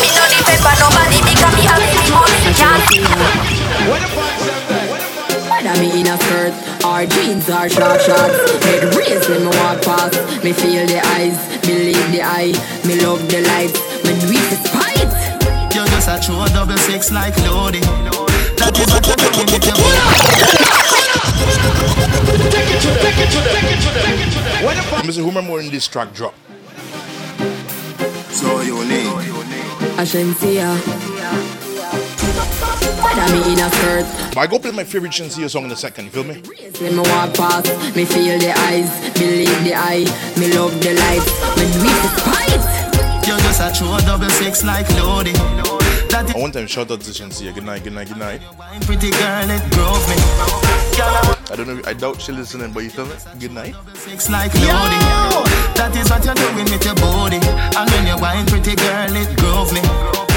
Me 0.00 0.08
no 0.12 0.24
depend 0.28 0.60
on 0.68 0.76
nobody 0.76 1.18
because 1.24 1.54
me 1.56 1.64
have 1.64 1.80
me 1.80 2.04
money 2.12 2.52
can't. 2.60 4.29
Whether 5.70 5.82
me 5.82 6.00
in 6.00 6.06
a 6.06 6.18
skirt. 6.18 6.54
Or 6.84 7.06
jeans 7.06 7.48
or 7.48 7.68
short 7.68 8.00
shorts. 8.02 8.64
Head 8.64 8.94
raised 8.94 9.28
when 9.28 9.40
me 9.42 9.46
walk 9.46 9.82
past. 9.82 10.18
Me 10.42 10.52
feel 10.52 10.86
the 10.86 11.00
eyes, 11.14 11.38
believe 11.62 12.10
the 12.10 12.22
eye. 12.22 12.52
Me 12.86 13.00
love 13.00 13.22
the 13.30 13.40
lights, 13.42 13.78
me 14.04 14.18
do 14.18 14.34
it 14.34 14.50
despite. 14.50 15.10
You're 15.74 15.86
just 15.86 16.08
a 16.08 16.18
true 16.18 16.44
double 16.52 16.76
six 16.78 17.12
like 17.12 17.36
Lodi 17.38 17.78
That 17.78 18.74
is 18.74 18.90
what 18.90 19.06
you're 19.06 19.16
doing 19.16 19.46
with 19.46 19.64
your 19.64 19.76
Take 22.50 22.70
it 22.70 22.80
to 22.82 22.90
them, 22.90 23.00
take 23.00 23.18
it 23.18 23.30
to 23.30 23.38
them, 23.38 23.54
take 23.54 23.70
it 23.70 23.80
to 23.80 23.90
them, 23.94 24.02
take 24.02 24.26
it 24.26 24.30
to 24.34 24.40
them. 24.42 24.64
When 24.66 24.76
the 24.76 24.82
Let 24.90 25.06
me 25.06 25.12
see 25.12 25.20
who 25.20 25.28
remember 25.28 25.52
when 25.52 25.70
this 25.70 25.86
track 25.86 26.12
drop. 26.12 26.34
So 28.30 28.60
unique 28.60 29.06
Ashensia 29.96 31.59
But 34.32 34.38
I 34.38 34.46
go 34.46 34.58
play 34.58 34.70
my 34.70 34.84
favorite 34.84 35.12
Shenseea 35.12 35.50
song 35.50 35.64
in 35.64 35.72
a 35.72 35.76
second, 35.76 36.04
you 36.06 36.10
feel 36.10 36.24
me? 36.24 36.34
When 36.80 36.96
me 36.96 37.02
walk 37.10 37.34
past 37.34 37.66
Me 37.96 38.04
feel 38.04 38.38
the 38.38 38.52
eyes, 38.70 38.88
believe 39.14 39.64
the 39.64 39.74
eye 39.74 40.04
Me 40.38 40.52
love 40.54 40.72
the 40.80 40.94
lights, 40.94 41.28
me 41.58 41.66
do 41.74 41.82
it 41.84 41.98
despite 42.06 43.26
You're 43.26 43.38
just 43.38 43.60
a 43.60 43.72
true 43.76 43.98
double 44.06 44.30
six 44.30 44.64
like 44.64 44.88
Lodi 44.90 45.32
That 46.08 46.26
is 46.28 46.34
I 46.34 46.38
want 46.38 46.54
time 46.54 46.66
shout 46.66 46.90
out 46.90 47.00
to 47.00 47.10
Shenseea. 47.10 47.54
Good 47.54 47.64
night, 47.64 47.84
good 47.84 47.92
night, 47.92 48.08
good 48.08 48.18
night. 48.18 48.40
wine 48.56 48.80
pretty 48.82 49.10
girl 49.10 49.50
it 49.50 49.64
drove 49.72 50.08
me 50.08 50.16
I 51.50 51.56
don't 51.56 51.66
know, 51.66 51.82
I 51.84 51.94
doubt 51.94 52.20
she 52.20 52.32
listening, 52.32 52.72
but 52.72 52.84
you 52.84 52.90
feel 52.90 53.06
me? 53.06 53.14
Good 53.38 53.52
night. 53.52 53.74
six 53.94 54.30
like 54.30 54.54
Lodi 54.54 55.00
That 55.74 55.92
is 55.96 56.08
what 56.08 56.24
you're 56.24 56.34
doing 56.34 56.70
with 56.70 56.84
your 56.84 56.94
body 56.94 57.40
And 57.76 57.90
when 57.90 58.06
you 58.06 58.16
wine 58.22 58.46
pretty 58.46 58.76
girl 58.76 59.16
it 59.16 59.36
drove 59.36 59.72
me 59.74 59.80
Girl 59.82 60.29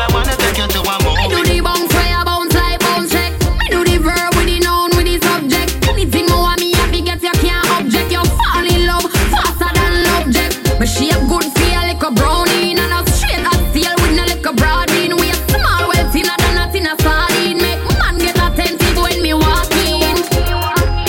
I 0.00 0.08
wanna 0.14 0.32
take 0.36 0.56
you 0.56 0.66
to 0.66 0.80
a 0.80 0.96
Me 1.04 1.28
do 1.28 1.44
the 1.44 1.60
bounce 1.60 1.92
fire, 1.92 2.24
bounce 2.24 2.54
like 2.54 2.80
bounce 2.80 3.12
check. 3.12 3.32
Me 3.60 3.68
do 3.68 3.84
the 3.84 3.98
verb 4.00 4.32
with 4.32 4.48
the 4.48 4.58
noun 4.64 4.88
with 4.96 5.04
the 5.04 5.20
subject. 5.20 5.76
Anything 5.92 6.24
more 6.32 6.56
me 6.56 6.72
happy 6.72 7.02
get 7.04 7.20
you 7.22 7.32
can't 7.36 7.68
object. 7.76 8.08
You 8.08 8.24
fall 8.24 8.64
in 8.64 8.88
love 8.88 9.04
faster 9.28 9.68
than 9.76 10.08
object. 10.16 10.56
Me 10.80 10.86
shape 10.88 11.20
good 11.28 11.44
feel 11.52 11.84
like 11.84 12.00
a 12.00 12.10
brownie 12.16 12.72
and 12.72 12.80
a 12.80 13.04
straight 13.12 13.44
as 13.44 13.60
steel 13.68 13.92
with 14.00 14.16
no 14.16 14.24
like 14.24 14.46
a 14.48 14.52
broadine. 14.56 15.12
We 15.20 15.28
a 15.28 15.36
small 15.52 15.84
well 15.92 16.08
thinner 16.08 16.36
than 16.40 16.56
a 16.56 16.64
thin 16.72 16.88
a 16.88 16.96
sardine. 17.04 17.60
Make 17.60 17.84
man 18.00 18.16
get 18.16 18.40
attentive 18.40 18.96
when 18.96 19.20
me 19.20 19.36
walk 19.36 19.68
in. 19.84 20.16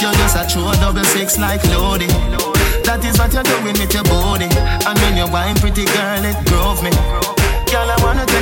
You're 0.03 0.11
just 0.19 0.35
a 0.35 0.43
true 0.51 0.67
double 0.83 1.05
six 1.05 1.37
like 1.39 1.63
Lodi 1.71 2.07
That 2.83 3.05
is 3.05 3.19
what 3.19 3.31
you're 3.31 3.45
doing 3.45 3.77
with 3.77 3.93
your 3.93 4.03
body 4.03 4.49
And 4.49 4.97
when 4.97 5.15
you 5.15 5.29
wine 5.31 5.55
pretty 5.61 5.85
girl 5.85 6.25
it 6.25 6.35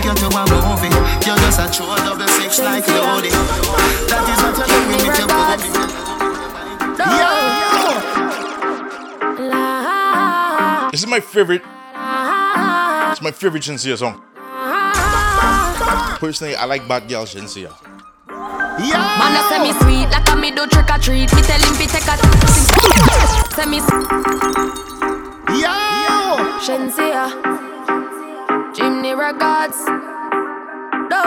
you 0.10 0.16
to 0.16 0.26
a 0.26 0.44
movie 0.66 0.90
You're 1.26 1.38
just 1.38 1.60
a 1.60 1.70
true 1.70 1.96
double 1.98 2.28
six 2.28 2.60
like 2.60 2.88
Lodi 2.88 3.30
That 4.10 4.26
is 4.26 4.42
what 4.42 4.58
you're 4.58 4.68
doing 4.68 5.08
with 5.08 5.20
your 5.20 5.28
body 5.28 5.70
This 10.92 11.02
is 11.04 11.08
my 11.08 11.20
favorite. 11.20 11.62
It's 11.62 13.22
my 13.22 13.32
favorite 13.32 13.62
Shenseea 13.62 13.96
song. 13.96 14.22
Personally, 16.20 16.56
I 16.56 16.66
like 16.66 16.88
Bad 16.88 17.08
Girl 17.08 17.26
Shenseea. 17.26 17.72
Man 18.28 19.36
a 19.36 19.42
say 19.50 19.60
me 19.62 19.72
sweet 19.80 20.10
like 20.10 20.28
a 20.30 20.36
me 20.36 20.50
do 20.52 20.66
trick 20.66 20.90
or 20.90 20.98
treat. 20.98 21.32
Me 21.36 21.42
tell 21.44 21.62
him 21.62 21.76
fi 21.76 21.86
take 21.86 22.08
a 22.10 22.18
say 23.54 23.66
me. 23.70 23.78
Yo, 25.62 25.70
Shenseea, 26.66 27.30
Jimmy 27.40 27.69
Records, 29.20 29.84
do. 31.12 31.26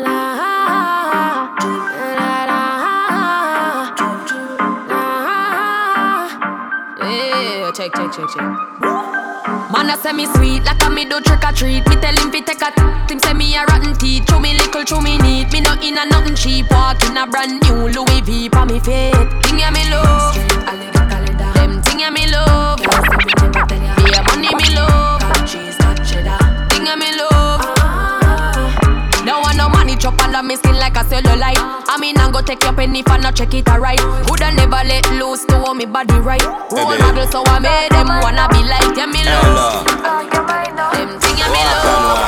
La, 0.00 0.20
la, 0.32 1.52
la, 2.16 2.38
la. 2.48 2.60
Yeah, 6.98 7.70
check, 7.72 7.92
check, 7.94 8.10
check, 8.10 8.28
check. 8.32 8.40
Man 9.70 9.90
a 9.90 9.96
say 9.98 10.12
me 10.12 10.24
sweet 10.32 10.64
like 10.64 10.82
a 10.82 10.88
me 10.88 11.04
do 11.04 11.20
trick 11.20 11.44
or 11.44 11.52
treat. 11.52 11.86
Me 11.88 11.96
tell 11.96 12.16
him 12.16 12.30
fi 12.32 12.40
take 12.40 12.62
a 12.62 12.70
t- 12.72 13.12
him 13.12 13.18
say 13.18 13.34
me 13.34 13.54
a 13.54 13.64
rotten 13.66 13.94
teeth. 13.98 14.26
Chew 14.28 14.40
me 14.40 14.54
little, 14.54 14.82
chew 14.84 15.00
me 15.02 15.18
neat. 15.18 15.52
Me 15.52 15.60
no 15.60 15.74
in 15.82 15.98
a 15.98 16.06
nothing 16.06 16.36
cheap. 16.36 16.70
Walk 16.70 17.04
in 17.04 17.18
a 17.18 17.26
brand 17.26 17.60
new 17.64 17.88
Louis 17.88 18.22
V 18.22 18.48
pa 18.48 18.64
me 18.64 18.80
feet. 18.80 19.14
Thing 19.44 19.58
ya 19.58 19.70
me 19.70 19.84
love, 19.90 20.34
them 21.54 21.82
thing 21.82 22.00
ya 22.00 22.10
me 22.10 22.26
love. 22.32 22.80
Yeah, 22.80 24.22
money 24.22 24.48
me 24.56 24.74
love. 24.74 25.19
Thing 26.90 26.98
me 26.98 27.14
love. 27.14 27.62
No 29.22 29.38
want 29.38 29.54
no 29.56 29.68
money 29.68 29.94
chop 29.94 30.18
under 30.26 30.42
me 30.42 30.56
skin 30.56 30.74
like 30.74 30.96
a 30.96 31.06
cellulite. 31.06 31.54
I 31.86 31.96
mean 32.00 32.18
I 32.18 32.28
go 32.32 32.42
take 32.42 32.64
your 32.64 32.72
penny 32.72 33.04
for 33.04 33.16
not 33.16 33.36
check 33.36 33.54
it 33.54 33.68
alright. 33.68 34.02
Woulda 34.26 34.50
never 34.50 34.82
let 34.82 35.06
loose 35.14 35.44
to 35.46 35.58
hold 35.62 35.76
me 35.76 35.86
body 35.86 36.18
right. 36.18 36.42
Role 36.42 36.98
model 36.98 37.30
so 37.30 37.46
I 37.46 37.62
made 37.62 37.94
them 37.94 38.10
wanna 38.10 38.50
be 38.50 38.66
like 38.66 38.90
yeah 38.98 39.06
me 39.06 39.22
love. 39.22 39.86
Them 39.86 41.14
thing 41.22 41.38
yeah 41.38 41.54
me 41.54 41.62
love. 41.62 42.26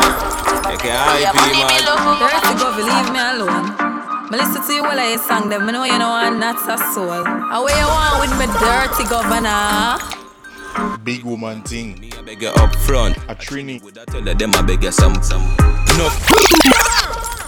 You 0.70 0.78
can 0.78 0.94
Yeah, 0.94 1.34
hype 1.34 1.34
money 1.34 1.66
me 1.66 1.82
love. 1.82 2.22
Dirty 2.22 2.54
go, 2.62 2.70
leave 2.86 3.10
me 3.10 3.18
alone. 3.18 3.66
Me 4.30 4.38
listen 4.38 4.62
to 4.62 4.72
you 4.78 4.82
while 4.86 4.94
I 4.94 5.18
sing 5.18 5.50
them. 5.50 5.66
Me 5.66 5.72
know 5.72 5.82
you 5.82 5.98
know 5.98 6.14
I'm 6.14 6.38
not 6.38 6.62
a 6.70 6.78
soul. 6.94 7.10
Away 7.10 7.74
you 7.74 7.88
want 7.90 8.14
with 8.22 8.34
me 8.38 8.46
dirty 8.62 9.10
governor. 9.10 10.21
Big 11.04 11.24
woman 11.24 11.62
thing. 11.62 12.10
I 12.18 12.22
beg 12.22 12.42
you 12.42 12.48
up 12.48 12.74
front. 12.76 13.16
A 13.28 13.34
Trini. 13.34 13.82
Would 13.82 13.98
I 13.98 14.04
Tell 14.04 14.22
her 14.22 14.34
them 14.34 14.54
I 14.54 14.62
beg 14.62 14.82
you 14.82 14.92
some 14.92 15.22
some. 15.22 15.42
Enough. 15.42 16.30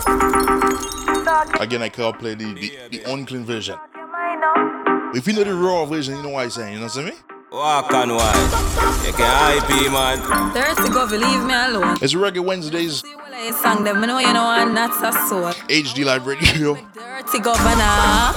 Again, 1.61 1.83
I 1.83 1.89
can't 1.89 2.18
play 2.18 2.35
the, 2.35 2.53
the, 2.53 2.99
the 2.99 3.12
unclean 3.12 3.45
version. 3.45 3.77
If 5.14 5.27
you 5.27 5.33
know 5.33 5.45
the 5.45 5.55
raw 5.55 5.85
version, 5.85 6.16
you 6.16 6.22
know 6.22 6.31
what 6.31 6.45
I'm 6.45 6.51
saying. 6.51 6.75
You 6.75 6.81
know 6.81 6.87
what 6.87 6.99
I 6.99 7.05
mean? 7.05 7.14
Walk 7.51 7.93
on 7.95 8.09
one. 8.09 8.35
You 9.07 9.12
can 9.12 9.31
hype 9.31 9.68
man. 9.93 10.18
Dirty 10.53 10.89
go, 10.93 11.05
leave 11.05 11.45
me 11.45 11.55
alone. 11.55 11.97
It's 12.03 12.12
Reggae 12.14 12.45
Wednesdays, 12.45 13.05
While 13.45 13.53
I 13.53 13.74
sing 13.74 13.84
them. 13.84 14.01
Me 14.01 14.07
know 14.07 14.18
you 14.18 14.32
know 14.32 14.47
I'm 14.47 14.72
not 14.72 14.90
a 15.05 15.12
soul. 15.28 15.53
HD 15.68 16.05
Live 16.05 16.26
Radio. 16.26 16.76
Dirty 16.95 17.40
governor. 17.40 18.32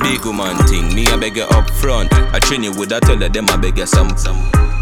Big 0.00 0.24
woman 0.26 0.56
thing, 0.66 0.94
me 0.94 1.06
I 1.06 1.16
beg 1.16 1.36
you 1.36 1.44
up 1.44 1.70
front. 1.70 2.12
I 2.12 2.38
train 2.40 2.64
you 2.64 2.72
with 2.72 2.92
I 2.92 3.00
tell 3.00 3.16
them 3.16 3.46
I 3.48 3.56
beg 3.56 3.78
you 3.78 3.86
some 3.86 4.14
some. 4.18 4.36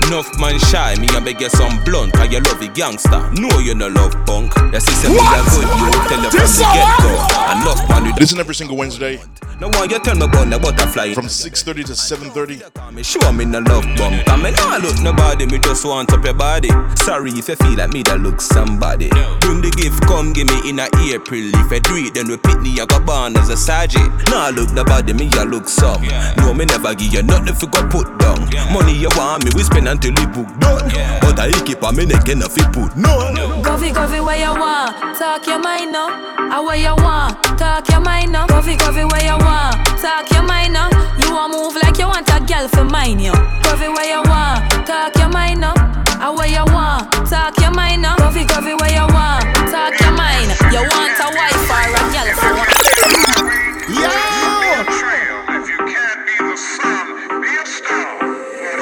Enough 0.07 0.38
man 0.40 0.59
shy, 0.59 0.94
me 1.00 1.09
I 1.09 1.20
beg 1.20 1.40
you 1.40 1.48
some 1.48 1.82
blunt. 1.84 2.12
Cause 2.14 2.30
you 2.32 2.40
love 2.40 2.61
the 2.61 2.68
gangster, 2.68 3.20
no 3.40 3.48
you 3.61 3.74
no 3.74 3.88
love 3.88 4.12
punk. 4.26 4.55
Your 4.72 4.80
sister 4.80 5.09
me 5.09 5.16
a 5.16 5.40
good, 5.50 5.68
you 5.78 5.88
tell 6.09 6.20
her 6.20 6.30
from 6.30 6.48
the 6.48 6.64
one? 6.64 6.74
get 6.74 6.90
go. 7.00 7.42
Enough 7.53 7.88
man 7.88 8.05
with 8.07 8.18
Listen 8.20 8.38
every 8.40 8.55
single 8.55 8.76
Wednesday 8.76 9.20
No 9.61 9.68
one 9.78 9.90
you 9.90 9.98
tell 10.00 10.14
me 10.16 10.24
about 10.24 10.48
the 10.50 10.59
butterfly. 10.59 11.12
from 11.14 11.26
6.30 11.26 11.84
to 11.86 11.92
7.30. 11.92 12.92
Me 12.92 13.03
sure 13.03 13.32
me 13.32 13.44
no 13.44 13.61
love 13.61 13.84
bump. 13.96 14.24
Cause 14.26 14.42
me 14.42 14.50
nah 14.50 14.76
look 14.82 14.98
nobody, 15.00 15.46
me 15.46 15.59
just 15.59 15.84
want 15.84 16.12
up 16.12 16.24
your 16.24 16.34
body. 16.34 16.68
Sorry 16.96 17.30
if 17.30 17.48
you 17.48 17.57
feel 17.57 17.76
like 17.76 17.92
me 17.92 18.03
that 18.03 18.20
look 18.20 18.40
somebody. 18.40 19.09
Bring 19.40 19.61
the 19.62 19.70
gift, 19.70 20.03
come 20.05 20.32
give 20.32 20.48
me 20.48 20.68
in 20.68 20.78
a 20.80 20.88
April. 21.12 21.46
If 21.62 21.70
I 21.72 21.78
do 21.78 21.96
it, 21.96 22.14
then 22.14 22.28
we 22.28 22.36
pick 22.36 22.61
me, 22.61 22.80
I 22.80 22.86
go 22.86 22.98
born 23.00 23.36
as 23.36 23.48
a 23.48 23.57
sergeant. 23.57 24.11
Nah 24.28 24.48
look 24.50 24.72
nobody, 24.72 25.12
me 25.12 25.28
I 25.32 25.44
look 25.44 25.68
some. 25.68 26.03
No, 26.38 26.53
me 26.53 26.64
never 26.64 26.94
give 26.94 27.12
you 27.12 27.22
nothing 27.22 27.48
if 27.48 27.62
you 27.62 27.68
go 27.68 27.86
put 27.88 28.09
down. 28.18 28.48
Money 28.72 28.96
you 28.96 29.09
want 29.16 29.44
me, 29.44 29.50
we 29.55 29.62
spend 29.62 29.88
until 29.93 30.12
we 30.16 30.24
book 30.32 30.49
done. 30.59 30.88
But 31.20 31.38
I 31.38 31.53
keep 31.68 31.82
on 31.84 31.97
me 31.97 32.07
neck 32.07 32.26
and 32.28 32.43
if 32.43 32.57
you 32.57 32.64
put 32.72 32.97
none. 32.97 33.36
Govy, 33.61 33.93
govy, 33.93 34.24
where 34.24 34.40
you 34.40 34.53
want? 34.59 34.97
Talk 35.18 35.47
your 35.47 35.61
mind 35.61 35.93
now. 35.93 36.09
Ah, 36.49 36.64
where 36.64 36.80
you 36.80 36.97
want? 36.97 37.36
Talk 37.61 37.88
your 37.93 38.01
mind 38.01 38.32
now. 38.32 38.47
Govy, 38.47 38.76
govy, 38.80 39.05
where 39.05 39.22
you 39.22 39.36
want? 39.36 39.76
Talk 40.01 40.30
your 40.32 40.43
mind 40.49 40.72
now. 40.72 40.88
You 41.20 41.28
want 41.36 41.53
move 41.53 41.76
like 41.84 41.99
you 41.99 42.09
want 42.09 42.26
a 42.32 42.40
girl 42.40 42.66
for 42.68 42.84
mine, 42.84 43.20
yo. 43.20 43.32
Govy, 43.68 43.93
where 43.93 44.09
you 44.09 44.22
want? 44.24 44.64
Talk 44.88 45.14
your 45.20 45.28
mind 45.28 45.61
now. 45.61 45.74
Ah, 45.76 46.32
where 46.32 46.49
you 46.49 46.64
want? 46.72 47.12
Talk 47.28 47.61
your 47.61 47.72
mind 47.72 48.01
now. 48.01 48.16
Govy, 48.16 48.49
govy, 48.49 48.72
where 48.80 48.93
you 48.97 49.07
want? 49.12 49.45
Talk 49.68 49.93
your 50.01 50.16
mind. 50.16 50.49
You 50.72 50.80
want 50.88 51.20
a 51.20 51.28
wife 51.36 51.68
or 51.68 51.84
a 51.93 52.03
girl 52.16 52.28
for 52.40 52.53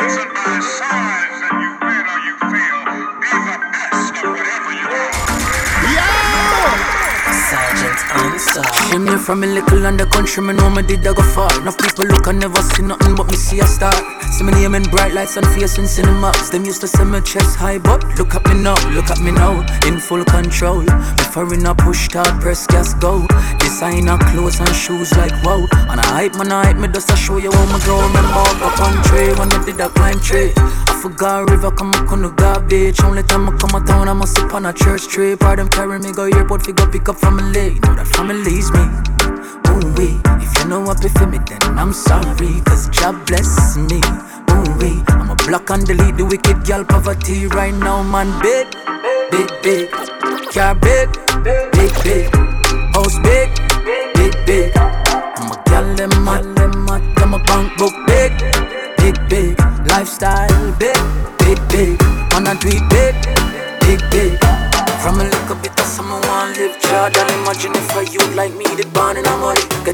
one? 0.00 0.50
Sergeant 7.50 7.98
monster. 8.14 8.62
See 8.62 8.98
me 8.98 9.16
from 9.18 9.42
a 9.42 9.46
little 9.48 9.84
under 9.84 10.06
country, 10.06 10.40
me 10.40 10.54
know 10.54 10.70
me 10.70 10.82
did 10.82 11.04
I 11.04 11.12
go 11.12 11.22
far. 11.34 11.50
Enough 11.60 11.78
people 11.78 12.04
look 12.04 12.28
and 12.28 12.38
never 12.38 12.62
see 12.62 12.84
nothing 12.84 13.16
but 13.16 13.26
me 13.26 13.34
see 13.34 13.58
a 13.58 13.66
star. 13.66 13.92
See 14.30 14.44
me 14.44 14.52
name 14.52 14.76
in 14.76 14.84
bright 14.84 15.14
lights 15.14 15.36
and 15.36 15.44
face 15.48 15.76
in 15.76 15.88
cinemas. 15.88 16.50
Them 16.50 16.64
used 16.64 16.80
to 16.82 16.86
say 16.86 17.02
my 17.02 17.18
chest 17.18 17.56
high, 17.56 17.78
but 17.78 18.04
look 18.16 18.36
at 18.36 18.46
me 18.46 18.54
now, 18.54 18.78
look 18.90 19.10
at 19.10 19.20
me 19.20 19.32
now, 19.32 19.66
in 19.84 19.98
full 19.98 20.24
control. 20.26 20.84
Before 21.16 21.52
in 21.52 21.66
a 21.66 21.74
push 21.74 22.04
start, 22.04 22.40
press 22.40 22.68
gas 22.68 22.94
go. 22.94 23.26
Designer 23.58 24.16
clothes 24.30 24.60
and 24.60 24.72
shoes 24.72 25.10
like 25.16 25.34
wow. 25.42 25.66
And 25.90 25.98
I 25.98 26.06
hype 26.06 26.36
man, 26.36 26.52
I 26.52 26.66
hype 26.66 26.76
me 26.76 26.86
just 26.86 27.08
to 27.08 27.16
show 27.16 27.38
you 27.38 27.50
how 27.50 27.66
me 27.66 27.82
grow. 27.82 27.98
Remember 27.98 28.46
up 28.62 28.74
country 28.78 29.34
when 29.34 29.52
I 29.52 29.64
did 29.64 29.80
a 29.80 29.88
climb 29.88 30.20
tree. 30.20 30.52
I 30.56 31.00
forgot 31.02 31.50
river 31.50 31.72
come 31.72 31.90
up 31.94 32.12
on 32.12 32.22
the 32.22 32.30
garbage. 32.30 33.02
Only 33.02 33.24
time 33.24 33.48
I 33.48 33.56
come 33.58 33.74
a 33.74 33.84
town, 33.84 34.08
I 34.08 34.12
must 34.12 34.38
up 34.38 34.54
on 34.54 34.66
a 34.66 34.72
church 34.72 35.08
tree. 35.08 35.34
Part 35.34 35.58
them 35.58 35.68
carry 35.68 35.98
me 35.98 36.12
go 36.12 36.26
airport, 36.26 36.62
fi 36.64 36.70
go 36.70 36.86
pick 36.86 37.08
up 37.08 37.16
family. 37.40 37.80
Know 37.80 37.94
that 37.94 38.06
family's 38.06 38.68
me. 38.72 38.84
Ooh 39.70 39.92
wee, 39.96 40.20
if 40.44 40.52
you 40.58 40.68
know 40.68 40.80
what 40.80 41.00
for 41.00 41.26
me, 41.26 41.38
then 41.48 41.78
I'm 41.78 41.92
sorry. 41.92 42.60
Cause 42.66 42.88
job 42.90 43.26
bless 43.26 43.76
me. 43.76 44.00
Ooh 44.52 44.78
wee, 44.78 45.02
I'ma 45.08 45.34
block 45.46 45.70
and 45.70 45.86
delete 45.86 46.16
the 46.16 46.24
wicked 46.24 46.64
girl 46.64 46.84
poverty 46.84 47.46
right 47.46 47.74
now, 47.74 48.02
man. 48.02 48.28
Big, 48.42 48.66
big, 49.30 49.48
big. 49.62 49.90
Car 50.52 50.74
big, 50.74 51.08
big, 51.44 51.92
big. 52.04 52.28
House 52.94 53.18
big, 53.20 53.48
big, 54.14 54.34
big. 54.46 54.76
I'm 54.76 55.52
a 55.52 55.62
gal, 55.66 55.86
them 55.96 56.12
mad, 56.24 56.44
them 56.56 56.84
mad. 56.84 57.02
I'm 57.18 57.32
bank 57.44 57.78
book 57.78 57.94
big, 58.06 58.32
big, 58.98 59.16
big. 59.28 59.58
Lifestyle 59.88 60.72
big, 60.78 60.98
big, 61.38 61.58
big. 61.68 62.02
Wanna 62.32 62.54
do 62.60 62.68
it 62.68 62.89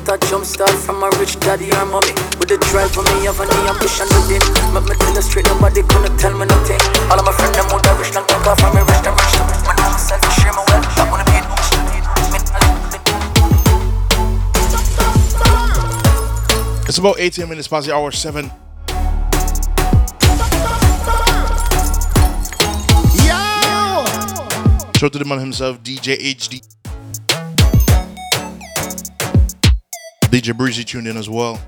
Get 0.07 0.23
a 0.23 0.31
jump 0.31 0.45
start 0.45 0.71
from 0.71 1.03
a 1.03 1.11
rich 1.19 1.35
daddy 1.41 1.67
or 1.73 1.85
mommy. 1.85 2.15
With 2.39 2.47
the 2.47 2.59
drive 2.71 2.93
for 2.95 3.03
me 3.03 3.27
have 3.27 3.41
any 3.43 3.67
ambition 3.67 4.07
within 4.15 4.39
But 4.71 4.87
me 4.87 4.95
tell 4.95 5.15
you 5.15 5.21
straight 5.21 5.47
nobody 5.47 5.83
gonna 5.83 6.15
tell 6.17 6.31
me 6.31 6.47
nothing. 6.47 6.79
All 7.11 7.19
of 7.19 7.27
my 7.27 7.33
friends 7.35 7.57
them 7.59 7.67
would 7.75 7.85
have 7.87 7.99
rich 7.99 8.15
long 8.15 8.25
take 8.27 8.47
off 8.47 8.61
from 8.61 8.71
me 8.77 8.87
rich 8.87 9.03
them 9.03 9.19
rich. 9.19 9.35
Them 9.35 9.51
Man 9.51 9.75
I'm 9.75 9.91
myself 9.91 10.23
share 10.39 10.53
my 10.55 10.63
wealth. 10.63 10.87
I 10.95 11.11
wanna 11.11 11.27
be 11.27 11.35
an 11.35 11.47
It's 16.87 16.99
about 16.99 17.19
18 17.19 17.49
minutes 17.49 17.67
past 17.67 17.89
the 17.89 17.95
hour 17.95 18.13
7. 18.13 18.49
Shout 24.95 25.13
to 25.13 25.19
the 25.19 25.25
man 25.25 25.41
himself, 25.41 25.83
DJ 25.83 26.17
HD. 26.17 26.63
DJ 30.29 30.57
Breezy 30.57 30.83
tuned 30.85 31.07
in 31.07 31.17
as 31.17 31.31
well. 31.31 31.61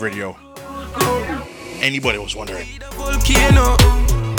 Live 0.00 0.16
Radio. 0.16 0.36
Anybody 1.82 2.18
was 2.18 2.34
wondering. 2.34 2.66
Volcano. 2.92 3.76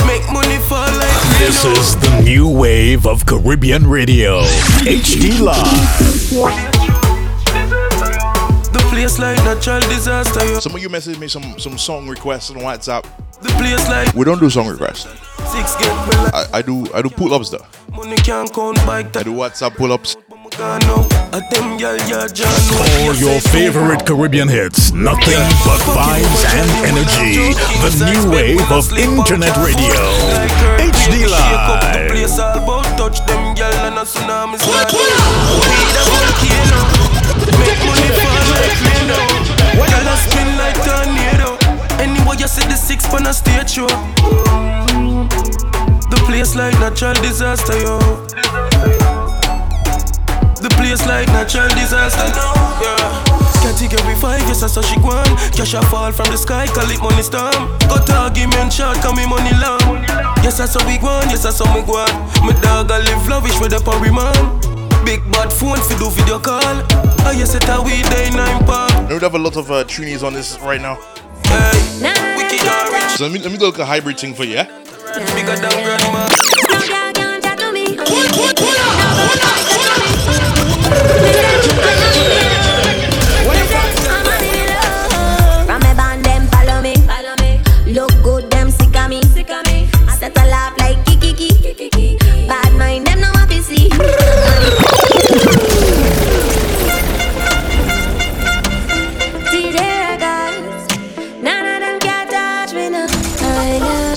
Make 0.07 0.25
money 0.33 0.57
fall 0.67 0.89
like 0.97 1.37
This 1.37 1.63
is 1.63 1.95
the 1.97 2.21
new 2.23 2.49
wave 2.49 3.05
of 3.05 3.25
Caribbean 3.27 3.85
radio. 3.85 4.41
HD 4.81 5.39
Live. 5.39 5.57
The 8.73 8.79
place 8.89 9.19
like 9.19 9.37
natural 9.43 9.81
disaster. 9.81 10.45
Yo. 10.45 10.59
Some 10.59 10.73
of 10.75 10.81
you 10.81 10.89
messaged 10.89 11.19
me 11.19 11.27
some 11.27 11.59
some 11.59 11.77
song 11.77 12.07
requests 12.07 12.49
on 12.49 12.57
WhatsApp. 12.57 13.03
The 13.41 13.49
place 13.49 13.87
like 13.87 14.13
We 14.15 14.25
don't 14.25 14.39
do 14.39 14.49
song 14.49 14.67
requests. 14.67 15.03
six 15.51 15.75
get 15.75 15.91
I, 16.33 16.45
I 16.53 16.61
do 16.63 16.87
I 16.93 17.01
do 17.03 17.09
pull 17.09 17.33
ups 17.35 17.49
though. 17.51 17.65
money 17.91 18.15
can't 18.17 18.51
count 18.51 18.77
bike 18.87 19.15
I 19.15 19.23
do 19.23 19.33
WhatsApp 19.33 19.75
pull 19.75 19.91
ups. 19.91 20.15
That 20.57 20.83
no. 20.87 21.07
A 21.31 21.39
them 21.51 21.77
gal 21.77 21.97
ya 22.09 22.27
John. 22.27 22.51
All 23.03 23.15
your 23.15 23.39
favorite 23.39 24.05
Caribbean 24.05 24.47
hits. 24.47 24.91
Nothing 24.91 25.39
but 25.63 25.81
vibes 25.95 26.43
and 26.51 26.69
energy. 26.87 27.55
The 27.83 27.91
new 28.11 28.31
wave 28.31 28.71
of 28.71 28.91
internet 28.97 29.55
radio. 29.61 29.95
HD 30.79 31.27
Live. 31.29 32.11
Place 32.11 32.39
all 32.39 32.83
touch 32.99 33.23
them 33.25 33.55
gal 33.55 33.73
and 33.87 33.97
a 33.97 34.03
tsunami 34.03 34.57
slide. 34.59 34.91
We 34.91 35.05
the 35.95 36.03
volcano. 36.09 36.81
Make 37.59 37.81
money 37.87 38.09
fall 38.19 38.45
like 38.55 38.75
rain 38.85 39.07
Gal 39.91 40.07
a 40.07 40.15
spin 40.17 40.49
like 40.57 40.77
tornado. 40.83 41.55
Anyway 42.01 42.35
you 42.39 42.47
see 42.47 42.65
the 42.67 42.75
six 42.75 43.05
pan 43.07 43.27
a 43.27 43.33
stage 43.33 43.71
show. 43.71 43.87
The 46.11 46.17
place 46.27 46.55
like 46.55 46.77
natural 46.79 47.13
disaster 47.21 47.77
yo. 47.79 49.00
The 50.61 50.69
place 50.77 51.01
like 51.07 51.27
natural 51.29 51.67
disaster 51.69 52.29
Yeah. 52.81 53.41
Category 53.65 54.15
5, 54.15 54.41
yes, 54.49 54.63
I 54.63 54.67
saw 54.67 54.81
she 54.81 54.95
gone. 55.01 55.25
Cash 55.57 55.73
a 55.73 55.81
fall 55.89 56.11
from 56.11 56.29
the 56.29 56.37
sky, 56.37 56.67
call 56.67 56.89
it 56.89 57.01
money 57.01 57.23
storm. 57.23 57.77
Got 57.89 58.09
argument 58.09 58.73
short, 58.73 58.97
call 59.01 59.13
me 59.13 59.25
money 59.25 59.53
long. 59.57 60.05
Yes, 60.45 60.59
I 60.59 60.65
saw 60.65 60.85
we 60.85 60.97
gone, 60.97 61.29
yes, 61.29 61.45
I 61.45 61.51
saw 61.51 61.65
me 61.73 61.81
gone. 61.81 62.13
My 62.45 62.53
dog, 62.61 62.91
I 62.91 62.99
live 62.99 63.27
lavish 63.27 63.59
with 63.59 63.73
a 63.73 63.81
parry 63.81 64.11
man. 64.11 64.33
Big 65.05 65.21
bad 65.31 65.51
phone 65.51 65.77
fi 65.77 65.97
do 65.97 66.09
video 66.09 66.37
call. 66.39 66.61
I 67.25 67.33
yes, 67.37 67.55
it 67.55 67.67
a 67.69 67.81
we 67.81 68.01
day 68.13 68.29
nine 68.29 68.63
pop. 68.65 69.09
We 69.09 69.17
have 69.17 69.33
a 69.33 69.39
lot 69.39 69.57
of 69.57 69.69
uh, 69.71 69.83
Trinies 69.85 70.21
on 70.23 70.33
this 70.33 70.59
right 70.59 70.81
now. 70.81 70.95
Hey, 71.45 72.37
wicked 72.37 72.61
orange. 72.65 73.17
So 73.17 73.25
let 73.25 73.33
me 73.33 73.39
let 73.39 73.51
me 73.51 73.57
do 73.57 73.65
like 73.65 73.79
a 73.79 73.85
hybrid 73.85 74.19
thing 74.19 74.33
for 74.35 74.43
you, 74.43 74.55
yeah? 74.61 74.67
Bigger 75.33 75.55
than 75.57 75.73
grandma. 75.83 76.60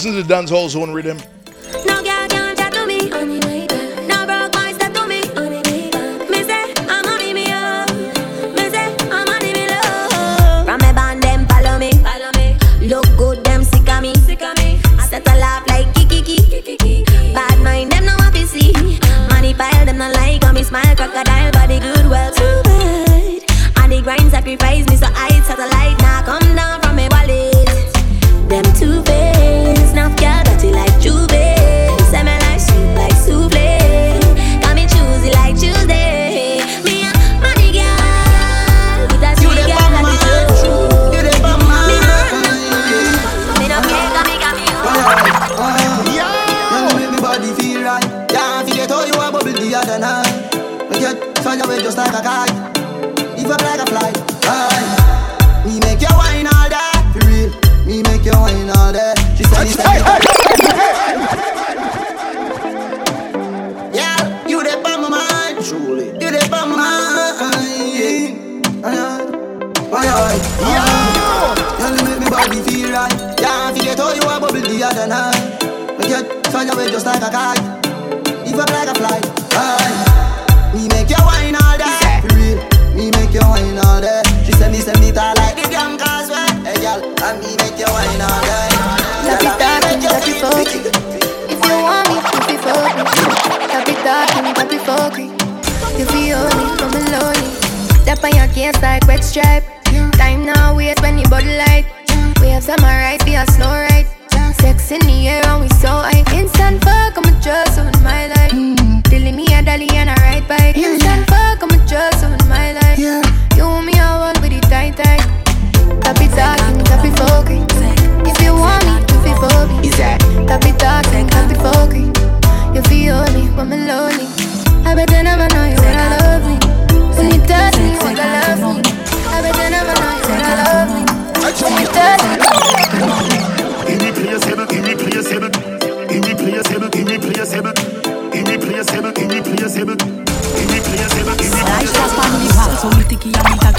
Listen 0.05 0.20
to 0.20 0.22
the 0.22 0.34
dance 0.34 0.50
hall 0.50 0.68
zone 0.68 0.90
rhythm. 0.90 1.16
No 1.86 2.05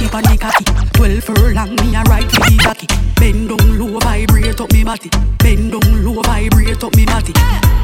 me 0.02 0.08
pon 0.10 0.24
the 0.24 0.38
cocky. 0.38 0.66
Twelve 0.94 1.24
furlong, 1.24 1.76
me 1.82 1.96
a 1.96 2.02
ride 2.04 2.30
for 2.32 2.42
the 2.48 2.58
jockey. 2.62 2.88
Bend 3.16 3.50
down 3.50 3.80
low, 3.80 4.00
vibrate 4.00 4.60
up 4.60 4.72
me 4.72 4.84
body. 4.84 5.10
Bend 5.40 5.72
down 5.72 6.04
low, 6.04 6.22
vibrate 6.22 6.84
up 6.84 6.96
me 6.96 7.06
body. 7.06 7.34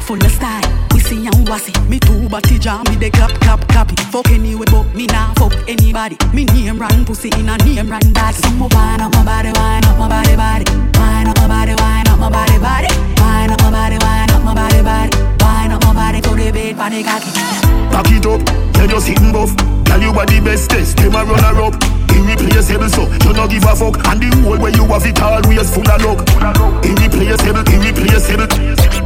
Full 0.01 0.23
of 0.23 0.31
style, 0.31 0.61
we 0.93 0.99
see 0.99 1.27
and 1.27 1.47
wassy. 1.47 1.73
Me 1.87 1.99
two 1.99 2.27
body 2.29 2.57
jam, 2.59 2.83
me 2.89 2.95
de 2.97 3.09
clap, 3.09 3.31
clap, 3.41 3.67
clap 3.69 3.91
it. 3.91 3.99
Fuck 4.11 4.29
anyway, 4.29 4.65
but 4.71 4.85
me 4.93 5.05
nah 5.07 5.33
fuck 5.35 5.53
anybody. 5.67 6.17
Me 6.33 6.45
name 6.45 6.79
run 6.79 7.05
pussy 7.05 7.29
in 7.39 7.49
a 7.49 7.57
name 7.57 7.89
run 7.89 8.13
body. 8.13 8.37
Some 8.37 8.57
more 8.57 8.69
wine 8.71 9.01
up 9.01 9.13
my 9.13 9.23
body, 9.23 9.51
wine 9.55 9.85
up 9.85 9.97
my 9.97 10.07
body, 10.09 10.35
body. 10.35 10.65
Wine 10.97 11.27
up 11.27 11.37
my 11.37 11.47
body, 11.47 11.75
wine 11.75 12.07
up 12.07 12.19
my 12.19 12.29
body, 12.29 12.57
body. 12.59 12.89
Wine 13.21 13.51
up 13.51 13.61
my 13.61 13.71
body, 13.71 13.97
wine 14.01 14.31
up 14.31 14.43
my 14.43 14.53
body, 14.53 14.81
body. 14.81 15.17
Wine 15.43 15.71
up 15.71 15.80
body 16.11 16.21
to 16.21 16.35
the 16.35 16.51
bed, 16.51 16.75
the 16.75 17.03
cocky. 17.03 17.31
Back 17.91 18.11
it 18.11 18.25
up, 18.25 18.41
tell 18.73 18.89
you 18.89 18.99
sitting 18.99 19.31
buff. 19.31 19.55
Tell 19.85 20.01
you 20.01 20.11
what 20.13 20.27
the 20.27 20.39
best 20.39 20.69
test, 20.69 20.97
them 20.97 21.15
a 21.15 21.23
runner 21.23 21.61
up. 21.63 21.75
Irreplaceable, 22.11 22.89
so 22.89 23.07
you 23.07 23.33
no 23.33 23.47
give 23.47 23.63
a 23.63 23.75
fuck. 23.75 23.95
And 24.07 24.19
the 24.19 24.27
whole 24.43 24.59
way 24.59 24.71
you 24.71 24.85
have 24.87 25.05
it 25.05 25.19
always 25.21 25.69
full 25.71 25.87
of 25.87 26.01
luck. 26.03 26.19
Irreplaceable, 26.83 27.63
irreplaceable, 27.67 28.47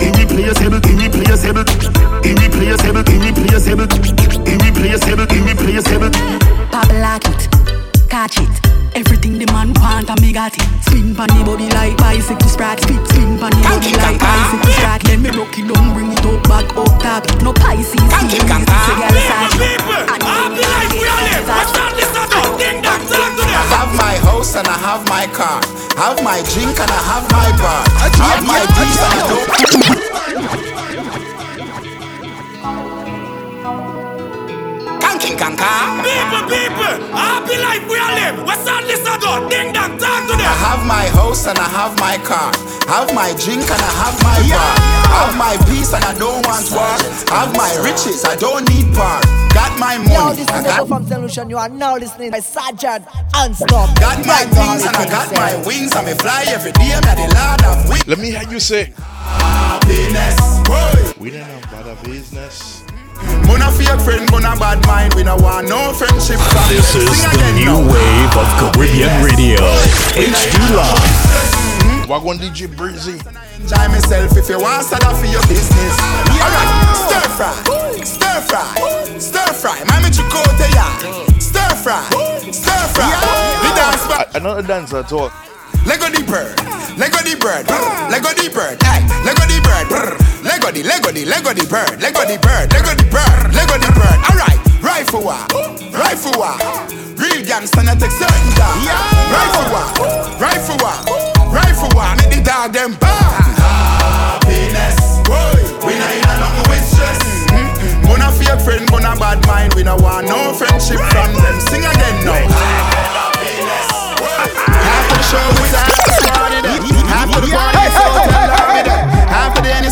irreplaceable, 0.01 0.82
irreplaceable, 0.82 1.64
irreplaceable, 2.26 3.06
irreplaceable, 3.06 3.88
irreplaceable, 4.45 5.28
irreplaceable. 5.30 6.12
Pop 6.70 6.89
lock 7.01 7.26
it, 7.26 7.49
catch 8.16 8.39
it. 8.39 8.47
Everything 8.95 9.38
the 9.38 9.45
man 9.51 9.74
want 9.84 10.09
and 10.09 10.22
me 10.24 10.32
got 10.32 10.55
it. 10.55 10.63
Spin 10.88 11.13
pon 11.13 11.28
the 11.36 11.43
body 11.43 11.68
like 11.76 11.97
bicycle 11.97 12.47
sprack. 12.47 12.80
Spin, 12.80 13.03
spin 13.11 13.36
pon 13.36 13.51
the 13.51 13.59
body 13.68 13.91
like 13.99 14.20
bicycle 14.24 14.72
sprack. 14.72 15.03
Then 15.03 15.20
me 15.22 15.30
rock 15.36 15.51
it 15.59 15.68
down, 15.68 15.91
bring 15.91 16.16
it 16.16 16.24
up 16.24 16.39
back 16.47 16.63
up 16.80 16.95
top. 17.03 17.28
No 17.43 17.51
Pisces, 17.51 17.91
see 17.91 18.24
me 18.24 18.32
say 18.32 18.39
girl 18.47 18.63
side. 19.28 19.51
I 23.51 23.63
have 23.76 23.91
my 23.99 24.16
house 24.24 24.55
and 24.55 24.68
I 24.76 24.78
have 24.88 25.03
my 25.11 25.28
car. 25.36 25.59
Have 25.99 26.24
my 26.24 26.39
drink 26.55 26.80
and 26.80 26.91
I 26.99 27.01
have 27.11 27.28
my 27.36 27.51
bar. 27.59 27.84
Have 27.99 28.47
my 28.47 28.63
peace 28.80 29.01
and 29.03 29.11
I 29.11 29.28
don't. 29.28 30.95
Kanking 35.06 35.38
kanka. 35.38 35.70
People, 36.01 36.43
people, 36.49 36.93
happy 37.14 37.58
life 37.62 37.86
we 37.86 37.97
are 38.01 38.14
live. 38.18 38.41
What's 38.43 38.66
on 38.68 38.82
this 38.89 39.01
ago? 39.06 39.45
Ding 39.49 39.70
dong, 39.72 39.97
talk 40.01 40.26
to 40.26 40.34
them. 40.34 40.41
I 40.49 40.56
have 40.66 40.82
my 40.86 41.06
house 41.14 41.45
and 41.45 41.58
I 41.60 41.70
have 41.78 41.93
my 42.01 42.18
car. 42.26 42.49
I 42.89 43.06
have 43.06 43.14
my 43.14 43.30
drink 43.38 43.62
and 43.70 43.82
I 43.82 43.91
have 44.01 44.18
my 44.26 44.39
bar. 44.49 44.74
Have 45.16 45.38
my 45.38 45.53
peace 45.70 45.93
and 45.93 46.03
I 46.03 46.14
don't 46.18 46.41
want 46.45 46.66
war. 46.74 46.97
Have 47.30 47.53
my 47.56 47.70
riches, 47.86 48.26
I 48.26 48.36
don't 48.36 48.66
need 48.70 48.89
bar. 48.97 49.22
Got 49.53 49.78
my 49.80 49.95
Yo, 49.95 50.10
money. 50.26 50.38
this 50.41 50.49
I 50.49 50.58
is 50.60 50.66
got 50.66 50.74
Echo 50.76 50.86
from 50.88 51.06
Solution. 51.08 51.49
You 51.49 51.58
are 51.58 51.70
now 51.70 51.95
listening 51.97 52.32
to 52.34 52.41
Sergeant 52.41 53.06
Nonstop. 53.34 53.93
Got 54.01 54.26
my 54.26 54.41
things 54.58 54.84
and 54.89 54.95
I 54.97 55.06
got 55.06 55.32
my 55.34 55.53
wings 55.68 55.93
and 55.95 56.06
me 56.08 56.14
fly 56.16 56.43
every 56.49 56.72
day. 56.74 56.91
I'm 56.97 57.06
the 57.06 57.30
lord 57.30 57.62
of 57.64 57.89
wings. 57.89 58.08
Let 58.08 58.18
me 58.20 58.32
hear 58.32 58.43
you 58.49 58.60
say. 58.60 58.91
Happiness. 58.97 60.38
Boy. 60.66 61.14
We 61.24 61.30
don't 61.30 61.41
have 61.45 61.62
bad 61.72 62.03
business. 62.03 62.84
Mona 63.47 63.72
fake 63.72 63.99
friend, 64.01 64.30
mona 64.32 64.55
bad 64.59 64.86
mind. 64.86 65.13
We 65.16 65.24
no 65.24 65.36
want 65.38 65.70
no 65.70 65.93
friendship. 65.93 66.39
from 66.39 66.66
This 66.70 66.95
is 66.95 67.07
Sing 67.09 67.32
the 67.39 67.51
new 67.55 67.76
now. 67.80 67.91
wave 67.91 68.34
of 68.36 68.47
Caribbean 68.59 69.24
radio. 69.24 69.59
HD 70.16 70.55
Live. 70.76 72.07
Wagwan 72.09 72.38
DJ 72.38 72.68
Breezy. 72.76 73.18
Enjoy 73.61 73.88
myself 73.89 74.38
if 74.38 74.49
you 74.49 74.59
want 74.59 74.86
start 74.86 75.16
for 75.18 75.26
your 75.26 75.41
business. 75.47 75.95
Alright, 76.38 76.70
stir 76.93 77.28
fry, 77.34 77.53
stir 78.03 78.41
fry, 78.45 79.18
stir 79.18 79.53
fry. 79.53 79.78
Mami 79.89 80.11
chicote 80.13 80.68
ya. 80.76 80.86
Stir 81.39 81.74
fry, 81.82 82.03
stir 82.51 82.84
fry. 82.93 83.09
The 83.63 83.70
dance 83.76 84.07
back. 84.07 84.36
Another 84.36 84.61
dancer 84.61 85.01
talk. 85.03 85.34
Lego 85.86 86.09
the 86.09 86.24
bird, 86.26 86.57
Lego 86.97 87.18
the 87.22 87.38
bird, 87.39 87.66
brr. 87.68 88.09
Lego 88.09 88.30
the 88.34 88.49
bird, 88.53 88.82
hey, 88.84 89.01
Lego 89.24 89.45
the 89.45 89.61
bird, 89.61 89.88
brr. 89.89 90.24
Lego 90.66 90.82
the, 90.82 90.89
Lego 90.89 91.11
the, 91.13 91.26
Lego 91.30 91.53
the 91.53 91.61
bird, 91.70 92.01
Lego 92.01 92.26
the 92.26 92.41
bird, 92.41 92.74
Lego 92.74 92.89
the 92.97 93.05
bird, 93.13 93.53
Lego 93.53 93.78
the 93.78 93.86
bird. 93.93 94.18
Alright, 94.26 94.57
rifle 94.82 95.22
war, 95.22 95.38
rifle 95.93 96.34
war. 96.41 96.57
Real 97.22 97.45
gangster 97.45 97.86
not 97.86 98.01
certain 98.01 98.49
dog. 98.57 98.74
Rifle 99.30 99.70
war, 99.70 99.86
rifle 100.41 100.74
war, 100.82 100.97
rifle 101.53 101.93
war. 101.93 102.09
Make 102.18 102.34
the 102.34 102.41
dog 102.41 102.74
them 102.74 102.97
bad. 102.97 103.45
Happiness, 103.61 105.22
boy. 105.30 105.53
We 105.86 106.01
not 106.01 106.09
in 106.18 106.26
a 106.26 106.34
nothing 106.34 106.66
with 106.66 106.82
stress. 106.82 107.22
Mm-mm. 107.53 108.01
Bona 108.09 108.34
fake 108.34 108.57
friend, 108.66 108.89
bona 108.89 109.13
bad 109.22 109.45
mind. 109.45 109.78
We 109.78 109.86
no 109.86 109.93
want 110.01 110.26
no 110.34 110.49
friendship 110.57 110.97
from 111.13 111.30
them. 111.45 111.61
Sing 111.70 111.86
again 111.86 112.26
now. 112.26 112.41
Half 114.82 115.13
of 115.13 115.13
the 115.13 115.26
show 115.30 115.45
is 115.61 115.78
half 115.78 115.93
the 115.93 116.26
party. 116.26 116.57
Half 117.05 117.30
the 117.38 117.53
party 117.53 117.86
is 117.86 117.93
there. 118.34 118.55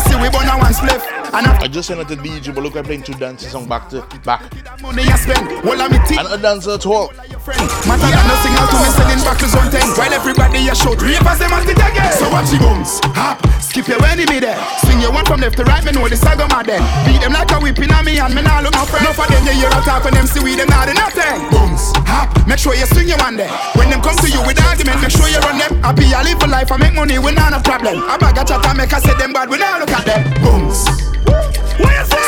NSC 0.04 0.22
we 0.22 0.28
burn 0.30 0.48
a 0.48 0.58
one 0.58 0.72
spliff. 0.72 1.23
And 1.34 1.50
I 1.50 1.66
just 1.66 1.88
sent 1.88 1.98
it 1.98 2.06
to 2.08 2.16
DJ, 2.16 2.54
but 2.54 2.62
look, 2.62 2.76
I'm 2.76 2.84
playing 2.84 3.02
two 3.02 3.14
dances 3.14 3.50
song 3.50 3.66
back 3.66 3.90
to 3.90 4.06
back. 4.22 4.46
money 4.78 5.02
I 5.02 5.18
spend, 5.18 5.50
all 5.66 5.74
of 5.74 5.90
me 5.90 5.98
teeth. 6.06 6.22
Another 6.22 6.38
dancer 6.38 6.78
talk. 6.78 7.10
Matter 7.10 8.06
than 8.06 8.22
no 8.22 8.34
signal 8.38 8.66
to 8.70 8.76
me 8.78 8.90
selling 8.94 9.22
buckles 9.26 9.54
on 9.58 9.66
ten. 9.66 9.82
While 9.98 10.14
everybody 10.14 10.62
a 10.70 10.74
shout, 10.78 11.02
reapers 11.02 11.42
them 11.42 11.50
at 11.50 11.66
it 11.66 11.74
again. 11.74 12.14
So 12.14 12.30
watch 12.30 12.54
the 12.54 12.62
bones, 12.62 13.02
hop, 13.18 13.42
skip 13.58 13.90
your 13.90 13.98
enemy 14.06 14.38
there. 14.38 14.54
Swing 14.86 15.02
your 15.02 15.10
one 15.10 15.26
from 15.26 15.42
left 15.42 15.58
to 15.58 15.64
right, 15.66 15.82
me 15.82 15.90
know 15.90 16.06
the 16.06 16.14
saga 16.14 16.46
mad 16.54 16.70
then. 16.70 16.78
Beat 17.02 17.18
them 17.18 17.34
like 17.34 17.50
a 17.50 17.58
whipping 17.58 17.90
on 17.90 18.06
me 18.06 18.14
and 18.22 18.30
me 18.30 18.38
nah 18.38 18.62
look 18.62 18.78
no 18.78 18.86
friend. 18.86 19.02
Enough 19.02 19.18
of 19.18 19.26
them 19.26 19.42
you 19.42 19.58
hear 19.58 19.74
a 19.74 19.80
talk 19.82 20.06
when 20.06 20.14
them 20.14 20.30
see 20.30 20.38
we 20.38 20.54
them 20.54 20.70
not 20.70 20.86
do 20.86 20.94
nothing. 20.94 21.50
Booms, 21.50 21.90
hop, 22.06 22.30
make 22.46 22.62
sure 22.62 22.78
you 22.78 22.86
swing 22.94 23.10
your 23.10 23.18
one 23.18 23.34
there. 23.34 23.50
When 23.74 23.90
them 23.90 23.98
come 24.06 24.14
to 24.22 24.30
you 24.30 24.38
with 24.46 24.62
argument, 24.62 25.02
make 25.02 25.10
sure 25.10 25.26
you 25.26 25.42
run 25.42 25.58
them. 25.58 25.82
Happy 25.82 26.14
I 26.14 26.22
live 26.22 26.38
for 26.38 26.46
life, 26.46 26.70
I 26.70 26.78
make 26.78 26.94
money, 26.94 27.18
we 27.18 27.34
not 27.34 27.50
a 27.50 27.58
problem. 27.58 28.06
I 28.06 28.22
bag 28.22 28.38
a 28.38 28.46
chat 28.46 28.62
and 28.62 28.78
make 28.78 28.94
I 28.94 29.02
say 29.02 29.18
them 29.18 29.34
bad, 29.34 29.50
we 29.50 29.58
not 29.58 29.82
look 29.82 29.90
at 29.90 30.06
them. 30.06 30.22
Booms, 30.46 30.86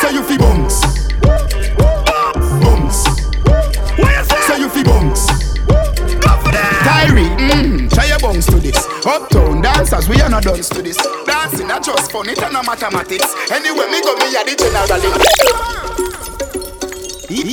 so 0.01 0.09
you 0.09 0.23
feel 0.23 0.37
booms. 0.37 0.81
Booms. 2.61 3.03
So 4.47 4.55
you 4.55 4.69
feel 4.69 4.83
bunks. 4.83 5.27
Tyree, 6.83 7.29
mm, 7.35 7.93
try 7.93 8.05
your 8.05 8.19
bunks 8.19 8.45
to 8.47 8.59
this. 8.59 8.77
Uptown 9.05 9.61
dancers, 9.61 10.09
we 10.09 10.21
are 10.21 10.29
not 10.29 10.43
done 10.43 10.61
to 10.61 10.81
this. 10.81 10.97
Dancing, 11.25 11.67
not 11.67 11.83
just 11.83 12.11
fun, 12.11 12.29
it 12.29 12.41
and 12.41 12.53
no 12.53 12.63
mathematics. 12.63 13.33
Anyway, 13.51 13.87
me 13.87 14.01
go, 14.01 14.15
me 14.15 14.35
a 14.35 14.43
the 14.43 14.55
general. 14.57 16.06
Hello 17.27 17.43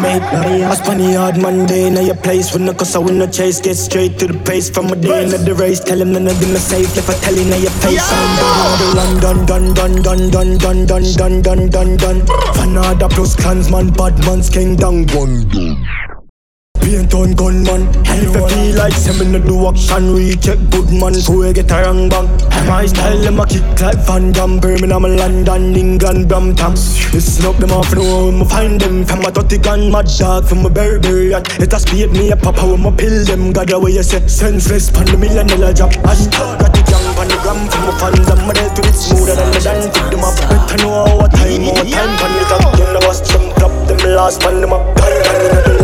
mate, 0.00 0.20
I 0.20 0.74
spun 0.74 0.98
the 0.98 1.14
hard 1.16 1.38
Monday 1.40 1.88
Now 1.88 2.00
your 2.00 2.14
place 2.14 2.52
when 2.52 2.66
the 2.66 2.74
cause 2.74 2.94
I 2.94 2.98
win 2.98 3.18
no 3.18 3.26
chase 3.26 3.58
Get 3.60 3.76
straight 3.76 4.18
to 4.18 4.26
the 4.26 4.38
pace 4.40 4.68
from 4.68 4.88
a 4.88 4.96
day 4.96 5.24
into 5.24 5.38
the 5.38 5.54
race 5.54 5.80
Tell 5.80 5.98
him 5.98 6.12
none 6.12 6.26
of 6.26 6.38
them 6.40 6.54
are 6.54 6.58
safe 6.58 6.94
If 6.96 7.08
I 7.08 7.14
tell 7.14 7.34
you 7.34 7.48
now 7.48 7.56
your 7.56 7.70
face 7.70 8.02
I'm 8.04 9.18
done, 9.20 9.46
done, 9.46 9.72
done, 9.74 10.02
done, 10.02 10.28
done, 10.28 10.58
done, 10.58 10.86
done, 10.86 11.14
done, 11.16 11.42
done, 11.42 11.70
done, 11.70 11.96
done 11.96 12.20
Fanada 12.52 13.08
plus 13.08 13.34
clansman, 13.34 13.90
bad 13.92 14.18
man's 14.26 14.50
king 14.50 14.76
down 14.76 15.06
one 15.08 15.48
Paint 16.84 17.14
on 17.14 17.32
gunman 17.32 17.88
And 18.04 18.20
if 18.20 18.34
you 18.36 18.46
feel 18.46 18.76
like 18.76 18.92
send 18.92 19.32
me 19.32 19.40
do 19.40 19.66
action 19.66 20.12
Recheck 20.12 20.58
good 20.68 20.92
man 20.92 21.14
so 21.14 21.40
we 21.40 21.52
get 21.54 21.70
a 21.72 21.80
wrong 21.80 22.10
bang 22.10 22.28
My 22.68 22.84
style 22.84 23.18
them 23.24 23.40
a 23.40 23.46
kick 23.46 23.64
like 23.80 23.96
Van 24.04 24.32
Damme 24.32 24.60
Birmingham, 24.60 25.02
London, 25.02 25.74
England, 25.74 26.28
Brampton 26.28 26.72
Listen 27.16 27.46
up 27.46 27.56
them 27.56 27.72
off 27.72 27.94
know 27.94 28.26
when 28.26 28.40
me 28.40 28.44
find 28.44 28.78
them 28.78 29.04
From 29.06 29.24
a 29.24 29.32
dirty 29.32 29.56
gun, 29.56 29.90
mad 29.90 30.06
dog 30.18 30.44
From 30.44 30.66
a 30.66 30.68
berry 30.68 31.30
yacht 31.30 31.48
Let 31.58 31.72
us 31.72 31.82
speed 31.84 32.12
me 32.12 32.30
a 32.32 32.36
papa 32.36 32.66
when 32.66 32.82
me 32.82 32.92
pill 32.92 33.24
them 33.24 33.52
God 33.52 33.68
the 33.68 33.80
way 33.80 33.92
you 33.92 34.02
say 34.02 34.20
Senseless 34.28 34.90
pan 34.90 35.06
the 35.06 35.16
million 35.16 35.46
dollar 35.46 35.72
job 35.72 35.92
Hashtag 36.04 36.60
got 36.60 36.68
the 36.76 36.84
young 36.84 37.08
pan 37.16 37.28
the 37.32 37.38
gram 37.40 37.64
From 37.72 37.82
my 37.88 37.96
fans 37.96 38.28
I'm 38.28 38.50
a 38.50 38.52
dead 38.52 38.76
to 38.76 38.82
it 38.84 38.92
smoother 38.92 39.34
than 39.34 39.50
the 39.56 39.60
dan 39.64 39.88
Pick 39.88 40.10
them 40.12 40.20
up 40.20 40.36
better 40.52 40.84
know 40.84 40.92
our 40.92 41.28
time 41.32 41.64
Our 41.64 41.80
time 41.80 42.12
pan 42.20 42.32
the 42.36 42.44
top 42.44 42.76
Then 42.76 42.92
I 42.92 43.06
was 43.08 43.24
them 43.24 43.44
drop 43.56 43.72
them 43.88 43.98
last 44.12 44.40
pan 44.44 44.60
them 44.60 44.72
up 44.74 44.84
Gun, 45.00 45.22
gun, 45.24 45.83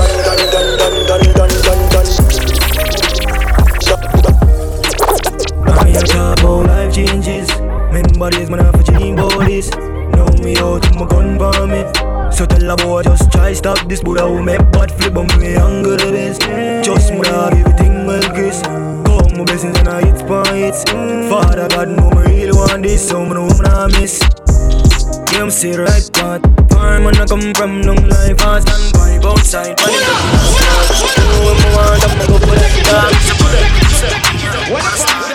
I 5.96 6.02
a 6.02 6.06
talk 6.06 6.38
about 6.38 6.66
life 6.66 6.94
changes. 6.94 7.50
Remember 7.90 8.30
days 8.30 8.48
when 8.50 8.60
I 8.60 8.70
for 8.70 8.82
about 9.14 9.46
this. 9.46 9.70
Know 9.70 10.28
me 10.42 10.56
out 10.58 10.82
to 10.82 10.92
my 10.94 11.06
gun 11.06 11.38
for 11.38 11.66
me. 11.66 11.82
So 12.30 12.46
tell 12.46 12.70
a 12.70 12.76
boy 12.76 13.02
just 13.02 13.30
try 13.32 13.52
stop 13.52 13.88
this 13.88 14.02
Buddha 14.02 14.26
who 14.26 14.42
make 14.42 14.60
bad 14.72 14.92
flip 14.92 15.16
on 15.16 15.26
me 15.38 15.54
younger 15.54 15.96
the. 15.96 16.38
Just 16.84 17.12
me 17.12 17.26
have 17.26 17.52
everything 17.52 18.06
well 18.06 18.22
Chris. 18.32 18.62
Come 18.62 19.36
my 19.36 19.44
blessings 19.44 19.76
and 19.78 19.88
I 19.88 20.00
hit 20.06 20.26
points. 20.26 20.84
Father 21.28 21.68
God 21.68 21.88
know 21.88 22.10
me 22.10 22.22
really 22.22 22.52
want 22.52 22.82
this, 22.82 23.08
so 23.08 23.24
me 23.24 23.34
know 23.34 23.48
me 23.48 23.60
not 23.60 23.90
miss. 23.92 24.20
Yeah, 25.32 25.42
I'm 25.42 25.50
say 25.50 25.76
right 25.76 26.08
part. 26.14 26.42
Farm 26.70 27.04
when 27.04 27.16
I 27.16 27.26
come 27.26 27.52
from 27.54 27.82
long 27.82 28.08
life, 28.08 28.40
I 28.40 28.60
stand 28.60 28.92
by 28.94 29.18
both 29.20 29.44
sides. 29.44 29.80
Money 29.82 29.98
got 29.98 30.22
me 30.22 30.38
You 31.18 31.24
know 31.26 31.40
what 31.44 31.58
I 31.58 32.06
I'm 32.06 32.14
for 32.18 32.30
up 32.30 32.42
open 32.42 32.58
up 35.24 35.29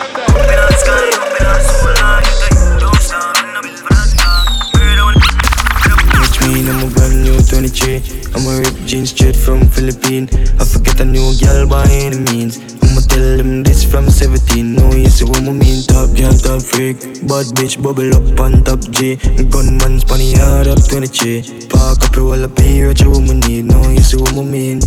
I'm 8.36 8.45
a 8.47 8.59
ripped 8.59 8.86
jeans 8.86 9.11
straight 9.11 9.36
from 9.36 9.65
Philippines. 9.69 10.29
I 10.59 10.65
forget 10.65 10.99
a 10.99 11.05
new 11.05 11.33
girl 11.39 11.67
by 11.67 11.86
any 11.89 12.19
means. 12.19 12.74
Tell 13.16 13.38
them 13.38 13.63
this 13.63 13.86
from 13.86 14.09
17. 14.09 14.76
No, 14.76 14.91
you 14.91 15.07
see 15.07 15.24
what 15.24 15.39
I 15.39 15.49
mean. 15.49 15.82
Top 15.88 16.11
girl, 16.18 16.36
top 16.36 16.61
freak. 16.61 16.99
Bad 17.24 17.47
bitch, 17.55 17.82
bubble 17.82 18.11
up 18.11 18.38
on 18.41 18.61
top 18.66 18.82
G. 18.91 19.16
Gunman, 19.16 20.03
spanny 20.03 20.36
hard 20.36 20.68
up 20.68 20.84
23. 20.84 21.70
Park 21.70 22.03
up, 22.03 22.18
roll 22.18 22.43
up 22.43 22.59
here, 22.59 22.89
what 22.89 22.99
you 22.99 23.09
woman 23.09 23.39
need. 23.39 23.72
No, 23.72 23.80
you 23.88 23.99
see 23.99 24.18
what 24.18 24.36
I 24.36 24.43
mean. 24.43 24.80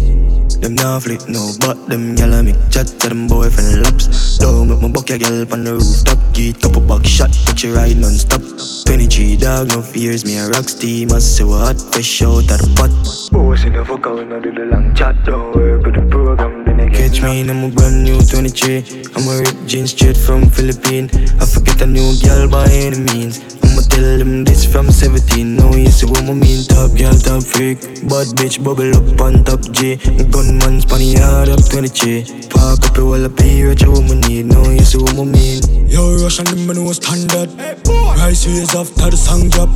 Them 0.60 0.74
nah 0.74 0.98
flick 1.00 1.26
no, 1.26 1.52
but 1.60 1.88
them 1.88 2.16
gyal 2.16 2.44
make 2.44 2.60
chat 2.68 2.88
to 3.00 3.08
them 3.08 3.28
boyfriend 3.28 3.80
laps. 3.80 4.36
Don't 4.36 4.68
make 4.68 4.82
my 4.82 4.88
buck 4.88 5.08
your 5.08 5.18
gyal 5.18 5.50
on 5.50 5.64
the 5.64 5.72
roof. 5.72 5.88
rooftop. 5.88 6.18
Get 6.34 6.60
couple 6.60 6.82
back 6.82 7.06
shot, 7.06 7.32
but 7.46 7.62
you 7.62 7.74
ride 7.74 7.96
non-stop. 7.96 8.42
23 8.84 9.36
dog, 9.36 9.68
no 9.68 9.80
fears, 9.80 10.26
me 10.26 10.36
a 10.36 10.48
rock 10.50 10.68
steam. 10.68 11.12
I 11.12 11.20
say 11.20 11.44
what 11.44 11.64
hot, 11.64 11.80
fresh 11.94 12.20
out 12.20 12.44
of 12.44 12.60
the 12.60 12.68
pot. 12.76 12.92
Boss 13.32 13.64
in 13.64 13.72
the 13.72 13.84
fuck, 13.86 14.06
I 14.06 14.12
wanna 14.12 14.38
do 14.42 14.52
the 14.52 14.66
long 14.66 14.94
chat. 14.94 15.16
Don't 15.24 15.56
work 15.56 15.86
with 15.86 15.94
the 15.94 16.04
program, 16.10 16.68
I 16.68 16.77
Catch 16.92 17.22
me 17.22 17.40
in 17.40 17.50
a 17.50 17.68
brand 17.68 18.04
new 18.04 18.20
23. 18.20 19.04
I'm 19.16 19.28
a 19.28 19.66
jeans 19.66 19.90
straight 19.90 20.16
from 20.16 20.48
Philippines. 20.50 21.12
I 21.40 21.46
forget 21.46 21.82
a 21.82 21.86
new 21.86 22.14
girl 22.22 22.48
by 22.48 22.66
any 22.70 22.98
means. 22.98 23.57
I'ma 23.78 23.86
tell 23.94 24.18
them 24.18 24.42
this 24.42 24.66
from 24.66 24.90
17. 24.90 25.54
No, 25.54 25.70
you 25.70 25.86
see 25.86 26.06
what 26.10 26.26
I 26.26 26.34
mean. 26.34 26.66
Top 26.66 26.90
girl, 26.98 27.14
top 27.14 27.44
freak. 27.46 27.78
Bad 28.10 28.34
bitch, 28.34 28.58
bubble 28.58 28.90
up 28.90 29.20
on 29.20 29.44
top 29.44 29.62
G. 29.70 29.94
Gunman, 30.34 30.82
spanny 30.82 31.14
hard 31.14 31.48
up 31.48 31.62
23. 31.62 32.50
Park 32.50 32.82
up, 32.82 32.98
roll 32.98 33.24
up 33.24 33.38
here, 33.38 33.68
what 33.68 33.80
you 33.80 33.92
woman 33.92 34.18
need. 34.26 34.46
No, 34.46 34.66
you 34.68 34.82
see 34.82 34.98
what 34.98 35.14
I 35.14 35.22
mean. 35.22 35.62
Yo, 35.86 36.18
Russian, 36.18 36.46
them 36.46 36.66
man 36.66 36.84
was 36.84 36.96
standard. 36.96 37.54
Rice 38.18 38.50
ways 38.50 38.74
after 38.74 39.14
the 39.14 39.16
song 39.16 39.48
drop. 39.48 39.70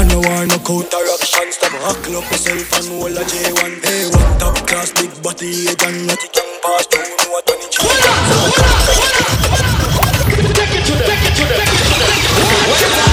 And 0.00 0.08
no 0.08 0.24
war, 0.24 0.48
no 0.48 0.56
counter 0.64 1.04
action. 1.12 1.52
Stop 1.52 1.76
huckle 1.84 2.16
up 2.16 2.30
yourself 2.32 2.72
and 2.72 2.88
hold 2.88 3.20
a 3.20 3.24
J1. 3.28 3.84
Hey, 3.84 4.08
what 4.16 4.40
top 4.40 4.56
class, 4.64 4.96
big 4.96 5.12
body, 5.20 5.68
age 5.68 5.84
and 5.84 6.08
not 6.08 6.24
can 6.32 6.48
pass 6.64 6.88
through. 6.88 7.04
No, 7.04 7.36
what 7.36 7.44
23. 7.44 7.84
Take 10.56 10.72
it 10.72 10.88
to 10.88 10.96
them, 10.96 11.04
take 11.04 11.20
it 11.20 11.36
to 11.36 11.44
them, 11.44 11.60
take 11.60 11.76
it 11.76 11.84
to 11.84 12.96
them. 12.96 13.05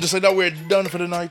And 0.00 0.08
just 0.08 0.14
like 0.14 0.22
that, 0.22 0.34
we're 0.34 0.48
done 0.48 0.86
for 0.86 0.96
the 0.96 1.06
night. 1.06 1.30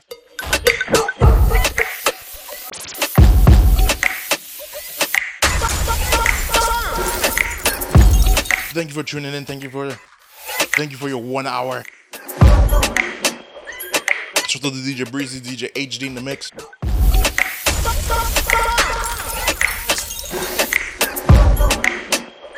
Thank 8.72 8.90
you 8.90 8.94
for 8.94 9.02
tuning 9.02 9.34
in. 9.34 9.44
Thank 9.44 9.64
you 9.64 9.70
for 9.70 9.90
thank 10.76 10.92
you 10.92 10.98
for 10.98 11.08
your 11.08 11.20
one 11.20 11.48
hour. 11.48 11.82
Shout 14.46 14.64
out 14.64 14.72
to 14.72 14.78
DJ 14.78 15.10
Breezy, 15.10 15.40
DJ 15.40 15.72
HD 15.72 16.06
in 16.06 16.14
the 16.14 16.20
mix. 16.20 16.52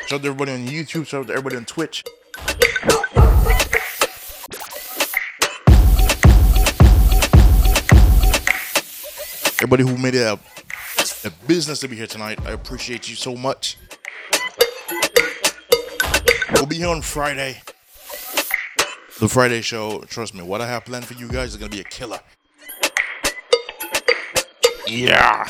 Shout 0.05 0.19
out 0.19 0.21
to 0.21 0.27
everybody 0.27 0.51
on 0.51 0.67
YouTube. 0.67 1.07
Shout 1.07 1.21
out 1.21 1.27
to 1.29 1.33
everybody 1.33 1.55
on 1.55 1.65
Twitch. 1.65 2.03
Everybody 9.63 9.83
who 9.83 9.97
made 9.97 10.13
it 10.13 10.23
a, 10.23 10.37
a 11.25 11.31
business 11.47 11.79
to 11.79 11.87
be 11.87 11.95
here 11.95 12.05
tonight, 12.05 12.37
I 12.45 12.51
appreciate 12.51 13.07
you 13.07 13.15
so 13.15 13.33
much. 13.33 13.77
We'll 16.51 16.65
be 16.65 16.75
here 16.75 16.89
on 16.89 17.01
Friday. 17.01 17.61
The 19.21 19.29
Friday 19.29 19.61
show, 19.61 20.01
trust 20.01 20.35
me, 20.35 20.41
what 20.41 20.59
I 20.59 20.67
have 20.67 20.83
planned 20.83 21.05
for 21.05 21.13
you 21.13 21.29
guys 21.29 21.51
is 21.51 21.55
gonna 21.55 21.69
be 21.69 21.79
a 21.79 21.85
killer. 21.85 22.19
Yeah. 24.85 25.47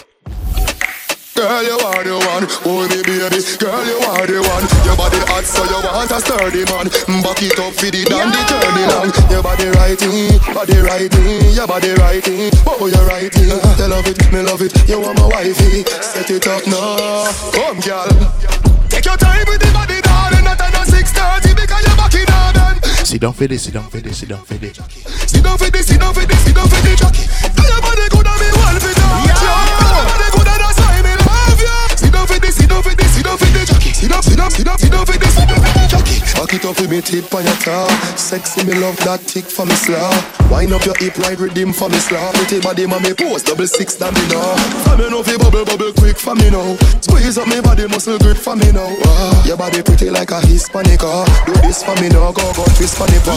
Girl, 1.34 1.66
you 1.66 1.74
are 1.82 2.04
the 2.06 2.14
one, 2.30 2.46
hold 2.62 2.94
me 2.94 3.02
baby. 3.02 3.42
Girl, 3.58 3.82
you 3.90 3.98
are 4.06 4.26
the 4.30 4.38
one. 4.38 4.66
Your 4.86 4.94
body 4.94 5.18
hot 5.26 5.42
so 5.42 5.66
you 5.66 5.82
want 5.82 6.14
a 6.14 6.22
sturdy 6.22 6.62
man. 6.70 6.86
Back 7.26 7.42
it 7.42 7.58
up 7.58 7.74
for 7.74 7.90
the 7.90 8.06
dandy 8.06 8.38
journey 8.46 8.86
long 8.94 9.10
Your 9.34 9.42
body 9.42 9.66
righty, 9.74 10.38
body 10.54 10.78
righty 10.86 11.26
Your 11.58 11.66
body 11.66 11.90
righty, 11.98 12.54
oh 12.70 12.86
you 12.86 13.02
righty 13.10 13.50
You 13.50 13.58
love 13.90 14.06
it, 14.06 14.22
me 14.30 14.46
love 14.46 14.62
it. 14.62 14.78
You 14.86 15.02
want 15.02 15.18
my 15.18 15.26
wifey. 15.34 15.82
Set 16.06 16.30
it 16.30 16.46
up 16.46 16.62
now. 16.70 17.26
Come 17.50 17.82
girl. 17.82 18.14
Take 18.94 19.10
your 19.10 19.18
time 19.18 19.42
with 19.50 19.58
the 19.58 19.74
body 19.74 20.06
darling. 20.06 20.46
Not 20.46 20.62
at 20.62 20.86
6.30 20.86 21.58
because 21.58 21.82
you're 21.82 21.98
back 21.98 22.14
in 22.14 22.30
Arden 22.30 22.78
Sit 23.10 23.26
down 23.26 23.34
for 23.34 23.50
this, 23.50 23.66
sit 23.66 23.74
down 23.74 23.90
for 23.90 23.98
this, 23.98 24.22
sit 24.22 24.30
down 24.30 24.46
for 24.46 24.54
this. 24.62 24.78
Sit 25.26 25.42
down 25.42 25.58
for 25.58 25.70
this, 25.74 25.88
sit 25.90 25.98
down 25.98 26.14
for 26.14 26.26
this, 26.30 26.40
sit 26.46 26.54
down 26.54 26.70
for 26.70 26.82
this 26.86 27.00
jockey 27.02 27.26
Tell 27.58 27.66
your 27.66 27.82
body 27.82 28.06
good 28.14 28.22
and 28.22 28.38
me 28.38 28.50
one 28.54 28.78
for 28.78 28.94
that 28.94 29.34
Tell 29.34 29.90
your 29.90 30.06
body 30.06 30.30
good 30.30 30.46
and 30.46 30.83
it 36.64 36.70
up 36.70 36.80
with 36.80 36.90
me 36.90 37.02
tip 37.02 37.34
on 37.34 37.44
your 37.44 37.56
toe 37.60 37.88
Sexy 38.16 38.64
me 38.64 38.74
love 38.76 38.96
that 39.04 39.20
tick 39.28 39.46
for 39.46 39.66
me 39.66 39.76
slow 39.76 40.00
Wind 40.52 40.72
up 40.72 40.86
your 40.86 40.96
hip 41.00 41.18
right 41.20 41.38
rhythm 41.38 41.74
for 41.74 41.90
me 41.90 42.00
slow 42.00 42.32
Pretty 42.34 42.60
body 42.62 42.86
mommy 42.86 43.14
pose 43.14 43.44
double 43.44 43.68
six 43.68 43.96
than 43.96 44.14
me 44.14 44.24
now 44.32 44.56
For 44.88 44.96
me 44.98 45.10
know 45.10 45.24
fi 45.24 45.36
bubble 45.38 45.66
bubble 45.66 45.92
quick 45.94 46.18
for 46.18 46.36
me 46.36 46.50
now. 46.50 46.76
Squeeze 47.02 47.38
up 47.38 47.48
me 47.48 47.60
body 47.62 47.88
muscle 47.88 48.18
grip 48.20 48.38
for 48.38 48.56
me 48.56 48.72
now. 48.72 48.88
Ah, 49.06 49.46
Your 49.46 49.58
body 49.58 49.84
pretty 49.84 50.10
like 50.10 50.32
a 50.32 50.40
Hispanic 50.46 51.04
ah. 51.04 51.26
Do 51.46 51.54
this 51.66 51.84
for 51.84 51.96
me 52.00 52.08
now 52.10 52.32
go 52.32 52.44
go 52.54 52.64
twist 52.76 52.96
for 52.96 53.08
me 53.12 53.20
pa 53.24 53.34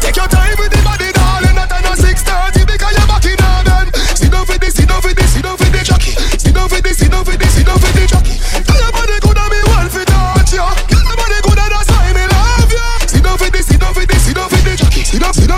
Take 0.00 0.16
your 0.16 0.30
time 0.30 0.56
with 0.58 0.70
the 0.70 0.80
body 0.86 1.10
darling 1.10 1.56
Not 1.58 1.72
at 1.72 1.82
no 1.82 1.92
6.30 1.96 2.66
because 2.66 2.94
you're 2.94 3.10
back 3.10 3.26
in 3.26 3.40
Arden 3.40 3.88
Sit 4.14 4.30
down 4.30 4.46
for 4.46 4.58
this, 4.58 4.74
sit 4.74 4.88
down 4.88 5.02
for 5.02 5.14
this, 5.14 5.32
sit 5.32 5.42
down 5.42 5.56
for 5.56 5.70
this 5.70 5.86
jockey. 5.88 6.14
Sit 6.38 6.54
down 6.54 6.68
for 6.68 6.80
this, 6.80 6.98
sit 6.98 7.10
down 7.10 7.24
for 7.24 7.36
this, 7.36 7.52
sit 7.54 7.66
down 7.66 7.78
for 7.78 7.92
this 7.92 8.10
jockey 8.10 8.36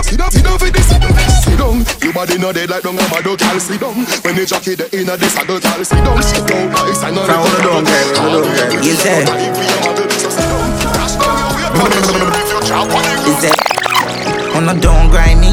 Sit 0.08 0.18
down, 0.18 0.30
sit 0.30 0.44
down, 0.44 0.58
sit 0.58 0.72
down, 0.72 0.72
sit 0.72 0.72
down 0.72 0.72
for 0.72 0.72
this, 0.72 0.88
sit 0.88 1.00
down 1.00 1.12
for 1.12 1.20
this 1.20 1.44
Sit 1.44 1.58
down, 1.58 1.76
your 2.00 2.12
body 2.12 2.38
no 2.38 2.52
dead 2.52 2.70
like 2.70 2.82
dung 2.82 2.96
a 2.96 3.02
mad 3.12 3.24
dog, 3.24 3.38
girl 3.38 3.60
Sit 3.60 3.80
down, 3.80 3.94
when 4.24 4.34
the 4.34 4.44
jockey 4.48 4.74
the 4.74 4.88
inner 4.96 5.16
the 5.16 5.28
saddle, 5.28 5.60
girl 5.60 5.84
Sit 5.84 6.00
down, 6.02 6.22
sit 6.24 6.46
down, 6.48 6.72
nice 6.72 7.02
and 7.04 7.18
on 7.18 7.28
From 7.28 7.44
the 7.44 7.60
dung, 7.62 7.84
girl, 7.84 8.08
from 8.16 8.32
the 8.32 8.40
dung, 8.40 8.56
girl. 8.56 8.84
You 8.84 8.94
say 8.96 9.68
easy. 13.28 13.52
On 14.56 14.68
a 14.68 14.74
don't 14.80 15.10
grind. 15.10 15.44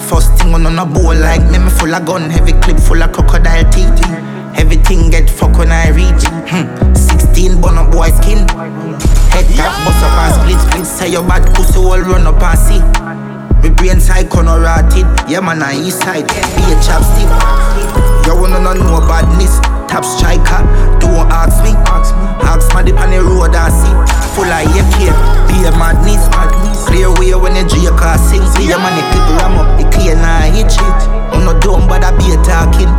First 0.00 0.32
thing 0.38 0.54
on 0.54 0.66
a 0.66 0.86
bowl 0.86 1.14
like 1.14 1.42
me, 1.50 1.58
me 1.58 1.70
full 1.70 1.94
of 1.94 2.04
gun, 2.06 2.30
heavy 2.30 2.52
clip 2.52 2.78
full 2.78 3.02
of 3.02 3.12
crocodile 3.12 3.68
teeth. 3.70 4.00
Everything 4.56 5.10
get 5.10 5.28
fuck 5.28 5.56
when 5.58 5.70
I 5.70 5.90
reach. 5.90 6.24
Hmm. 6.48 6.94
16 6.94 7.60
bun 7.60 7.78
up 7.78 7.92
boy 7.92 8.08
skin. 8.08 8.48
Head 9.34 9.46
tap, 9.54 9.74
bust 9.84 10.04
up 10.04 10.16
and 10.22 10.34
split 10.34 10.60
split. 10.60 10.86
Say 10.86 11.12
your 11.12 11.22
bad 11.22 11.44
pussy 11.54 11.78
all 11.78 12.00
run 12.00 12.26
up 12.26 12.42
and 12.42 12.58
see. 12.58 13.27
Me 13.62 13.70
brain 13.70 14.00
side 14.00 14.30
corner 14.30 14.60
rotted. 14.60 15.06
Yeah 15.28 15.40
man, 15.40 15.62
I 15.62 15.74
east 15.74 16.02
side. 16.02 16.26
Be 16.26 16.62
a 16.70 16.76
chapstick. 16.80 17.28
You 18.26 18.36
wanna 18.36 18.60
know 18.60 19.00
badness. 19.08 19.58
Top 19.88 20.04
striker, 20.04 20.60
don't 21.00 21.24
ask 21.32 21.64
me. 21.64 21.72
Ask 22.44 22.72
my 22.74 22.82
dip 22.82 23.00
on 23.00 23.10
the 23.10 23.24
road 23.24 23.56
I 23.56 23.72
see. 23.72 23.94
Full 24.36 24.44
of 24.44 24.68
AK, 24.76 25.00
be 25.48 25.64
a 25.64 25.72
madness. 25.72 26.28
Clear 26.86 27.08
way 27.16 27.32
when 27.34 27.56
you 27.56 27.64
drink 27.66 27.96
or 27.96 28.18
sing. 28.18 28.44
See 28.52 28.68
your 28.68 28.78
money 28.78 29.00
clip 29.08 29.40
ram 29.40 29.56
up, 29.56 29.80
the 29.80 29.88
clear 29.88 30.14
nah 30.16 30.44
hit 30.52 30.68
it. 30.68 31.00
I'm 31.32 31.44
not 31.44 31.62
dumb, 31.62 31.88
but 31.88 32.04
I 32.04 32.12
be 32.20 32.32
a 32.32 32.38
talking. 32.44 32.92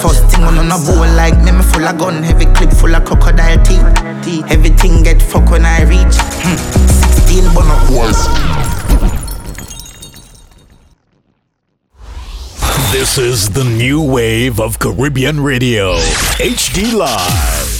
First 0.00 0.30
thing 0.30 0.44
on 0.44 0.58
a 0.58 0.78
bowl 0.86 1.08
like 1.16 1.36
me, 1.42 1.50
me 1.50 1.62
full 1.62 1.84
of 1.84 1.98
gun, 1.98 2.22
heavy 2.22 2.46
clip 2.54 2.70
full 2.70 2.94
of 2.94 3.04
crocodile 3.04 3.58
teeth. 3.64 3.82
Everything 4.50 5.02
get 5.02 5.20
fuck 5.20 5.50
when 5.50 5.64
I 5.64 5.82
reach. 5.82 6.14
Hmm. 6.44 7.23
16 7.34 7.52
bun 7.52 7.66
up 7.66 7.88
boys. 7.88 8.28
This 12.92 13.18
is 13.18 13.50
the 13.50 13.64
new 13.64 14.00
wave 14.00 14.60
of 14.60 14.78
Caribbean 14.78 15.40
radio. 15.40 15.96
HD 16.38 16.92
Live. 16.92 17.73